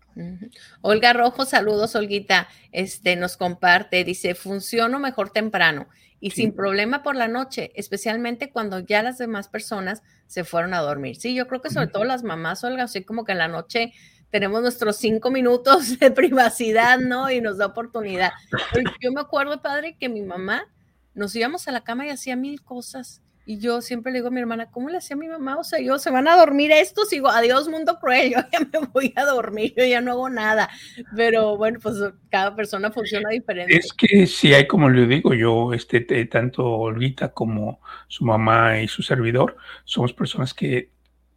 Olga 0.81 1.13
Rojo, 1.13 1.45
saludos, 1.45 1.95
Olguita. 1.95 2.47
Este 2.71 3.15
nos 3.15 3.37
comparte, 3.37 4.03
dice, 4.03 4.33
funciono 4.33 4.99
mejor 4.99 5.29
temprano 5.29 5.87
y 6.19 6.31
sin 6.31 6.53
problema 6.53 7.03
por 7.03 7.15
la 7.15 7.27
noche, 7.27 7.71
especialmente 7.75 8.49
cuando 8.49 8.79
ya 8.79 9.03
las 9.03 9.19
demás 9.19 9.47
personas 9.47 10.01
se 10.25 10.43
fueron 10.43 10.73
a 10.73 10.79
dormir. 10.79 11.15
Sí, 11.17 11.35
yo 11.35 11.47
creo 11.47 11.61
que 11.61 11.69
sobre 11.69 11.87
todo 11.87 12.03
las 12.03 12.23
mamás, 12.23 12.63
Olga, 12.63 12.83
así 12.83 13.03
como 13.03 13.23
que 13.23 13.33
en 13.33 13.37
la 13.37 13.47
noche 13.47 13.93
tenemos 14.31 14.61
nuestros 14.61 14.97
cinco 14.97 15.31
minutos 15.31 15.99
de 15.99 16.11
privacidad, 16.11 16.99
¿no? 16.99 17.29
Y 17.31 17.41
nos 17.41 17.57
da 17.57 17.67
oportunidad. 17.67 18.31
yo 19.01 19.11
me 19.11 19.21
acuerdo, 19.21 19.61
padre, 19.61 19.97
que 19.99 20.09
mi 20.09 20.21
mamá 20.21 20.65
nos 21.13 21.35
íbamos 21.35 21.67
a 21.67 21.71
la 21.71 21.81
cama 21.83 22.05
y 22.05 22.09
hacía 22.09 22.35
mil 22.35 22.61
cosas. 22.61 23.21
Y 23.49 23.59
yo 23.59 23.81
siempre 23.81 24.11
le 24.11 24.17
digo 24.17 24.27
a 24.27 24.31
mi 24.31 24.41
hermana, 24.41 24.69
¿cómo 24.69 24.89
le 24.89 24.97
hacía 24.97 25.15
a 25.15 25.19
mi 25.19 25.29
mamá? 25.29 25.55
O 25.55 25.63
sea, 25.63 25.79
yo 25.79 25.97
se 25.99 26.11
van 26.11 26.27
a 26.27 26.35
dormir 26.35 26.69
estos, 26.69 27.09
digo, 27.09 27.29
adiós 27.29 27.69
mundo 27.69 27.97
cruel, 27.97 28.31
yo 28.31 28.39
ya 28.51 28.59
me 28.59 28.85
voy 28.87 29.13
a 29.15 29.23
dormir, 29.23 29.73
yo 29.77 29.85
ya 29.85 30.01
no 30.01 30.11
hago 30.11 30.29
nada. 30.29 30.69
Pero 31.15 31.55
bueno, 31.55 31.79
pues 31.81 31.95
cada 32.29 32.57
persona 32.57 32.91
funciona 32.91 33.29
diferente. 33.29 33.73
Es 33.73 33.93
que 33.93 34.27
si 34.27 34.53
hay, 34.53 34.67
como 34.67 34.89
le 34.89 35.07
digo 35.07 35.33
yo, 35.33 35.71
este, 35.73 36.01
tanto 36.25 36.65
Olvita 36.67 37.29
como 37.29 37.79
su 38.09 38.25
mamá 38.25 38.81
y 38.81 38.89
su 38.89 39.01
servidor, 39.01 39.55
somos 39.85 40.11
personas 40.11 40.53
que, 40.53 40.91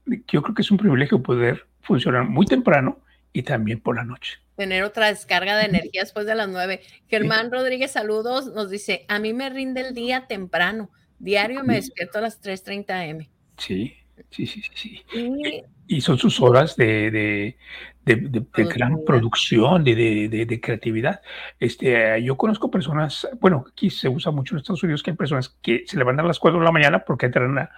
que 0.04 0.24
yo 0.26 0.42
creo 0.42 0.54
que 0.56 0.62
es 0.62 0.70
un 0.72 0.78
privilegio 0.78 1.22
poder 1.22 1.69
funcionar 1.82 2.24
muy 2.24 2.46
temprano 2.46 3.00
y 3.32 3.42
también 3.42 3.80
por 3.80 3.96
la 3.96 4.04
noche. 4.04 4.38
Tener 4.56 4.82
otra 4.82 5.06
descarga 5.08 5.56
de 5.56 5.64
energía 5.64 6.02
después 6.02 6.26
de 6.26 6.34
las 6.34 6.48
nueve. 6.48 6.82
Germán 7.08 7.50
Rodríguez, 7.50 7.92
saludos, 7.92 8.52
nos 8.54 8.70
dice, 8.70 9.06
a 9.08 9.18
mí 9.18 9.32
me 9.32 9.48
rinde 9.48 9.80
el 9.80 9.94
día 9.94 10.26
temprano, 10.26 10.90
diario 11.18 11.64
me 11.64 11.74
despierto 11.74 12.18
a 12.18 12.22
las 12.22 12.42
3.30 12.42 13.10
am. 13.10 13.26
Sí, 13.56 13.94
sí, 14.30 14.46
sí, 14.46 14.62
sí. 14.74 15.02
Y, 15.86 16.00
son 16.02 16.18
sus 16.18 16.40
horas 16.40 16.76
de, 16.76 17.56
de, 18.04 18.64
gran 18.64 19.04
producción, 19.04 19.82
de, 19.82 20.60
creatividad. 20.62 21.20
Este, 21.58 22.22
yo 22.22 22.36
conozco 22.36 22.70
personas, 22.70 23.26
bueno, 23.40 23.64
aquí 23.68 23.90
se 23.90 24.08
usa 24.08 24.30
mucho 24.30 24.54
en 24.54 24.58
Estados 24.58 24.82
Unidos 24.82 25.02
que 25.02 25.10
hay 25.10 25.16
personas 25.16 25.56
que 25.62 25.84
se 25.86 25.96
levantan 25.96 26.26
a 26.26 26.28
las 26.28 26.38
4 26.38 26.60
de 26.60 26.64
la 26.64 26.72
mañana 26.72 27.04
porque 27.04 27.26
entran 27.26 27.58
a, 27.58 27.70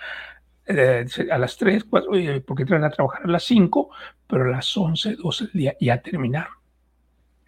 eh, 0.66 1.06
a 1.30 1.38
las 1.38 1.56
3, 1.56 1.84
4, 1.84 2.10
porque 2.46 2.62
entran 2.62 2.84
a 2.84 2.90
trabajar 2.90 3.22
a 3.24 3.28
las 3.28 3.44
5, 3.44 3.90
pero 4.26 4.44
a 4.44 4.48
las 4.48 4.76
11, 4.76 5.16
12 5.16 5.44
del 5.44 5.52
día 5.52 5.76
ya 5.80 6.00
terminaron. 6.00 6.62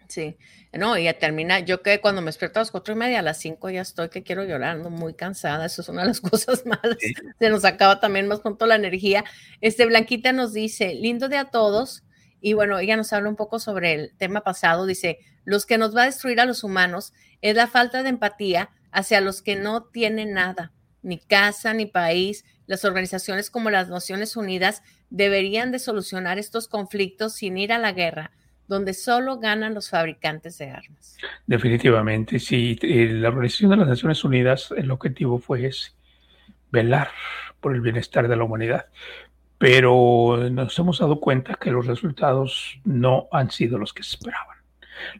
Sí, 0.07 0.37
no, 0.73 0.97
y 0.97 1.05
ya 1.05 1.17
termina. 1.17 1.59
Yo 1.59 1.81
que 1.81 1.99
cuando 1.99 2.21
me 2.21 2.27
despierto 2.27 2.59
a 2.59 2.61
las 2.61 2.71
4 2.71 2.93
y 2.93 2.97
media, 2.97 3.19
a 3.19 3.21
las 3.21 3.39
5 3.39 3.69
ya 3.69 3.81
estoy 3.81 4.09
que 4.09 4.23
quiero 4.23 4.43
llorar, 4.43 4.77
muy 4.77 5.13
cansada. 5.13 5.65
Eso 5.65 5.81
es 5.81 5.89
una 5.89 6.01
de 6.01 6.09
las 6.09 6.21
cosas 6.21 6.65
malas. 6.65 6.97
Se 7.39 7.49
nos 7.49 7.65
acaba 7.65 7.99
también 7.99 8.27
más 8.27 8.41
pronto 8.41 8.65
la 8.67 8.75
energía. 8.75 9.23
Este 9.61 9.85
Blanquita 9.85 10.31
nos 10.31 10.53
dice, 10.53 10.93
lindo 10.93 11.29
día 11.29 11.41
a 11.41 11.51
todos. 11.51 12.03
Y 12.41 12.53
bueno, 12.53 12.77
ella 12.77 12.97
nos 12.97 13.11
habla 13.13 13.29
un 13.29 13.35
poco 13.35 13.59
sobre 13.59 13.93
el 13.93 14.15
tema 14.17 14.41
pasado. 14.41 14.85
Dice, 14.85 15.19
los 15.43 15.65
que 15.65 15.77
nos 15.77 15.95
va 15.95 16.03
a 16.03 16.05
destruir 16.05 16.39
a 16.39 16.45
los 16.45 16.63
humanos 16.63 17.13
es 17.41 17.55
la 17.55 17.67
falta 17.67 18.03
de 18.03 18.09
empatía 18.09 18.69
hacia 18.91 19.21
los 19.21 19.41
que 19.41 19.55
no 19.55 19.83
tienen 19.83 20.33
nada, 20.33 20.71
ni 21.05 21.19
casa, 21.19 21.73
ni 21.73 21.85
país, 21.85 22.43
las 22.67 22.83
organizaciones 22.83 23.51
como 23.51 23.69
las 23.69 23.89
Naciones 23.89 24.35
Unidas 24.35 24.81
deberían 25.09 25.71
de 25.71 25.79
solucionar 25.79 26.39
estos 26.39 26.67
conflictos 26.67 27.33
sin 27.33 27.57
ir 27.57 27.71
a 27.71 27.77
la 27.77 27.91
guerra, 27.91 28.31
donde 28.67 28.93
solo 28.93 29.37
ganan 29.37 29.75
los 29.75 29.89
fabricantes 29.89 30.57
de 30.57 30.71
armas. 30.71 31.17
Definitivamente, 31.45 32.39
sí. 32.39 32.77
Eh, 32.81 33.09
la 33.11 33.29
Organización 33.29 33.69
de 33.69 33.77
las 33.77 33.87
Naciones 33.87 34.23
Unidas, 34.23 34.73
el 34.75 34.89
objetivo 34.89 35.37
fue 35.37 35.69
velar 36.71 37.09
por 37.61 37.75
el 37.75 37.81
bienestar 37.81 38.27
de 38.27 38.35
la 38.35 38.43
humanidad. 38.43 38.87
Pero 39.59 40.49
nos 40.51 40.77
hemos 40.79 40.99
dado 40.99 41.19
cuenta 41.19 41.53
que 41.53 41.71
los 41.71 41.85
resultados 41.85 42.79
no 42.83 43.27
han 43.31 43.51
sido 43.51 43.77
los 43.77 43.93
que 43.93 44.03
se 44.03 44.15
esperaban. 44.15 44.57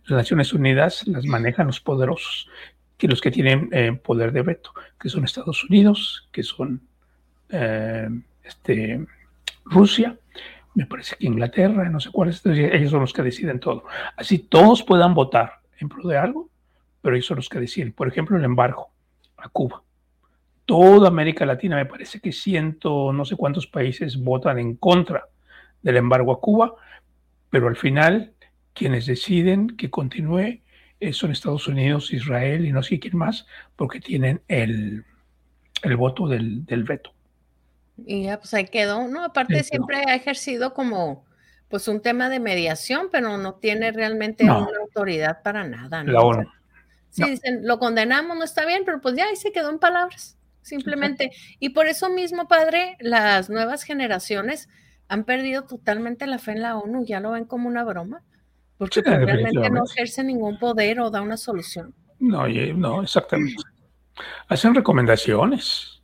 Las 0.05 0.17
Naciones 0.17 0.51
Unidas 0.51 1.07
las 1.07 1.25
manejan 1.25 1.67
los 1.67 1.79
poderosos, 1.79 2.49
que 2.97 3.07
los 3.07 3.21
que 3.21 3.31
tienen 3.31 3.69
eh, 3.71 3.93
poder 3.93 4.31
de 4.31 4.41
veto, 4.41 4.71
que 4.99 5.09
son 5.09 5.23
Estados 5.23 5.63
Unidos, 5.63 6.27
que 6.31 6.43
son 6.43 6.81
eh, 7.49 8.09
este, 8.43 9.05
Rusia, 9.65 10.17
me 10.75 10.85
parece 10.85 11.15
que 11.15 11.25
Inglaterra, 11.25 11.89
no 11.89 11.99
sé 11.99 12.11
cuáles, 12.11 12.45
ellos 12.45 12.91
son 12.91 13.01
los 13.01 13.13
que 13.13 13.21
deciden 13.21 13.59
todo. 13.59 13.85
Así 14.17 14.39
todos 14.39 14.83
puedan 14.83 15.13
votar 15.13 15.59
en 15.79 15.89
pro 15.89 16.07
de 16.07 16.17
algo, 16.17 16.49
pero 17.01 17.15
ellos 17.15 17.25
son 17.25 17.37
los 17.37 17.49
que 17.49 17.59
deciden. 17.59 17.93
Por 17.93 18.07
ejemplo, 18.07 18.37
el 18.37 18.43
embargo 18.43 18.89
a 19.37 19.49
Cuba. 19.49 19.83
Toda 20.65 21.07
América 21.07 21.45
Latina, 21.45 21.75
me 21.75 21.85
parece 21.85 22.19
que 22.19 22.31
ciento, 22.31 23.13
no 23.13 23.23
sé 23.23 23.35
cuántos 23.35 23.67
países 23.67 24.17
votan 24.17 24.59
en 24.59 24.75
contra 24.75 25.27
del 25.81 25.97
embargo 25.97 26.33
a 26.33 26.41
Cuba, 26.41 26.73
pero 27.49 27.67
al 27.67 27.75
final 27.75 28.33
quienes 28.73 29.05
deciden 29.05 29.77
que 29.77 29.89
continúe 29.89 30.59
son 31.11 31.31
Estados 31.31 31.67
Unidos, 31.67 32.13
Israel 32.13 32.65
y 32.65 32.71
no 32.71 32.83
sé 32.83 32.99
quién 32.99 33.17
más, 33.17 33.45
porque 33.75 33.99
tienen 33.99 34.41
el, 34.47 35.05
voto 35.97 36.27
del, 36.27 36.65
veto. 36.67 37.13
Y 37.97 38.23
ya, 38.23 38.39
pues 38.39 38.53
ahí 38.53 38.65
quedó, 38.65 39.07
¿no? 39.07 39.23
Aparte 39.23 39.63
siempre 39.63 40.03
ha 40.07 40.15
ejercido 40.15 40.73
como, 40.73 41.25
pues 41.69 41.87
un 41.87 42.01
tema 42.01 42.29
de 42.29 42.39
mediación, 42.39 43.09
pero 43.11 43.37
no 43.37 43.55
tiene 43.55 43.91
realmente 43.91 44.43
una 44.43 44.67
autoridad 44.81 45.41
para 45.43 45.67
nada, 45.67 46.03
¿no? 46.03 46.11
La 46.11 46.21
ONU. 46.21 46.49
sí, 47.09 47.23
dicen, 47.23 47.65
lo 47.65 47.79
condenamos, 47.79 48.37
no 48.37 48.43
está 48.43 48.65
bien, 48.65 48.83
pero 48.85 49.01
pues 49.01 49.15
ya 49.15 49.25
ahí 49.25 49.35
se 49.35 49.51
quedó 49.51 49.69
en 49.69 49.79
palabras, 49.79 50.37
simplemente. 50.61 51.31
Y 51.59 51.69
por 51.69 51.87
eso 51.87 52.09
mismo, 52.09 52.47
padre, 52.47 52.97
las 52.99 53.49
nuevas 53.49 53.83
generaciones 53.83 54.69
han 55.07 55.23
perdido 55.23 55.65
totalmente 55.65 56.27
la 56.27 56.39
fe 56.39 56.51
en 56.51 56.61
la 56.61 56.77
ONU, 56.77 57.05
ya 57.05 57.19
lo 57.19 57.31
ven 57.31 57.45
como 57.45 57.67
una 57.67 57.83
broma, 57.83 58.23
porque 58.77 59.01
pues, 59.01 59.17
realmente 59.17 59.69
no 59.69 59.83
ejerce 59.85 60.23
ningún 60.23 60.59
poder 60.59 60.99
o 60.99 61.09
da 61.09 61.21
una 61.21 61.37
solución. 61.37 61.93
No, 62.19 62.47
no, 62.47 63.03
exactamente. 63.03 63.63
Hacen 64.47 64.75
recomendaciones. 64.75 66.01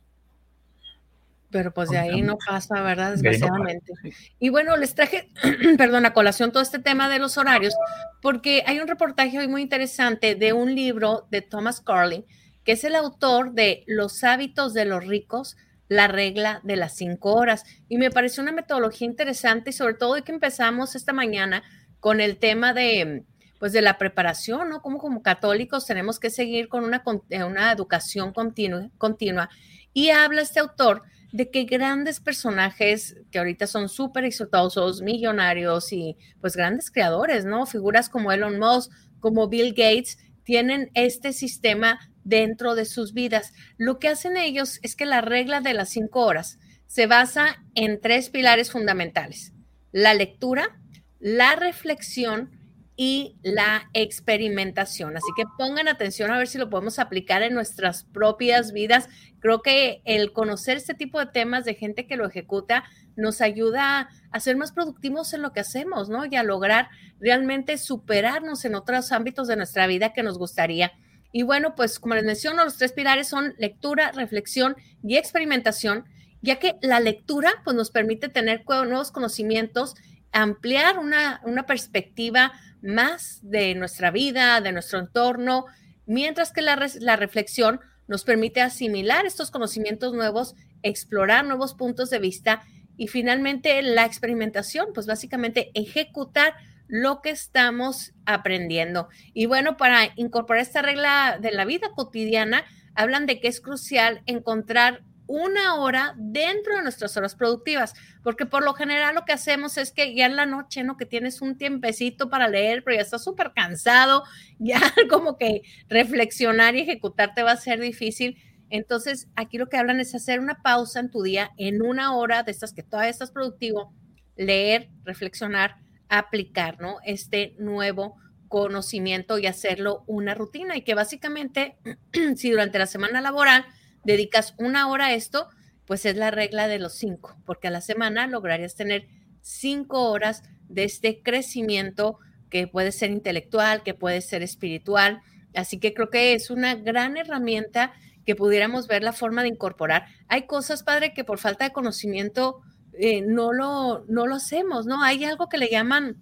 Pero 1.50 1.72
pues 1.72 1.90
de 1.90 1.98
ahí 1.98 2.22
no 2.22 2.38
pasa, 2.38 2.80
¿verdad? 2.80 3.10
Desgraciadamente. 3.12 3.92
Y 4.38 4.48
bueno, 4.48 4.76
les 4.78 4.94
traje, 4.94 5.28
perdón, 5.78 6.06
a 6.06 6.14
colación 6.14 6.50
todo 6.50 6.62
este 6.62 6.78
tema 6.78 7.10
de 7.10 7.18
los 7.18 7.36
horarios, 7.36 7.74
porque 8.22 8.64
hay 8.66 8.80
un 8.80 8.88
reportaje 8.88 9.38
hoy 9.38 9.48
muy 9.48 9.60
interesante 9.60 10.34
de 10.34 10.54
un 10.54 10.74
libro 10.74 11.26
de 11.30 11.42
Thomas 11.42 11.82
Carlin, 11.82 12.24
que 12.64 12.72
es 12.72 12.84
el 12.84 12.94
autor 12.94 13.52
de 13.52 13.84
Los 13.86 14.24
hábitos 14.24 14.72
de 14.72 14.86
los 14.86 15.06
ricos, 15.06 15.56
la 15.88 16.08
regla 16.08 16.60
de 16.62 16.76
las 16.76 16.96
cinco 16.96 17.34
horas. 17.34 17.64
Y 17.86 17.98
me 17.98 18.10
pareció 18.10 18.42
una 18.42 18.52
metodología 18.52 19.06
interesante 19.06 19.70
y 19.70 19.74
sobre 19.74 19.94
todo 19.94 20.14
de 20.14 20.22
que 20.22 20.32
empezamos 20.32 20.94
esta 20.94 21.12
mañana 21.12 21.62
con 22.02 22.20
el 22.20 22.36
tema 22.36 22.74
de, 22.74 23.22
pues 23.60 23.72
de 23.72 23.80
la 23.80 23.96
preparación, 23.96 24.68
¿no? 24.68 24.82
Como 24.82 24.98
como 24.98 25.22
católicos 25.22 25.86
tenemos 25.86 26.18
que 26.18 26.30
seguir 26.30 26.66
con 26.66 26.82
una, 26.82 27.04
eh, 27.30 27.44
una 27.44 27.70
educación 27.70 28.32
continua, 28.32 28.90
continua. 28.98 29.48
Y 29.94 30.10
habla 30.10 30.42
este 30.42 30.58
autor 30.58 31.02
de 31.30 31.48
que 31.48 31.62
grandes 31.62 32.18
personajes 32.18 33.14
que 33.30 33.38
ahorita 33.38 33.68
son 33.68 33.88
súper 33.88 34.24
exitosos, 34.24 35.00
millonarios 35.00 35.92
y 35.92 36.16
pues 36.40 36.56
grandes 36.56 36.90
creadores, 36.90 37.44
¿no? 37.44 37.66
Figuras 37.66 38.08
como 38.08 38.32
Elon 38.32 38.58
Musk, 38.58 38.90
como 39.20 39.46
Bill 39.46 39.70
Gates, 39.70 40.18
tienen 40.42 40.90
este 40.94 41.32
sistema 41.32 42.00
dentro 42.24 42.74
de 42.74 42.84
sus 42.84 43.12
vidas. 43.12 43.52
Lo 43.76 44.00
que 44.00 44.08
hacen 44.08 44.36
ellos 44.36 44.80
es 44.82 44.96
que 44.96 45.06
la 45.06 45.20
regla 45.20 45.60
de 45.60 45.74
las 45.74 45.90
cinco 45.90 46.26
horas 46.26 46.58
se 46.88 47.06
basa 47.06 47.62
en 47.76 48.00
tres 48.00 48.28
pilares 48.28 48.72
fundamentales. 48.72 49.52
La 49.92 50.14
lectura, 50.14 50.80
la 51.22 51.54
reflexión 51.54 52.50
y 52.96 53.36
la 53.42 53.88
experimentación. 53.94 55.16
Así 55.16 55.28
que 55.36 55.44
pongan 55.56 55.88
atención 55.88 56.30
a 56.30 56.36
ver 56.36 56.48
si 56.48 56.58
lo 56.58 56.68
podemos 56.68 56.98
aplicar 56.98 57.42
en 57.42 57.54
nuestras 57.54 58.04
propias 58.04 58.72
vidas. 58.72 59.08
Creo 59.38 59.62
que 59.62 60.02
el 60.04 60.32
conocer 60.32 60.76
este 60.76 60.94
tipo 60.94 61.18
de 61.20 61.26
temas 61.26 61.64
de 61.64 61.74
gente 61.74 62.06
que 62.06 62.16
lo 62.16 62.26
ejecuta 62.26 62.84
nos 63.16 63.40
ayuda 63.40 64.10
a 64.30 64.40
ser 64.40 64.56
más 64.56 64.72
productivos 64.72 65.32
en 65.32 65.42
lo 65.42 65.52
que 65.52 65.60
hacemos, 65.60 66.08
¿no? 66.08 66.26
Y 66.26 66.34
a 66.34 66.42
lograr 66.42 66.88
realmente 67.20 67.78
superarnos 67.78 68.64
en 68.64 68.74
otros 68.74 69.12
ámbitos 69.12 69.46
de 69.46 69.56
nuestra 69.56 69.86
vida 69.86 70.12
que 70.12 70.24
nos 70.24 70.38
gustaría. 70.38 70.92
Y 71.30 71.44
bueno, 71.44 71.74
pues 71.76 71.98
como 72.00 72.14
les 72.14 72.24
menciono, 72.24 72.64
los 72.64 72.76
tres 72.76 72.92
pilares 72.92 73.28
son 73.28 73.54
lectura, 73.58 74.10
reflexión 74.12 74.76
y 75.02 75.16
experimentación, 75.16 76.04
ya 76.42 76.56
que 76.58 76.74
la 76.82 77.00
lectura 77.00 77.52
pues, 77.64 77.76
nos 77.76 77.90
permite 77.90 78.28
tener 78.28 78.64
nuevos 78.66 79.12
conocimientos, 79.12 79.94
ampliar 80.32 80.98
una, 80.98 81.40
una 81.44 81.66
perspectiva 81.66 82.52
más 82.82 83.40
de 83.42 83.74
nuestra 83.74 84.10
vida, 84.10 84.60
de 84.60 84.72
nuestro 84.72 84.98
entorno, 84.98 85.66
mientras 86.06 86.52
que 86.52 86.62
la, 86.62 86.78
la 87.00 87.16
reflexión 87.16 87.80
nos 88.08 88.24
permite 88.24 88.60
asimilar 88.60 89.24
estos 89.26 89.50
conocimientos 89.50 90.12
nuevos, 90.12 90.54
explorar 90.82 91.44
nuevos 91.44 91.74
puntos 91.74 92.10
de 92.10 92.18
vista 92.18 92.62
y 92.96 93.08
finalmente 93.08 93.80
la 93.82 94.04
experimentación, 94.04 94.88
pues 94.92 95.06
básicamente 95.06 95.70
ejecutar 95.74 96.54
lo 96.88 97.22
que 97.22 97.30
estamos 97.30 98.12
aprendiendo. 98.26 99.08
Y 99.32 99.46
bueno, 99.46 99.76
para 99.76 100.12
incorporar 100.16 100.62
esta 100.62 100.82
regla 100.82 101.38
de 101.40 101.52
la 101.52 101.64
vida 101.64 101.90
cotidiana, 101.94 102.64
hablan 102.94 103.26
de 103.26 103.40
que 103.40 103.48
es 103.48 103.60
crucial 103.60 104.22
encontrar 104.26 105.02
una 105.32 105.76
hora 105.76 106.14
dentro 106.18 106.76
de 106.76 106.82
nuestras 106.82 107.16
horas 107.16 107.34
productivas, 107.34 107.94
porque 108.22 108.44
por 108.44 108.62
lo 108.62 108.74
general 108.74 109.14
lo 109.14 109.24
que 109.24 109.32
hacemos 109.32 109.78
es 109.78 109.90
que 109.90 110.14
ya 110.14 110.26
en 110.26 110.36
la 110.36 110.44
noche, 110.44 110.84
¿no? 110.84 110.98
Que 110.98 111.06
tienes 111.06 111.40
un 111.40 111.56
tiempecito 111.56 112.28
para 112.28 112.48
leer, 112.48 112.84
pero 112.84 112.96
ya 112.96 113.02
estás 113.02 113.24
súper 113.24 113.52
cansado, 113.54 114.24
ya 114.58 114.78
como 115.08 115.38
que 115.38 115.62
reflexionar 115.88 116.76
y 116.76 116.80
ejecutar 116.80 117.32
te 117.34 117.42
va 117.42 117.52
a 117.52 117.56
ser 117.56 117.80
difícil. 117.80 118.36
Entonces, 118.68 119.28
aquí 119.34 119.56
lo 119.56 119.70
que 119.70 119.78
hablan 119.78 120.00
es 120.00 120.14
hacer 120.14 120.38
una 120.38 120.60
pausa 120.62 121.00
en 121.00 121.10
tu 121.10 121.22
día, 121.22 121.50
en 121.56 121.80
una 121.80 122.14
hora 122.14 122.42
de 122.42 122.52
estas 122.52 122.74
que 122.74 122.82
todavía 122.82 123.10
estás 123.10 123.30
productivo, 123.30 123.94
leer, 124.36 124.90
reflexionar, 125.02 125.76
aplicar, 126.10 126.78
¿no? 126.78 126.98
Este 127.06 127.54
nuevo 127.58 128.16
conocimiento 128.48 129.38
y 129.38 129.46
hacerlo 129.46 130.04
una 130.06 130.34
rutina 130.34 130.76
y 130.76 130.82
que 130.82 130.92
básicamente 130.92 131.78
si 132.36 132.50
durante 132.50 132.78
la 132.78 132.86
semana 132.86 133.22
laboral 133.22 133.64
dedicas 134.04 134.54
una 134.58 134.88
hora 134.88 135.06
a 135.06 135.14
esto, 135.14 135.48
pues 135.86 136.04
es 136.06 136.16
la 136.16 136.30
regla 136.30 136.68
de 136.68 136.78
los 136.78 136.94
cinco, 136.94 137.36
porque 137.44 137.68
a 137.68 137.70
la 137.70 137.80
semana 137.80 138.26
lograrías 138.26 138.74
tener 138.74 139.06
cinco 139.40 140.10
horas 140.10 140.42
de 140.68 140.84
este 140.84 141.22
crecimiento 141.22 142.18
que 142.48 142.66
puede 142.66 142.92
ser 142.92 143.10
intelectual, 143.10 143.82
que 143.82 143.94
puede 143.94 144.20
ser 144.20 144.42
espiritual. 144.42 145.20
Así 145.54 145.78
que 145.78 145.92
creo 145.92 146.10
que 146.10 146.34
es 146.34 146.50
una 146.50 146.74
gran 146.74 147.16
herramienta 147.16 147.92
que 148.24 148.36
pudiéramos 148.36 148.86
ver 148.86 149.02
la 149.02 149.12
forma 149.12 149.42
de 149.42 149.48
incorporar. 149.48 150.06
Hay 150.28 150.46
cosas, 150.46 150.82
padre, 150.82 151.12
que 151.12 151.24
por 151.24 151.38
falta 151.38 151.64
de 151.64 151.72
conocimiento 151.72 152.60
eh, 152.92 153.22
no, 153.22 153.52
lo, 153.52 154.04
no 154.08 154.26
lo 154.26 154.36
hacemos, 154.36 154.86
¿no? 154.86 155.02
Hay 155.02 155.24
algo 155.24 155.48
que 155.48 155.58
le 155.58 155.70
llaman 155.70 156.16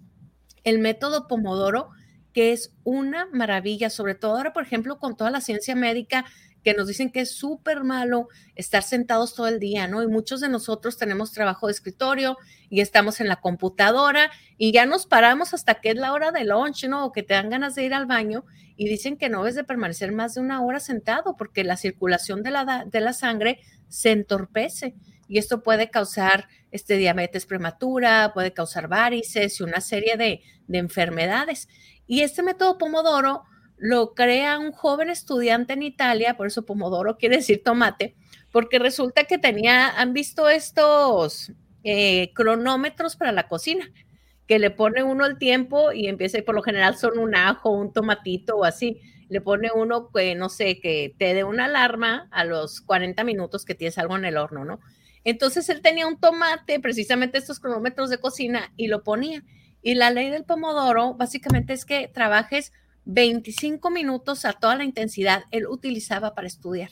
el 0.63 0.79
método 0.79 1.27
Pomodoro, 1.27 1.89
que 2.33 2.53
es 2.53 2.73
una 2.83 3.27
maravilla, 3.33 3.89
sobre 3.89 4.15
todo 4.15 4.37
ahora, 4.37 4.53
por 4.53 4.63
ejemplo, 4.63 4.99
con 4.99 5.17
toda 5.17 5.31
la 5.31 5.41
ciencia 5.41 5.75
médica 5.75 6.25
que 6.63 6.73
nos 6.73 6.87
dicen 6.87 7.11
que 7.11 7.21
es 7.21 7.31
súper 7.31 7.83
malo 7.83 8.27
estar 8.55 8.83
sentados 8.83 9.33
todo 9.33 9.47
el 9.47 9.59
día, 9.59 9.87
¿no? 9.87 10.03
Y 10.03 10.07
muchos 10.07 10.41
de 10.41 10.49
nosotros 10.49 10.97
tenemos 10.97 11.31
trabajo 11.31 11.67
de 11.67 11.73
escritorio 11.73 12.37
y 12.69 12.81
estamos 12.81 13.19
en 13.19 13.27
la 13.27 13.37
computadora 13.37 14.31
y 14.57 14.71
ya 14.71 14.85
nos 14.85 15.05
paramos 15.05 15.53
hasta 15.53 15.75
que 15.75 15.89
es 15.89 15.95
la 15.95 16.13
hora 16.13 16.31
de 16.31 16.45
lunch, 16.45 16.85
¿no? 16.85 17.05
O 17.05 17.11
que 17.11 17.23
te 17.23 17.33
dan 17.33 17.49
ganas 17.49 17.75
de 17.75 17.83
ir 17.83 17.93
al 17.93 18.05
baño 18.05 18.45
y 18.75 18.87
dicen 18.87 19.17
que 19.17 19.29
no 19.29 19.47
es 19.47 19.55
de 19.55 19.63
permanecer 19.63 20.11
más 20.11 20.35
de 20.35 20.41
una 20.41 20.61
hora 20.61 20.79
sentado 20.79 21.35
porque 21.35 21.63
la 21.63 21.77
circulación 21.77 22.43
de 22.43 22.51
la, 22.51 22.85
de 22.85 23.01
la 23.01 23.13
sangre 23.13 23.59
se 23.89 24.11
entorpece 24.11 24.95
y 25.27 25.37
esto 25.37 25.63
puede 25.63 25.89
causar 25.89 26.47
este, 26.71 26.97
diabetes 26.97 27.45
prematura, 27.45 28.31
puede 28.33 28.53
causar 28.53 28.87
varices 28.87 29.59
y 29.59 29.63
una 29.63 29.81
serie 29.81 30.17
de, 30.17 30.41
de 30.67 30.77
enfermedades. 30.77 31.69
Y 32.05 32.21
este 32.21 32.43
método 32.43 32.77
Pomodoro 32.77 33.43
lo 33.81 34.13
crea 34.13 34.59
un 34.59 34.71
joven 34.71 35.09
estudiante 35.09 35.73
en 35.73 35.81
Italia, 35.81 36.37
por 36.37 36.45
eso 36.45 36.67
Pomodoro 36.67 37.17
quiere 37.17 37.37
decir 37.37 37.63
tomate, 37.63 38.15
porque 38.51 38.77
resulta 38.77 39.23
que 39.23 39.39
tenía, 39.39 39.89
han 39.89 40.13
visto 40.13 40.49
estos 40.49 41.51
eh, 41.83 42.31
cronómetros 42.35 43.15
para 43.15 43.31
la 43.31 43.47
cocina, 43.47 43.89
que 44.47 44.59
le 44.59 44.69
pone 44.69 45.01
uno 45.01 45.25
el 45.25 45.39
tiempo 45.39 45.91
y 45.91 46.07
empieza, 46.09 46.37
y 46.37 46.43
por 46.43 46.53
lo 46.53 46.61
general 46.61 46.95
son 46.95 47.17
un 47.17 47.33
ajo, 47.33 47.71
un 47.71 47.91
tomatito 47.91 48.57
o 48.57 48.65
así, 48.65 49.01
le 49.29 49.41
pone 49.41 49.71
uno 49.73 50.11
que, 50.13 50.35
no 50.35 50.49
sé, 50.49 50.79
que 50.79 51.15
te 51.17 51.33
dé 51.33 51.43
una 51.43 51.65
alarma 51.65 52.27
a 52.29 52.45
los 52.45 52.81
40 52.81 53.23
minutos 53.23 53.65
que 53.65 53.73
tienes 53.73 53.97
algo 53.97 54.15
en 54.15 54.25
el 54.25 54.37
horno, 54.37 54.63
¿no? 54.63 54.79
Entonces 55.23 55.67
él 55.69 55.81
tenía 55.81 56.05
un 56.05 56.19
tomate, 56.19 56.79
precisamente 56.79 57.39
estos 57.39 57.59
cronómetros 57.59 58.11
de 58.11 58.19
cocina, 58.19 58.73
y 58.77 58.89
lo 58.89 59.03
ponía. 59.03 59.43
Y 59.81 59.95
la 59.95 60.11
ley 60.11 60.29
del 60.29 60.45
pomodoro 60.45 61.15
básicamente 61.15 61.73
es 61.73 61.83
que 61.83 62.07
trabajes 62.07 62.73
25 63.05 63.89
minutos 63.89 64.45
a 64.45 64.53
toda 64.53 64.75
la 64.75 64.83
intensidad. 64.83 65.43
Él 65.51 65.67
utilizaba 65.67 66.35
para 66.35 66.47
estudiar. 66.47 66.89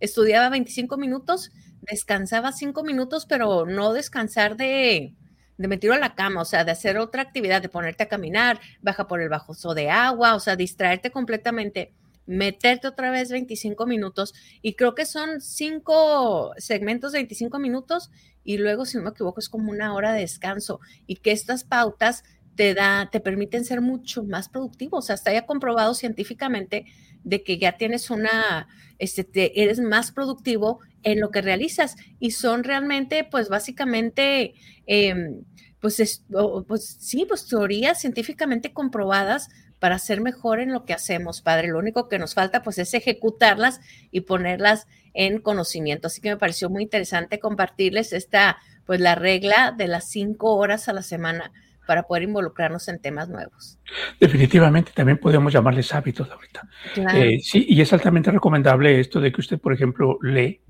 Estudiaba 0.00 0.48
25 0.48 0.96
minutos, 0.96 1.50
descansaba 1.82 2.52
5 2.52 2.82
minutos, 2.82 3.26
pero 3.26 3.66
no 3.66 3.92
descansar 3.92 4.56
de, 4.56 5.14
de 5.58 5.92
a 5.92 5.98
la 5.98 6.14
cama, 6.14 6.40
o 6.40 6.44
sea, 6.46 6.64
de 6.64 6.72
hacer 6.72 6.96
otra 6.98 7.22
actividad, 7.22 7.60
de 7.60 7.68
ponerte 7.68 8.04
a 8.04 8.08
caminar, 8.08 8.60
baja 8.80 9.06
por 9.06 9.20
el 9.20 9.28
bajoso 9.28 9.74
de 9.74 9.90
agua, 9.90 10.34
o 10.34 10.40
sea, 10.40 10.56
distraerte 10.56 11.10
completamente, 11.10 11.92
meterte 12.24 12.88
otra 12.88 13.10
vez 13.10 13.30
25 13.30 13.86
minutos 13.86 14.34
y 14.62 14.74
creo 14.74 14.94
que 14.94 15.04
son 15.04 15.40
cinco 15.40 16.52
segmentos 16.56 17.12
de 17.12 17.18
25 17.18 17.58
minutos 17.58 18.10
y 18.42 18.56
luego, 18.56 18.86
si 18.86 18.96
no 18.96 19.02
me 19.02 19.10
equivoco, 19.10 19.40
es 19.40 19.48
como 19.48 19.70
una 19.70 19.94
hora 19.94 20.12
de 20.12 20.20
descanso 20.20 20.80
y 21.06 21.16
que 21.16 21.32
estas 21.32 21.64
pautas 21.64 22.24
te 22.60 22.74
da, 22.74 23.08
te 23.10 23.20
permiten 23.20 23.64
ser 23.64 23.80
mucho 23.80 24.22
más 24.22 24.50
productivos. 24.50 25.04
O 25.04 25.06
sea, 25.06 25.14
está 25.14 25.32
ya 25.32 25.46
comprobado 25.46 25.94
científicamente 25.94 26.84
de 27.24 27.42
que 27.42 27.56
ya 27.56 27.78
tienes 27.78 28.10
una, 28.10 28.68
este, 28.98 29.62
eres 29.62 29.80
más 29.80 30.12
productivo 30.12 30.80
en 31.02 31.20
lo 31.20 31.30
que 31.30 31.40
realizas 31.40 31.96
y 32.18 32.32
son 32.32 32.62
realmente, 32.62 33.24
pues 33.24 33.48
básicamente, 33.48 34.52
em, 34.84 35.42
pues, 35.80 36.22
pues 36.68 36.98
sí, 37.00 37.24
pues 37.26 37.46
teorías 37.46 37.98
científicamente 37.98 38.74
comprobadas 38.74 39.48
para 39.78 39.98
ser 39.98 40.20
mejor 40.20 40.60
en 40.60 40.70
lo 40.70 40.84
que 40.84 40.92
hacemos, 40.92 41.40
padre. 41.40 41.68
Lo 41.68 41.78
único 41.78 42.10
que 42.10 42.18
nos 42.18 42.34
falta, 42.34 42.62
pues, 42.62 42.76
es 42.76 42.92
ejecutarlas 42.92 43.80
y 44.10 44.20
ponerlas 44.20 44.86
en 45.14 45.40
conocimiento. 45.40 46.08
Así 46.08 46.20
que 46.20 46.28
me 46.28 46.36
pareció 46.36 46.68
muy 46.68 46.82
interesante 46.82 47.40
compartirles 47.40 48.12
esta, 48.12 48.58
pues, 48.84 49.00
la 49.00 49.14
regla 49.14 49.74
de 49.74 49.88
las 49.88 50.10
cinco 50.10 50.56
horas 50.56 50.90
a 50.90 50.92
la 50.92 51.02
semana 51.02 51.52
para 51.90 52.04
poder 52.04 52.22
involucrarnos 52.22 52.86
en 52.86 53.00
temas 53.00 53.28
nuevos. 53.28 53.76
Definitivamente, 54.20 54.92
también 54.94 55.18
podemos 55.18 55.52
llamarles 55.52 55.92
hábitos 55.92 56.30
ahorita. 56.30 56.68
Eh, 57.12 57.40
sí, 57.42 57.66
y 57.68 57.80
es 57.80 57.92
altamente 57.92 58.30
recomendable 58.30 59.00
esto 59.00 59.18
de 59.20 59.32
que 59.32 59.40
usted, 59.40 59.58
por 59.58 59.72
ejemplo, 59.72 60.16
lee 60.22 60.60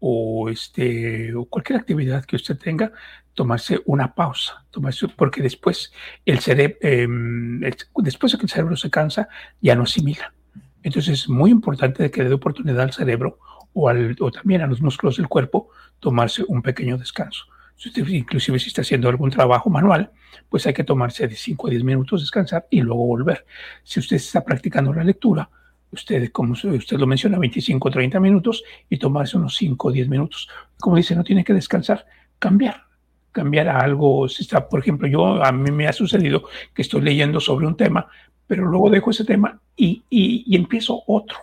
o, 0.00 0.48
este, 0.48 1.32
o 1.32 1.44
cualquier 1.44 1.78
actividad 1.78 2.24
que 2.24 2.34
usted 2.34 2.58
tenga, 2.58 2.90
tomarse 3.34 3.82
una 3.84 4.16
pausa, 4.16 4.64
tomarse, 4.72 5.06
porque 5.06 5.42
después 5.42 5.92
el 6.26 6.40
cerebro, 6.40 6.76
em, 6.80 7.60
después 7.60 8.32
de 8.32 8.38
que 8.38 8.46
el 8.46 8.50
cerebro 8.50 8.74
se 8.74 8.90
cansa, 8.90 9.28
ya 9.60 9.76
no 9.76 9.84
asimila. 9.84 10.34
Entonces 10.82 11.20
es 11.20 11.28
muy 11.28 11.52
importante 11.52 12.10
que 12.10 12.24
le 12.24 12.30
dé 12.30 12.34
oportunidad 12.34 12.80
al 12.80 12.92
cerebro 12.92 13.38
o, 13.74 13.88
al, 13.88 14.16
o 14.18 14.32
también 14.32 14.60
a 14.62 14.66
los 14.66 14.82
músculos 14.82 15.18
del 15.18 15.28
cuerpo 15.28 15.68
tomarse 16.00 16.42
un 16.48 16.62
pequeño 16.62 16.98
descanso. 16.98 17.44
Si 17.76 17.88
usted, 17.88 18.06
inclusive 18.08 18.58
si 18.58 18.68
está 18.68 18.82
haciendo 18.82 19.08
algún 19.08 19.30
trabajo 19.30 19.68
manual, 19.68 20.10
pues 20.48 20.66
hay 20.66 20.74
que 20.74 20.84
tomarse 20.84 21.26
de 21.26 21.34
5 21.34 21.66
a 21.66 21.70
10 21.70 21.84
minutos, 21.84 22.20
descansar 22.20 22.66
y 22.70 22.80
luego 22.80 23.06
volver. 23.06 23.44
Si 23.82 24.00
usted 24.00 24.16
está 24.16 24.44
practicando 24.44 24.92
la 24.92 25.04
lectura, 25.04 25.48
usted, 25.90 26.30
como 26.30 26.52
usted 26.52 26.96
lo 26.98 27.06
menciona, 27.06 27.38
25 27.38 27.88
o 27.88 27.90
30 27.90 28.20
minutos 28.20 28.62
y 28.88 28.98
tomarse 28.98 29.36
unos 29.36 29.56
5 29.56 29.88
o 29.88 29.92
10 29.92 30.08
minutos. 30.08 30.48
Como 30.78 30.96
dice, 30.96 31.16
no 31.16 31.24
tiene 31.24 31.44
que 31.44 31.54
descansar, 31.54 32.06
cambiar, 32.38 32.84
cambiar 33.32 33.68
a 33.68 33.78
algo. 33.80 34.28
Si 34.28 34.42
está, 34.42 34.68
por 34.68 34.80
ejemplo, 34.80 35.08
yo 35.08 35.42
a 35.42 35.52
mí 35.52 35.70
me 35.70 35.86
ha 35.86 35.92
sucedido 35.92 36.44
que 36.74 36.82
estoy 36.82 37.00
leyendo 37.00 37.40
sobre 37.40 37.66
un 37.66 37.76
tema, 37.76 38.06
pero 38.46 38.64
luego 38.66 38.90
dejo 38.90 39.10
ese 39.10 39.24
tema 39.24 39.60
y, 39.76 40.02
y, 40.10 40.54
empiezo 40.54 41.02
otro. 41.06 41.38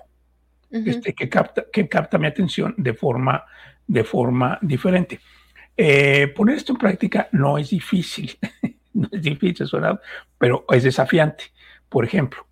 este, 0.70 1.14
que, 1.14 1.28
capta, 1.28 1.66
que 1.72 1.90
capta 1.90 2.18
mi 2.18 2.28
atención 2.28 2.74
de 2.78 2.94
forma, 2.94 3.44
de 3.88 4.04
forma 4.04 4.58
diferente. 4.62 5.20
Eh, 5.78 6.28
poner 6.36 6.58
esto 6.58 6.74
en 6.74 6.78
práctica 6.78 7.30
no 7.32 7.58
es 7.58 7.70
difícil, 7.70 8.38
no 8.94 9.08
es 9.12 9.22
difícil, 9.22 9.68
suena, 9.68 10.00
pero 10.38 10.66
es 10.70 10.84
desafiante. 10.84 11.46
Por 11.90 12.06
ejemplo, 12.06 12.46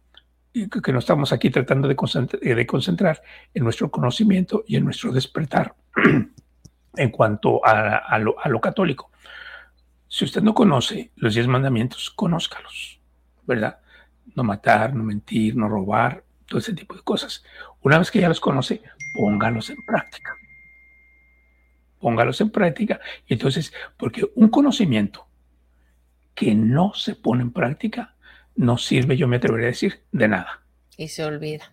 que 0.51 0.91
no 0.91 0.99
estamos 0.99 1.31
aquí 1.31 1.49
tratando 1.49 1.87
de 1.87 1.95
concentrar, 1.95 2.41
de 2.41 2.65
concentrar 2.65 3.21
en 3.53 3.63
nuestro 3.63 3.91
conocimiento 3.91 4.63
y 4.67 4.75
en 4.75 4.85
nuestro 4.85 5.11
despertar 5.11 5.75
en 6.95 7.09
cuanto 7.11 7.65
a, 7.65 8.17
lo, 8.19 8.39
a, 8.39 8.49
lo, 8.49 8.59
católico. 8.59 9.11
Si 10.07 10.25
usted 10.25 10.41
no 10.41 10.53
conoce 10.53 11.11
los 11.15 11.35
diez 11.35 11.47
mandamientos, 11.47 12.09
conózcalos, 12.09 12.99
¿verdad? 13.43 13.79
No 14.35 14.43
matar, 14.43 14.95
no 14.95 15.03
mentir, 15.03 15.55
no 15.55 15.69
robar, 15.69 16.23
todo 16.47 16.59
ese 16.59 16.73
tipo 16.73 16.95
de 16.95 17.01
cosas. 17.03 17.43
Una 17.81 17.99
vez 17.99 18.09
que 18.09 18.19
ya 18.19 18.27
los 18.27 18.39
conoce, 18.39 18.81
póngalos 19.13 19.69
en 19.69 19.85
práctica 19.85 20.38
póngalos 21.99 22.41
en 22.41 22.49
práctica. 22.49 22.99
Y 23.27 23.33
entonces, 23.33 23.73
porque 23.97 24.25
un 24.35 24.49
conocimiento 24.49 25.27
que 26.33 26.55
no 26.55 26.93
se 26.93 27.15
pone 27.15 27.43
en 27.43 27.51
práctica 27.51 28.15
no 28.55 28.77
sirve, 28.77 29.17
yo 29.17 29.27
me 29.27 29.37
atrevería 29.37 29.67
a 29.67 29.71
decir, 29.71 30.01
de 30.11 30.27
nada. 30.27 30.63
Y 30.97 31.07
se 31.07 31.23
olvida. 31.23 31.71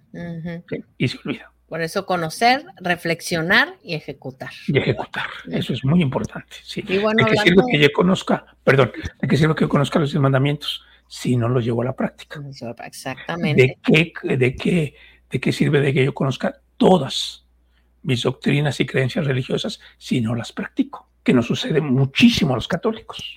y 0.98 1.08
se 1.08 1.18
olvida. 1.24 1.52
Por 1.68 1.82
eso 1.82 2.06
conocer, 2.06 2.64
reflexionar 2.80 3.74
y 3.82 3.94
ejecutar. 3.94 4.50
Y 4.68 4.78
ejecutar. 4.78 5.26
Eso 5.50 5.72
es 5.72 5.84
muy 5.84 6.00
importante. 6.00 6.56
Sí. 6.62 6.84
Y 6.86 6.98
bueno, 6.98 7.24
¿De 7.24 7.32
qué 7.32 7.38
sirve 7.38 7.62
que 7.68 7.78
yo 7.80 7.88
conozca, 7.92 8.56
perdón, 8.62 8.92
de 9.20 9.26
qué 9.26 9.36
sirve 9.36 9.56
que 9.56 9.62
yo 9.62 9.68
conozca 9.68 9.98
los 9.98 10.14
mandamientos 10.14 10.84
si 11.08 11.36
no 11.36 11.48
los 11.48 11.64
llevo 11.64 11.82
a 11.82 11.86
la 11.86 11.96
práctica? 11.96 12.40
Exactamente. 12.84 13.62
¿De 13.62 13.78
qué, 13.82 14.36
de 14.36 14.54
qué, 14.54 14.94
de 15.28 15.40
qué 15.40 15.52
sirve 15.52 15.80
de 15.80 15.92
que 15.92 16.04
yo 16.04 16.14
conozca 16.14 16.60
todas 16.76 17.45
mis 18.06 18.22
doctrinas 18.22 18.78
y 18.78 18.86
creencias 18.86 19.26
religiosas 19.26 19.80
si 19.98 20.20
no 20.20 20.34
las 20.34 20.52
practico, 20.52 21.10
que 21.24 21.34
nos 21.34 21.46
sucede 21.46 21.80
muchísimo 21.80 22.52
a 22.52 22.56
los 22.56 22.68
católicos. 22.68 23.36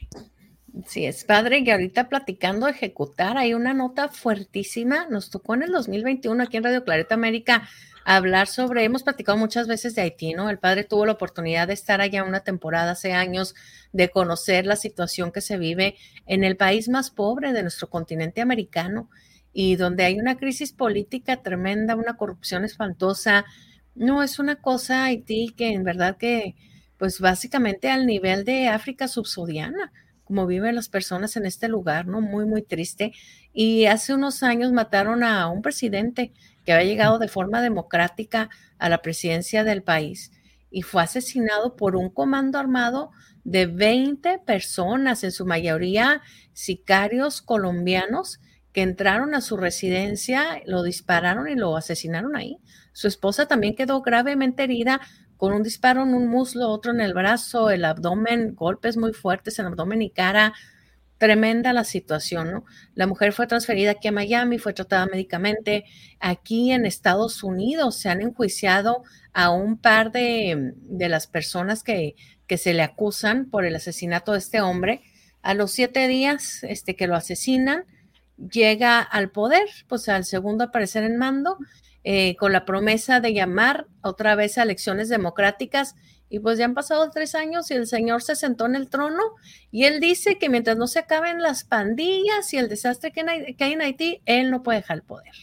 Sí, 0.86 1.06
es 1.06 1.24
padre 1.24 1.64
que 1.64 1.72
ahorita 1.72 2.08
platicando 2.08 2.68
ejecutar, 2.68 3.38
hay 3.38 3.56
una 3.56 3.74
nota 3.74 4.10
fuertísima, 4.10 5.08
nos 5.10 5.32
tocó 5.32 5.56
en 5.56 5.64
el 5.64 5.72
2021 5.72 6.44
aquí 6.44 6.58
en 6.58 6.64
Radio 6.64 6.84
Clareta 6.84 7.16
América 7.16 7.68
hablar 8.06 8.48
sobre, 8.48 8.84
hemos 8.84 9.02
platicado 9.02 9.38
muchas 9.40 9.68
veces 9.68 9.96
de 9.96 10.04
Haití, 10.04 10.34
¿no? 10.34 10.52
El 10.52 10.60
padre 10.60 10.84
tuvo 10.84 11.08
la 11.08 11.14
oportunidad 11.14 11.68
de 11.68 11.74
estar 11.74 12.00
allá 12.00 12.24
una 12.24 12.42
temporada 12.42 12.92
hace 12.92 13.14
años, 13.14 13.56
de 13.92 14.10
conocer 14.10 14.68
la 14.68 14.76
situación 14.76 15.32
que 15.32 15.42
se 15.42 15.58
vive 15.58 15.96
en 16.28 16.44
el 16.44 16.58
país 16.58 16.90
más 16.90 17.10
pobre 17.10 17.54
de 17.54 17.64
nuestro 17.64 17.90
continente 17.90 18.42
americano 18.42 19.10
y 19.52 19.78
donde 19.78 20.04
hay 20.04 20.20
una 20.20 20.38
crisis 20.38 20.74
política 20.74 21.42
tremenda, 21.42 21.96
una 21.96 22.18
corrupción 22.18 22.64
espantosa, 22.66 23.46
no, 24.00 24.24
es 24.24 24.40
una 24.40 24.56
cosa 24.56 25.06
Haití 25.06 25.54
que 25.56 25.74
en 25.74 25.84
verdad 25.84 26.18
que, 26.18 26.56
pues 26.98 27.20
básicamente 27.20 27.90
al 27.90 28.06
nivel 28.06 28.46
de 28.46 28.68
África 28.70 29.08
subsahariana, 29.08 29.92
como 30.24 30.48
viven 30.48 30.76
las 30.76 30.90
personas 30.90 31.36
en 31.38 31.46
este 31.46 31.68
lugar, 31.68 32.08
¿no? 32.08 32.22
Muy, 32.22 32.46
muy 32.46 32.62
triste. 32.62 33.14
Y 33.52 33.86
hace 33.86 34.14
unos 34.14 34.44
años 34.44 34.72
mataron 34.72 35.24
a 35.24 35.48
un 35.50 35.62
presidente 35.62 36.32
que 36.66 36.72
había 36.72 36.86
llegado 36.86 37.20
de 37.20 37.28
forma 37.28 37.62
democrática 37.62 38.50
a 38.78 38.90
la 38.90 39.02
presidencia 39.02 39.64
del 39.64 39.84
país 39.84 40.32
y 40.72 40.84
fue 40.84 41.02
asesinado 41.04 41.76
por 41.76 41.96
un 41.96 42.10
comando 42.10 42.60
armado 42.60 43.12
de 43.44 43.66
20 43.66 44.40
personas, 44.40 45.24
en 45.24 45.32
su 45.32 45.46
mayoría 45.46 46.22
sicarios 46.54 47.42
colombianos, 47.42 48.40
que 48.74 48.82
entraron 48.82 49.34
a 49.34 49.42
su 49.42 49.58
residencia, 49.58 50.62
lo 50.66 50.84
dispararon 50.84 51.48
y 51.48 51.56
lo 51.56 51.76
asesinaron 51.76 52.36
ahí. 52.36 52.58
Su 52.94 53.08
esposa 53.08 53.48
también 53.48 53.76
quedó 53.76 54.02
gravemente 54.02 54.64
herida 54.64 55.02
con 55.38 55.54
un 55.54 55.64
disparo 55.64 56.04
en 56.04 56.14
un 56.14 56.28
muslo, 56.28 56.70
otro 56.70 56.92
en 56.92 57.02
el 57.02 57.14
brazo, 57.14 57.70
el 57.70 57.86
abdomen, 57.86 58.56
golpes 58.56 58.98
muy 58.98 59.14
fuertes 59.14 59.58
en 59.58 59.68
abdomen 59.68 60.02
y 60.02 60.12
cara. 60.12 60.54
Tremenda 61.18 61.74
la 61.74 61.84
situación, 61.84 62.52
¿no? 62.52 62.66
La 62.94 63.08
mujer 63.08 63.34
fue 63.34 63.48
transferida 63.48 63.92
aquí 63.92 64.10
a 64.10 64.12
Miami, 64.12 64.58
fue 64.58 64.74
tratada 64.74 65.06
médicamente. 65.06 65.86
Aquí 66.20 66.72
en 66.72 66.86
Estados 66.86 67.44
Unidos 67.44 67.98
se 67.98 68.10
han 68.10 68.22
enjuiciado 68.22 69.04
a 69.34 69.50
un 69.50 69.78
par 69.78 70.12
de, 70.12 70.74
de 70.76 71.10
las 71.10 71.28
personas 71.28 71.84
que, 71.84 72.16
que 72.50 72.58
se 72.58 72.74
le 72.74 72.82
acusan 72.82 73.50
por 73.50 73.64
el 73.64 73.76
asesinato 73.76 74.34
de 74.34 74.40
este 74.40 74.60
hombre. 74.60 75.02
A 75.42 75.54
los 75.54 75.72
siete 75.72 76.08
días 76.08 76.64
este, 76.64 76.96
que 76.96 77.08
lo 77.08 77.16
asesinan, 77.16 77.86
llega 78.52 79.02
al 79.02 79.30
poder, 79.30 79.68
pues 79.88 80.08
al 80.10 80.26
segundo 80.26 80.66
aparecer 80.66 81.04
en 81.04 81.18
mando, 81.18 81.58
eh, 82.04 82.36
con 82.38 82.54
la 82.54 82.66
promesa 82.66 83.20
de 83.20 83.34
llamar 83.34 83.88
otra 84.02 84.36
vez 84.36 84.58
a 84.58 84.64
elecciones 84.64 85.10
democráticas. 85.10 85.96
Y 86.30 86.40
pues 86.40 86.58
ya 86.60 86.66
han 86.66 86.76
pasado 86.76 87.10
tres 87.10 87.34
años 87.34 87.72
y 87.72 87.74
el 87.74 87.88
señor 87.88 88.22
se 88.22 88.36
sentó 88.36 88.68
en 88.68 88.76
el 88.76 88.88
trono 88.88 89.22
y 89.72 89.86
él 89.86 90.00
dice 90.00 90.38
que 90.38 90.48
mientras 90.48 90.78
no 90.78 90.86
se 90.86 91.00
acaben 91.00 91.42
las 91.42 91.64
pandillas 91.64 92.54
y 92.54 92.58
el 92.58 92.70
desastre 92.70 93.12
que, 93.12 93.22
hay 93.22 93.74
en 93.74 93.82
Haití, 93.82 94.22
él 94.26 94.52
no 94.52 94.62
puede 94.62 94.80
dejar 94.80 94.98
el 94.98 95.04
poder. 95.04 95.34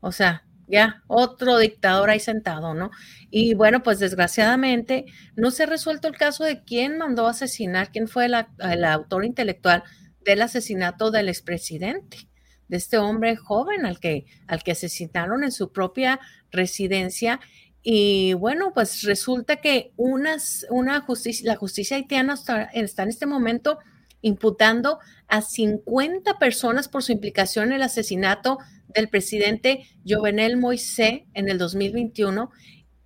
O 0.00 0.12
sea, 0.12 0.44
ya 0.68 1.02
otro 1.06 1.56
dictador 1.56 2.10
ahí 2.10 2.20
sentado, 2.20 2.74
¿no? 2.74 2.90
Y 3.30 3.54
bueno, 3.54 3.82
pues 3.82 4.00
desgraciadamente 4.00 5.06
no 5.34 5.50
se 5.50 5.62
ha 5.62 5.66
resuelto 5.66 6.08
el 6.08 6.16
caso 6.16 6.44
de 6.44 6.62
quién 6.62 6.98
mandó 6.98 7.26
asesinar, 7.26 7.90
quién 7.90 8.06
fue 8.06 8.26
el 8.26 8.84
autor 8.84 9.24
intelectual 9.24 9.82
del 10.24 10.42
asesinato 10.42 11.10
del 11.10 11.28
expresidente 11.28 12.28
de 12.72 12.78
este 12.78 12.96
hombre 12.96 13.36
joven 13.36 13.84
al 13.84 14.00
que, 14.00 14.24
al 14.46 14.62
que 14.62 14.72
asesinaron 14.72 15.44
en 15.44 15.52
su 15.52 15.72
propia 15.72 16.20
residencia. 16.50 17.38
Y 17.82 18.32
bueno, 18.32 18.72
pues 18.72 19.02
resulta 19.02 19.56
que 19.56 19.92
unas, 19.96 20.66
una 20.70 21.00
justicia, 21.00 21.52
la 21.52 21.56
justicia 21.56 21.98
haitiana 21.98 22.32
está, 22.32 22.70
en 22.72 23.08
este 23.10 23.26
momento 23.26 23.78
imputando 24.22 25.00
a 25.28 25.42
50 25.42 26.38
personas 26.38 26.88
por 26.88 27.02
su 27.02 27.12
implicación 27.12 27.66
en 27.66 27.72
el 27.72 27.82
asesinato 27.82 28.58
del 28.88 29.10
presidente 29.10 29.86
Jovenel 30.08 30.56
Moisés 30.56 31.24
en 31.34 31.50
el 31.50 31.58
2021, 31.58 32.50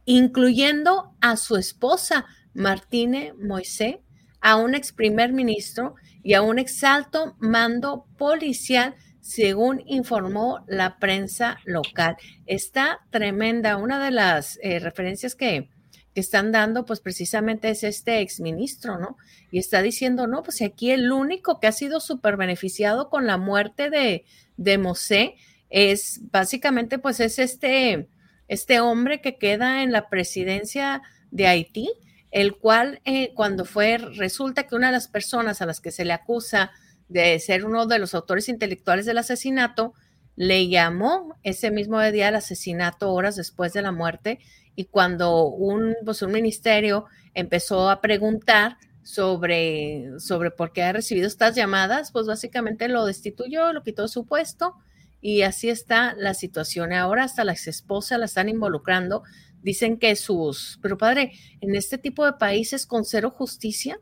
incluyendo 0.04 1.16
a 1.20 1.36
su 1.36 1.56
esposa 1.56 2.26
Martine 2.54 3.32
Moisés, 3.36 3.96
a 4.40 4.54
un 4.56 4.76
ex 4.76 4.92
primer 4.92 5.32
ministro 5.32 5.96
y 6.26 6.34
a 6.34 6.42
un 6.42 6.58
exalto 6.58 7.36
mando 7.38 8.04
policial, 8.18 8.96
según 9.20 9.84
informó 9.86 10.64
la 10.66 10.98
prensa 10.98 11.60
local. 11.64 12.16
Está 12.46 12.98
tremenda. 13.10 13.76
Una 13.76 14.04
de 14.04 14.10
las 14.10 14.58
eh, 14.60 14.80
referencias 14.80 15.36
que, 15.36 15.68
que 16.16 16.20
están 16.20 16.50
dando, 16.50 16.84
pues 16.84 16.98
precisamente 16.98 17.70
es 17.70 17.84
este 17.84 18.22
exministro, 18.22 18.98
¿no? 18.98 19.16
Y 19.52 19.60
está 19.60 19.82
diciendo, 19.82 20.26
no, 20.26 20.42
pues 20.42 20.62
aquí 20.62 20.90
el 20.90 21.12
único 21.12 21.60
que 21.60 21.68
ha 21.68 21.72
sido 21.72 22.00
súper 22.00 22.36
beneficiado 22.36 23.08
con 23.08 23.28
la 23.28 23.36
muerte 23.36 23.88
de, 23.88 24.24
de 24.56 24.78
Mosé 24.78 25.36
es 25.70 26.22
básicamente, 26.32 26.98
pues 26.98 27.20
es 27.20 27.38
este, 27.38 28.08
este 28.48 28.80
hombre 28.80 29.20
que 29.20 29.38
queda 29.38 29.84
en 29.84 29.92
la 29.92 30.08
presidencia 30.08 31.02
de 31.30 31.46
Haití, 31.46 31.88
el 32.30 32.56
cual 32.56 33.00
eh, 33.04 33.32
cuando 33.34 33.64
fue, 33.64 33.98
resulta 33.98 34.66
que 34.66 34.74
una 34.74 34.88
de 34.88 34.92
las 34.92 35.08
personas 35.08 35.62
a 35.62 35.66
las 35.66 35.80
que 35.80 35.90
se 35.90 36.04
le 36.04 36.12
acusa 36.12 36.72
de 37.08 37.38
ser 37.38 37.64
uno 37.64 37.86
de 37.86 37.98
los 37.98 38.14
autores 38.14 38.48
intelectuales 38.48 39.06
del 39.06 39.18
asesinato, 39.18 39.94
le 40.36 40.68
llamó 40.68 41.34
ese 41.42 41.70
mismo 41.70 42.00
día 42.02 42.28
el 42.28 42.36
asesinato 42.36 43.12
horas 43.12 43.36
después 43.36 43.72
de 43.72 43.82
la 43.82 43.92
muerte 43.92 44.38
y 44.74 44.84
cuando 44.84 45.46
un, 45.46 45.94
pues 46.04 46.20
un 46.20 46.30
ministerio 46.32 47.06
empezó 47.34 47.88
a 47.88 48.02
preguntar 48.02 48.76
sobre, 49.02 50.18
sobre 50.18 50.50
por 50.50 50.72
qué 50.72 50.82
ha 50.82 50.92
recibido 50.92 51.26
estas 51.26 51.54
llamadas, 51.54 52.12
pues 52.12 52.26
básicamente 52.26 52.88
lo 52.88 53.06
destituyó, 53.06 53.72
lo 53.72 53.82
quitó 53.82 54.02
de 54.02 54.08
su 54.08 54.26
puesto 54.26 54.74
y 55.22 55.42
así 55.42 55.70
está 55.70 56.14
la 56.18 56.34
situación. 56.34 56.92
Ahora 56.92 57.24
hasta 57.24 57.44
la 57.44 57.52
ex 57.52 57.68
esposa 57.68 58.18
la 58.18 58.26
están 58.26 58.48
involucrando 58.48 59.22
Dicen 59.66 59.98
que 59.98 60.14
sus, 60.14 60.78
pero 60.80 60.96
padre, 60.96 61.32
en 61.60 61.74
este 61.74 61.98
tipo 61.98 62.24
de 62.24 62.34
países 62.34 62.86
con 62.86 63.04
cero 63.04 63.32
justicia, 63.32 63.98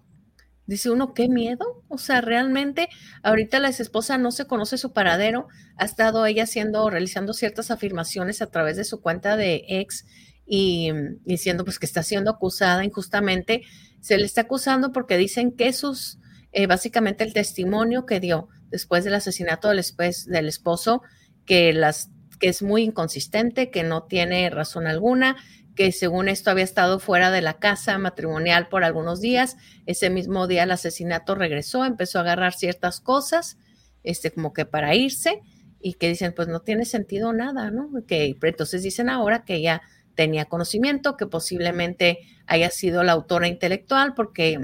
dice 0.66 0.90
uno, 0.90 1.14
qué 1.14 1.26
miedo. 1.26 1.82
O 1.88 1.96
sea, 1.96 2.20
realmente 2.20 2.90
ahorita 3.22 3.60
la 3.60 3.68
ex 3.70 3.80
esposa 3.80 4.18
no 4.18 4.30
se 4.30 4.44
conoce 4.44 4.76
su 4.76 4.92
paradero, 4.92 5.48
ha 5.78 5.86
estado 5.86 6.26
ella 6.26 6.42
haciendo, 6.42 6.90
realizando 6.90 7.32
ciertas 7.32 7.70
afirmaciones 7.70 8.42
a 8.42 8.50
través 8.50 8.76
de 8.76 8.84
su 8.84 9.00
cuenta 9.00 9.38
de 9.38 9.64
ex 9.66 10.04
y 10.44 10.90
diciendo 11.24 11.64
pues 11.64 11.78
que 11.78 11.86
está 11.86 12.02
siendo 12.02 12.30
acusada 12.30 12.84
injustamente. 12.84 13.62
Se 14.02 14.18
le 14.18 14.26
está 14.26 14.42
acusando 14.42 14.92
porque 14.92 15.16
dicen 15.16 15.50
que 15.50 15.72
sus, 15.72 16.18
eh, 16.52 16.66
básicamente 16.66 17.24
el 17.24 17.32
testimonio 17.32 18.04
que 18.04 18.20
dio 18.20 18.50
después 18.68 19.02
del 19.02 19.14
asesinato 19.14 19.70
del 19.70 20.46
esposo, 20.46 21.00
que 21.46 21.72
las 21.72 22.10
que 22.36 22.48
es 22.48 22.62
muy 22.62 22.82
inconsistente, 22.82 23.70
que 23.70 23.82
no 23.82 24.04
tiene 24.04 24.48
razón 24.50 24.86
alguna, 24.86 25.36
que 25.74 25.92
según 25.92 26.28
esto 26.28 26.50
había 26.50 26.64
estado 26.64 26.98
fuera 26.98 27.30
de 27.30 27.42
la 27.42 27.54
casa 27.58 27.98
matrimonial 27.98 28.68
por 28.68 28.84
algunos 28.84 29.20
días. 29.20 29.56
Ese 29.86 30.10
mismo 30.10 30.46
día 30.46 30.62
el 30.62 30.70
asesinato 30.70 31.34
regresó, 31.34 31.84
empezó 31.84 32.18
a 32.18 32.22
agarrar 32.22 32.54
ciertas 32.54 33.00
cosas, 33.00 33.58
este, 34.02 34.30
como 34.30 34.52
que 34.52 34.66
para 34.66 34.94
irse, 34.94 35.40
y 35.80 35.94
que 35.94 36.08
dicen, 36.08 36.32
pues 36.34 36.48
no 36.48 36.60
tiene 36.60 36.84
sentido 36.86 37.32
nada, 37.32 37.70
¿no? 37.70 37.90
Que 38.06 38.36
entonces 38.40 38.82
dicen 38.82 39.10
ahora 39.10 39.44
que 39.44 39.56
ella 39.56 39.82
tenía 40.14 40.46
conocimiento, 40.46 41.16
que 41.16 41.26
posiblemente 41.26 42.20
haya 42.46 42.70
sido 42.70 43.02
la 43.02 43.12
autora 43.12 43.48
intelectual, 43.48 44.14
porque, 44.14 44.58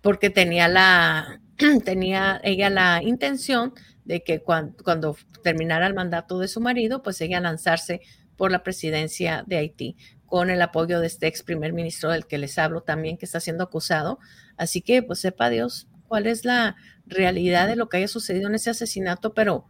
porque 0.00 0.30
tenía 0.30 0.68
la, 0.68 1.40
tenía 1.84 2.40
ella 2.42 2.70
la 2.70 3.02
intención 3.02 3.74
de 4.04 4.22
que 4.22 4.40
cuando, 4.40 5.16
terminara 5.48 5.86
el 5.86 5.94
mandato 5.94 6.38
de 6.38 6.46
su 6.46 6.60
marido, 6.60 7.02
pues 7.02 7.22
ella 7.22 7.40
lanzarse 7.40 8.02
por 8.36 8.52
la 8.52 8.62
presidencia 8.62 9.44
de 9.46 9.56
Haití, 9.56 9.96
con 10.26 10.50
el 10.50 10.60
apoyo 10.60 11.00
de 11.00 11.06
este 11.06 11.26
ex 11.26 11.42
primer 11.42 11.72
ministro 11.72 12.10
del 12.10 12.26
que 12.26 12.36
les 12.36 12.58
hablo 12.58 12.82
también, 12.82 13.16
que 13.16 13.24
está 13.24 13.40
siendo 13.40 13.64
acusado. 13.64 14.18
Así 14.58 14.82
que, 14.82 15.02
pues 15.02 15.20
sepa 15.20 15.48
Dios 15.48 15.88
cuál 16.06 16.26
es 16.26 16.44
la 16.44 16.76
realidad 17.06 17.66
de 17.66 17.76
lo 17.76 17.88
que 17.88 17.96
haya 17.96 18.08
sucedido 18.08 18.48
en 18.48 18.56
ese 18.56 18.68
asesinato, 18.68 19.32
pero 19.32 19.64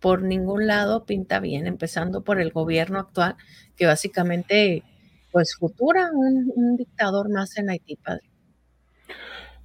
por 0.00 0.22
ningún 0.22 0.66
lado 0.66 1.06
pinta 1.06 1.38
bien, 1.38 1.68
empezando 1.68 2.24
por 2.24 2.40
el 2.40 2.50
gobierno 2.50 2.98
actual, 2.98 3.36
que 3.76 3.86
básicamente, 3.86 4.82
pues 5.30 5.54
futura 5.54 6.10
un, 6.12 6.50
un 6.56 6.76
dictador 6.76 7.30
más 7.30 7.56
en 7.56 7.70
Haití, 7.70 7.94
padre. 7.94 8.28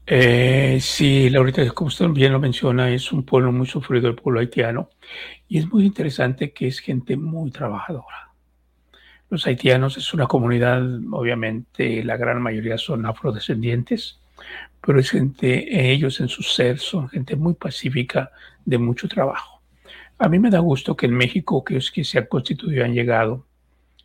Eh, 0.08 0.78
sí, 0.82 1.32
Laurita, 1.32 1.68
como 1.72 1.88
usted 1.88 2.08
bien 2.10 2.32
lo 2.32 2.40
menciona, 2.40 2.92
es 2.92 3.12
un 3.12 3.24
pueblo 3.24 3.52
muy 3.52 3.66
sufrido, 3.66 4.08
el 4.08 4.16
pueblo 4.16 4.40
haitiano, 4.40 4.90
y 5.48 5.58
es 5.58 5.68
muy 5.68 5.84
interesante 5.84 6.54
que 6.54 6.68
es 6.68 6.80
gente 6.80 7.18
muy 7.18 7.50
trabajadora. 7.50 8.32
Los 9.32 9.48
haitianos 9.48 9.98
es 9.98 10.14
una 10.14 10.28
comunidad, 10.28 10.84
obviamente 11.12 12.04
la 12.04 12.18
gran 12.18 12.40
mayoría 12.40 12.78
son 12.78 13.08
afrodescendientes, 13.08 14.20
pero 14.80 15.00
es 15.00 15.10
gente, 15.10 15.92
ellos 15.92 16.20
en 16.20 16.28
su 16.28 16.44
ser 16.44 16.78
son 16.78 17.10
gente 17.10 17.36
muy 17.36 17.56
pacífica, 17.56 18.30
de 18.64 18.78
mucho 18.78 19.08
trabajo. 19.08 19.62
A 20.20 20.30
mí 20.30 20.38
me 20.38 20.52
da 20.52 20.60
gusto 20.60 20.96
que 20.96 21.08
en 21.08 21.16
México, 21.16 21.64
que 21.64 21.78
es 21.78 21.90
que 21.90 22.04
se 22.04 22.20
han 22.20 22.28
constituido, 22.28 22.86
han 22.86 22.94
llegado 22.94 23.48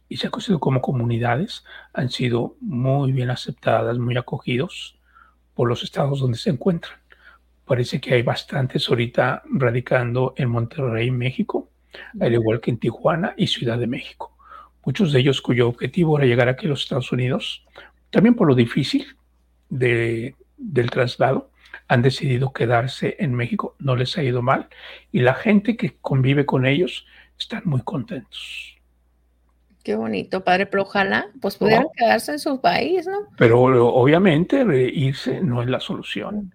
y 0.08 0.16
se 0.16 0.26
han 0.26 0.30
constituido 0.30 0.60
como 0.60 0.80
comunidades, 0.80 1.62
han 1.92 2.08
sido 2.08 2.56
muy 2.60 3.12
bien 3.12 3.30
aceptadas, 3.30 3.98
muy 3.98 4.16
acogidos 4.16 4.99
por 5.60 5.68
los 5.68 5.82
estados 5.82 6.20
donde 6.20 6.38
se 6.38 6.48
encuentran. 6.48 6.98
Parece 7.66 8.00
que 8.00 8.14
hay 8.14 8.22
bastantes 8.22 8.88
ahorita 8.88 9.42
radicando 9.44 10.32
en 10.38 10.48
Monterrey, 10.48 11.10
México, 11.10 11.68
al 12.18 12.32
igual 12.32 12.62
que 12.62 12.70
en 12.70 12.78
Tijuana 12.78 13.34
y 13.36 13.46
Ciudad 13.46 13.76
de 13.76 13.86
México. 13.86 14.34
Muchos 14.86 15.12
de 15.12 15.20
ellos 15.20 15.42
cuyo 15.42 15.68
objetivo 15.68 16.16
era 16.16 16.26
llegar 16.26 16.48
aquí 16.48 16.64
a 16.64 16.70
los 16.70 16.84
Estados 16.84 17.12
Unidos, 17.12 17.62
también 18.08 18.36
por 18.36 18.48
lo 18.48 18.54
difícil 18.54 19.06
de, 19.68 20.34
del 20.56 20.88
traslado, 20.88 21.50
han 21.88 22.00
decidido 22.00 22.54
quedarse 22.54 23.16
en 23.18 23.34
México, 23.34 23.76
no 23.78 23.96
les 23.96 24.16
ha 24.16 24.22
ido 24.22 24.40
mal, 24.40 24.66
y 25.12 25.20
la 25.20 25.34
gente 25.34 25.76
que 25.76 25.98
convive 26.00 26.46
con 26.46 26.64
ellos 26.64 27.04
están 27.38 27.64
muy 27.66 27.82
contentos. 27.82 28.79
Qué 29.82 29.94
bonito, 29.94 30.44
padre, 30.44 30.66
pero 30.66 30.82
ojalá 30.82 31.28
pues 31.40 31.56
pudieran 31.56 31.86
quedarse 31.96 32.32
en 32.32 32.38
su 32.38 32.60
país, 32.60 33.06
¿no? 33.06 33.28
Pero 33.38 33.60
obviamente 33.60 34.62
irse 34.92 35.40
no 35.40 35.62
es 35.62 35.68
la 35.68 35.80
solución. 35.80 36.52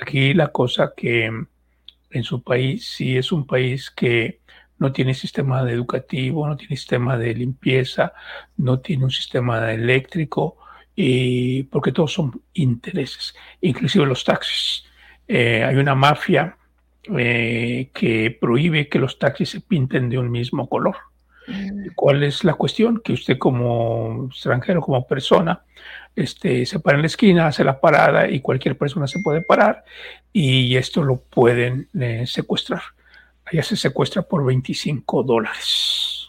Aquí 0.00 0.34
la 0.34 0.48
cosa 0.48 0.92
que 0.96 1.26
en 1.26 2.22
su 2.24 2.42
país 2.42 2.86
sí 2.96 3.16
es 3.16 3.30
un 3.30 3.46
país 3.46 3.90
que 3.90 4.40
no 4.78 4.92
tiene 4.92 5.14
sistema 5.14 5.68
educativo, 5.70 6.46
no 6.48 6.56
tiene 6.56 6.76
sistema 6.76 7.16
de 7.16 7.34
limpieza, 7.34 8.12
no 8.56 8.80
tiene 8.80 9.04
un 9.04 9.10
sistema 9.10 9.72
eléctrico, 9.72 10.56
y 10.96 11.64
porque 11.64 11.92
todos 11.92 12.12
son 12.12 12.40
intereses, 12.54 13.34
inclusive 13.60 14.06
los 14.06 14.24
taxis. 14.24 14.84
Eh, 15.26 15.64
hay 15.64 15.76
una 15.76 15.94
mafia 15.94 16.56
eh, 17.16 17.90
que 17.92 18.36
prohíbe 18.40 18.88
que 18.88 18.98
los 18.98 19.18
taxis 19.18 19.50
se 19.50 19.60
pinten 19.60 20.08
de 20.08 20.18
un 20.18 20.30
mismo 20.30 20.68
color. 20.68 20.96
Mm. 21.46 21.88
¿Cuál 21.94 22.22
es 22.22 22.44
la 22.44 22.54
cuestión? 22.54 23.00
Que 23.04 23.12
usted 23.12 23.38
como 23.38 24.26
extranjero, 24.30 24.80
como 24.80 25.06
persona, 25.06 25.62
este, 26.16 26.64
se 26.66 26.80
para 26.80 26.96
en 26.96 27.02
la 27.02 27.06
esquina, 27.06 27.46
hace 27.46 27.64
la 27.64 27.80
parada 27.80 28.28
y 28.28 28.40
cualquier 28.40 28.78
persona 28.78 29.06
se 29.06 29.20
puede 29.20 29.42
parar 29.42 29.84
y 30.32 30.76
esto 30.76 31.02
lo 31.02 31.20
pueden 31.20 31.88
eh, 31.98 32.24
secuestrar. 32.26 32.82
Allá 33.44 33.62
se 33.62 33.76
secuestra 33.76 34.22
por 34.22 34.44
25 34.44 35.22
dólares. 35.22 36.28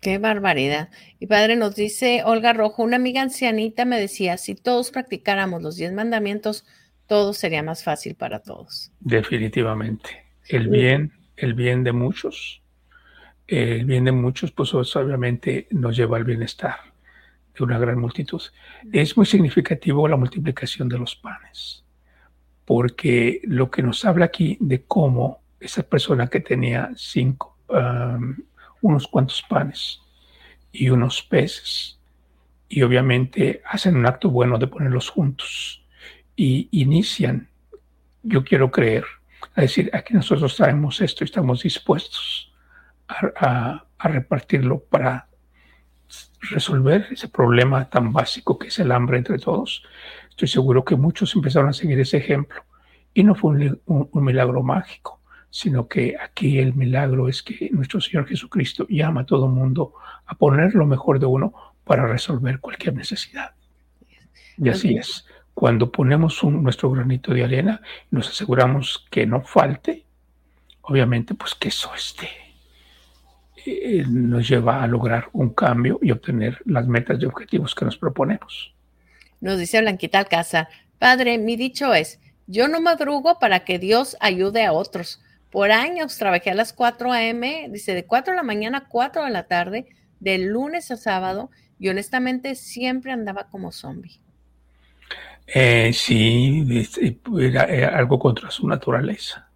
Qué 0.00 0.16
barbaridad. 0.18 0.88
Y 1.18 1.26
padre, 1.26 1.56
nos 1.56 1.74
dice 1.74 2.22
Olga 2.24 2.54
Rojo, 2.54 2.82
una 2.82 2.96
amiga 2.96 3.20
ancianita 3.20 3.84
me 3.84 4.00
decía, 4.00 4.38
si 4.38 4.54
todos 4.54 4.90
practicáramos 4.90 5.60
los 5.60 5.76
10 5.76 5.92
mandamientos, 5.92 6.64
todo 7.06 7.34
sería 7.34 7.62
más 7.62 7.84
fácil 7.84 8.14
para 8.14 8.38
todos. 8.38 8.90
Definitivamente. 9.00 10.24
El 10.48 10.68
bien, 10.68 11.12
el 11.36 11.52
bien 11.54 11.84
de 11.84 11.92
muchos 11.92 12.59
el 13.50 13.84
bien 13.84 14.04
de 14.04 14.12
muchos, 14.12 14.52
pues 14.52 14.72
obviamente 14.74 15.66
nos 15.70 15.96
lleva 15.96 16.16
al 16.16 16.24
bienestar 16.24 16.76
de 17.52 17.64
una 17.64 17.78
gran 17.78 17.98
multitud. 17.98 18.40
Es 18.92 19.16
muy 19.16 19.26
significativo 19.26 20.06
la 20.06 20.16
multiplicación 20.16 20.88
de 20.88 20.98
los 20.98 21.16
panes, 21.16 21.84
porque 22.64 23.40
lo 23.44 23.68
que 23.68 23.82
nos 23.82 24.04
habla 24.04 24.26
aquí 24.26 24.56
de 24.60 24.84
cómo 24.84 25.42
esa 25.58 25.82
persona 25.82 26.28
que 26.28 26.40
tenía 26.40 26.90
cinco, 26.94 27.58
unos 28.80 29.08
cuantos 29.08 29.42
panes 29.42 30.00
y 30.70 30.88
unos 30.90 31.20
peces, 31.22 31.98
y 32.68 32.82
obviamente 32.82 33.62
hacen 33.64 33.96
un 33.96 34.06
acto 34.06 34.30
bueno 34.30 34.58
de 34.58 34.68
ponerlos 34.68 35.08
juntos 35.08 35.84
y 36.36 36.68
inician, 36.70 37.48
yo 38.22 38.44
quiero 38.44 38.70
creer, 38.70 39.04
a 39.56 39.62
decir, 39.62 39.90
aquí 39.92 40.14
nosotros 40.14 40.54
traemos 40.54 41.00
esto 41.00 41.24
y 41.24 41.26
estamos 41.26 41.64
dispuestos 41.64 42.49
a, 43.10 43.84
repartirlo 44.02 44.80
para 44.80 45.28
resolver 46.50 47.06
ese 47.10 47.28
problema 47.28 47.88
tan 47.90 48.12
básico 48.12 48.58
que 48.58 48.68
es 48.68 48.78
el 48.78 48.92
hambre 48.92 49.18
entre 49.18 49.38
todos. 49.38 49.84
Estoy 50.30 50.48
seguro 50.48 50.84
que 50.84 50.96
muchos 50.96 51.34
empezaron 51.34 51.68
a 51.68 51.74
seguir 51.74 52.00
ese 52.00 52.16
ejemplo. 52.16 52.64
Y 53.12 53.24
no 53.24 53.34
fue 53.34 53.78
un, 53.84 54.24
milagro 54.24 54.62
mágico, 54.62 55.20
sino 55.50 55.86
que 55.86 56.16
aquí 56.18 56.58
el 56.58 56.74
milagro 56.74 57.28
es 57.28 57.42
que 57.42 57.68
nuestro 57.72 58.00
Señor 58.00 58.26
Jesucristo 58.26 58.86
llama 58.88 59.22
a 59.22 59.26
todo 59.26 59.48
mundo 59.48 59.94
a 60.24 60.34
poner 60.34 60.74
lo 60.74 60.86
mejor 60.86 61.18
de 61.18 61.26
uno 61.26 61.52
para 61.84 62.06
resolver 62.06 62.60
cualquier 62.60 62.94
necesidad. 62.94 63.52
Y 64.56 64.68
así 64.68 64.96
es. 64.96 65.26
cuando 65.52 65.90
ponemos 65.90 66.42
un, 66.42 66.62
nuestro 66.62 66.90
granito 66.90 67.34
de 67.34 67.44
arena, 67.44 67.82
nos 68.10 68.28
aseguramos 68.28 69.06
que 69.10 69.26
no 69.26 69.42
falte, 69.42 70.06
obviamente, 70.82 71.34
pues 71.34 71.54
que 71.54 71.68
eso 71.68 71.92
esté 71.94 72.49
eh, 73.66 74.04
nos 74.08 74.48
lleva 74.48 74.82
a 74.82 74.86
lograr 74.86 75.28
un 75.32 75.50
cambio 75.50 75.98
y 76.02 76.10
obtener 76.10 76.58
las 76.64 76.86
metas 76.86 77.18
y 77.20 77.26
objetivos 77.26 77.74
que 77.74 77.84
nos 77.84 77.96
proponemos. 77.96 78.74
Nos 79.40 79.58
dice 79.58 79.80
Blanquita 79.80 80.18
Alcázar, 80.18 80.68
padre, 80.98 81.38
mi 81.38 81.56
dicho 81.56 81.94
es, 81.94 82.20
yo 82.46 82.68
no 82.68 82.80
madrugo 82.80 83.38
para 83.38 83.60
que 83.60 83.78
Dios 83.78 84.16
ayude 84.20 84.64
a 84.64 84.72
otros. 84.72 85.22
Por 85.50 85.72
años 85.72 86.16
trabajé 86.16 86.50
a 86.50 86.54
las 86.54 86.72
4 86.72 87.12
a.m., 87.12 87.68
dice, 87.70 87.94
de 87.94 88.04
4 88.04 88.32
de 88.32 88.36
la 88.36 88.42
mañana 88.42 88.78
a 88.78 88.88
4 88.88 89.24
de 89.24 89.30
la 89.30 89.44
tarde, 89.44 89.86
de 90.20 90.38
lunes 90.38 90.90
a 90.90 90.96
sábado, 90.96 91.50
y 91.78 91.88
honestamente 91.88 92.54
siempre 92.54 93.12
andaba 93.12 93.48
como 93.48 93.72
zombie. 93.72 94.20
Eh, 95.46 95.92
sí, 95.92 96.64
era, 97.40 97.96
algo 97.96 98.18
contra 98.18 98.50
su 98.50 98.68
naturaleza. 98.68 99.49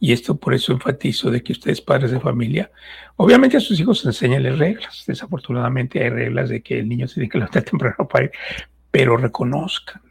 Y 0.00 0.12
esto 0.12 0.36
por 0.36 0.54
eso 0.54 0.72
enfatizo 0.72 1.30
de 1.30 1.42
que 1.42 1.52
ustedes, 1.52 1.80
padres 1.80 2.12
de 2.12 2.20
familia, 2.20 2.70
obviamente 3.16 3.56
a 3.56 3.60
sus 3.60 3.80
hijos 3.80 4.04
enseñanles 4.04 4.58
reglas. 4.58 5.04
Desafortunadamente 5.06 6.02
hay 6.02 6.10
reglas 6.10 6.48
de 6.48 6.62
que 6.62 6.78
el 6.78 6.88
niño 6.88 7.08
se 7.08 7.14
tiene 7.14 7.28
que 7.28 7.38
levantar 7.38 7.62
temprano 7.70 8.06
para 8.08 8.26
ir, 8.26 8.32
pero 8.90 9.16
reconozcan, 9.16 10.02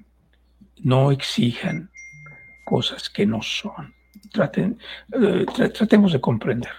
no 0.83 1.11
exijan 1.11 1.89
cosas 2.65 3.09
que 3.09 3.25
no 3.25 3.41
son. 3.41 3.93
Traten, 4.31 4.77
eh, 5.13 5.45
tratemos 5.73 6.11
de 6.11 6.19
comprender. 6.19 6.71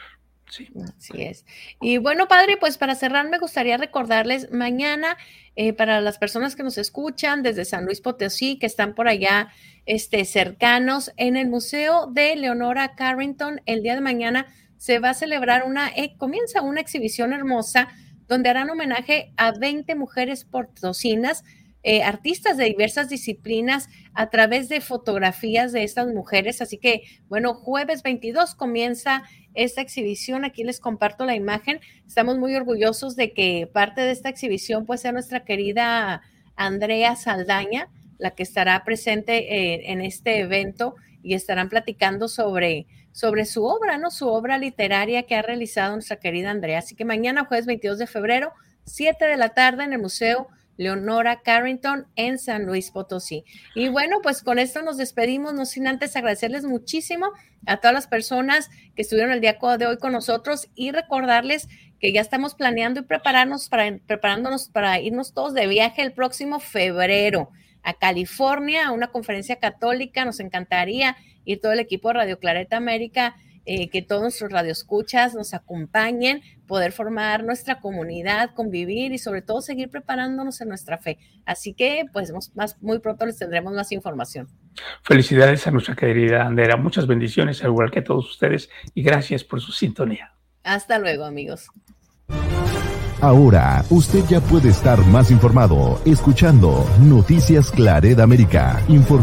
Sí. 0.51 0.69
Así 0.97 1.23
es. 1.23 1.45
Y 1.81 1.99
bueno, 1.99 2.29
padre, 2.29 2.57
pues 2.57 2.79
para 2.79 2.95
cerrar 2.95 3.29
me 3.29 3.39
gustaría 3.39 3.77
recordarles 3.77 4.51
mañana 4.51 5.17
eh, 5.57 5.73
para 5.73 6.01
las 6.01 6.19
personas 6.19 6.57
que 6.57 6.63
nos 6.63 6.79
escuchan 6.79 7.43
desde 7.43 7.65
San 7.65 7.85
Luis 7.85 8.01
Potosí, 8.01 8.59
que 8.59 8.67
están 8.67 8.95
por 8.95 9.09
allá 9.09 9.49
este, 9.87 10.25
cercanos, 10.25 11.13
en 11.17 11.37
el 11.37 11.49
Museo 11.49 12.07
de 12.07 12.37
Leonora 12.37 12.95
Carrington, 12.95 13.61
el 13.67 13.83
día 13.83 13.95
de 13.95 14.01
mañana 14.01 14.47
se 14.77 15.01
va 15.01 15.11
a 15.11 15.15
celebrar 15.15 15.65
una, 15.65 15.89
eh, 15.89 16.15
comienza 16.17 16.63
una 16.63 16.81
exhibición 16.81 17.33
hermosa 17.33 17.89
donde 18.29 18.51
harán 18.51 18.71
homenaje 18.71 19.33
a 19.37 19.53
20 19.53 19.95
mujeres 19.97 20.45
potosinas 20.45 21.43
eh, 21.85 22.03
artistas 22.03 22.57
de 22.57 22.65
diversas 22.65 23.09
disciplinas 23.09 23.89
a 24.13 24.31
través 24.31 24.69
de 24.69 24.81
fotografías 24.81 25.73
de 25.73 25.85
estas 25.85 26.09
mujeres. 26.09 26.61
Así 26.61 26.77
que, 26.77 27.03
bueno, 27.29 27.55
jueves 27.55 28.03
22 28.03 28.55
comienza 28.57 29.23
esta 29.59 29.81
exhibición. 29.81 30.45
Aquí 30.45 30.63
les 30.63 30.81
comparto 30.81 31.27
la 31.27 31.35
imagen. 31.35 31.81
Estamos 32.07 32.39
muy 32.39 32.55
orgullosos 32.55 33.17
de 33.17 33.33
que 33.33 33.69
parte 33.73 34.01
de 34.01 34.13
esta 34.13 34.29
exhibición 34.29 34.87
pues 34.87 35.01
sea 35.01 35.13
nuestra 35.13 35.45
querida 35.45 36.23
Andrea 36.55 37.17
Saldaña, 37.17 37.89
la 38.19 38.31
que 38.31 38.45
estará 38.45 38.85
presente 38.85 39.55
eh, 39.55 39.93
en 39.93 40.01
este 40.01 40.39
evento 40.39 40.95
y 41.23 41.35
estarán 41.35 41.69
platicando 41.69 42.29
sobre, 42.29 42.87
sobre 43.13 43.45
su 43.45 43.65
obra, 43.65 43.99
¿no? 43.99 44.11
Su 44.11 44.29
obra 44.29 44.59
literaria 44.59 45.25
que 45.25 45.35
ha 45.35 45.43
realizado 45.43 45.95
nuestra 45.95 46.21
querida 46.21 46.51
Andrea. 46.51 46.79
Así 46.79 46.95
que 46.95 47.05
mañana, 47.05 47.45
jueves 47.45 47.67
22 47.67 47.99
de 47.99 48.07
febrero, 48.07 48.53
7 48.85 49.25
de 49.25 49.37
la 49.37 49.51
tarde 49.51 49.85
en 49.85 49.93
el 49.93 50.01
Museo 50.01 50.49
Leonora 50.79 51.43
Carrington 51.43 52.07
en 52.17 52.39
San 52.39 52.65
Luis 52.65 52.91
Potosí. 52.91 53.45
Y 53.75 53.89
bueno, 53.89 54.21
pues 54.23 54.43
con 54.43 54.59
esto 54.59 54.81
nos 54.81 54.97
despedimos, 54.97 55.53
no 55.53 55.67
sin 55.67 55.87
antes 55.87 56.17
agradecerles 56.17 56.65
muchísimo 56.65 57.33
a 57.67 57.79
todas 57.79 57.93
las 57.93 58.07
personas 58.07 58.71
que 58.95 59.03
estuvieron 59.03 59.33
el 59.33 59.43
día 59.43 59.59
de 59.79 59.87
hoy 59.87 59.99
con 59.99 60.13
nosotros 60.13 60.71
y 60.75 60.93
recordarles 60.93 61.69
que 62.01 62.13
ya 62.13 62.21
estamos 62.21 62.55
planeando 62.55 63.01
y 63.01 63.03
prepararnos 63.03 63.69
para, 63.69 63.99
preparándonos 64.07 64.69
para 64.69 65.01
irnos 65.01 65.35
todos 65.35 65.53
de 65.53 65.67
viaje 65.67 66.01
el 66.01 66.13
próximo 66.13 66.61
febrero 66.61 67.51
a 67.83 67.95
California, 67.95 68.87
a 68.87 68.93
una 68.93 69.09
conferencia 69.09 69.57
católica. 69.57 70.25
Nos 70.25 70.39
encantaría 70.39 71.17
ir 71.45 71.61
todo 71.61 71.73
el 71.73 71.81
equipo 71.81 72.09
de 72.09 72.15
Radio 72.15 72.39
Clareta 72.39 72.77
América 72.77 73.35
eh, 73.71 73.91
que 73.91 74.01
todos 74.01 74.23
nuestros 74.23 74.51
radioescuchas 74.51 75.35
nos 75.35 75.53
acompañen, 75.53 76.41
poder 76.67 76.91
formar 76.91 77.45
nuestra 77.45 77.81
comunidad, 77.81 78.55
convivir 78.55 79.13
y 79.13 79.19
sobre 79.19 79.43
todo 79.43 79.61
seguir 79.61 79.91
preparándonos 79.91 80.63
en 80.63 80.69
nuestra 80.69 80.97
fe. 80.97 81.19
Así 81.45 81.75
que, 81.75 82.07
pues, 82.11 82.33
más, 82.55 82.81
muy 82.81 82.99
pronto 83.01 83.27
les 83.27 83.37
tendremos 83.37 83.75
más 83.75 83.93
información. 83.93 84.49
Felicidades 85.03 85.67
a 85.67 85.71
nuestra 85.71 85.95
querida 85.95 86.47
Andera. 86.47 86.79
Muchas 86.79 87.07
bendiciones, 87.07 87.63
al 87.63 87.69
igual 87.69 87.91
que 87.91 87.99
a 87.99 88.05
todos 88.05 88.31
ustedes, 88.31 88.71
y 88.95 89.03
gracias 89.03 89.45
por 89.45 89.61
su 89.61 89.73
sintonía. 89.73 90.33
Hasta 90.63 90.99
luego, 90.99 91.27
amigos. 91.27 91.69
Ahora, 93.21 93.85
usted 93.91 94.25
ya 94.29 94.41
puede 94.41 94.69
estar 94.69 95.05
más 95.07 95.33
informado 95.33 96.01
escuchando 96.05 96.89
Noticias 97.01 97.73
Claret 97.73 98.21
América. 98.21 98.81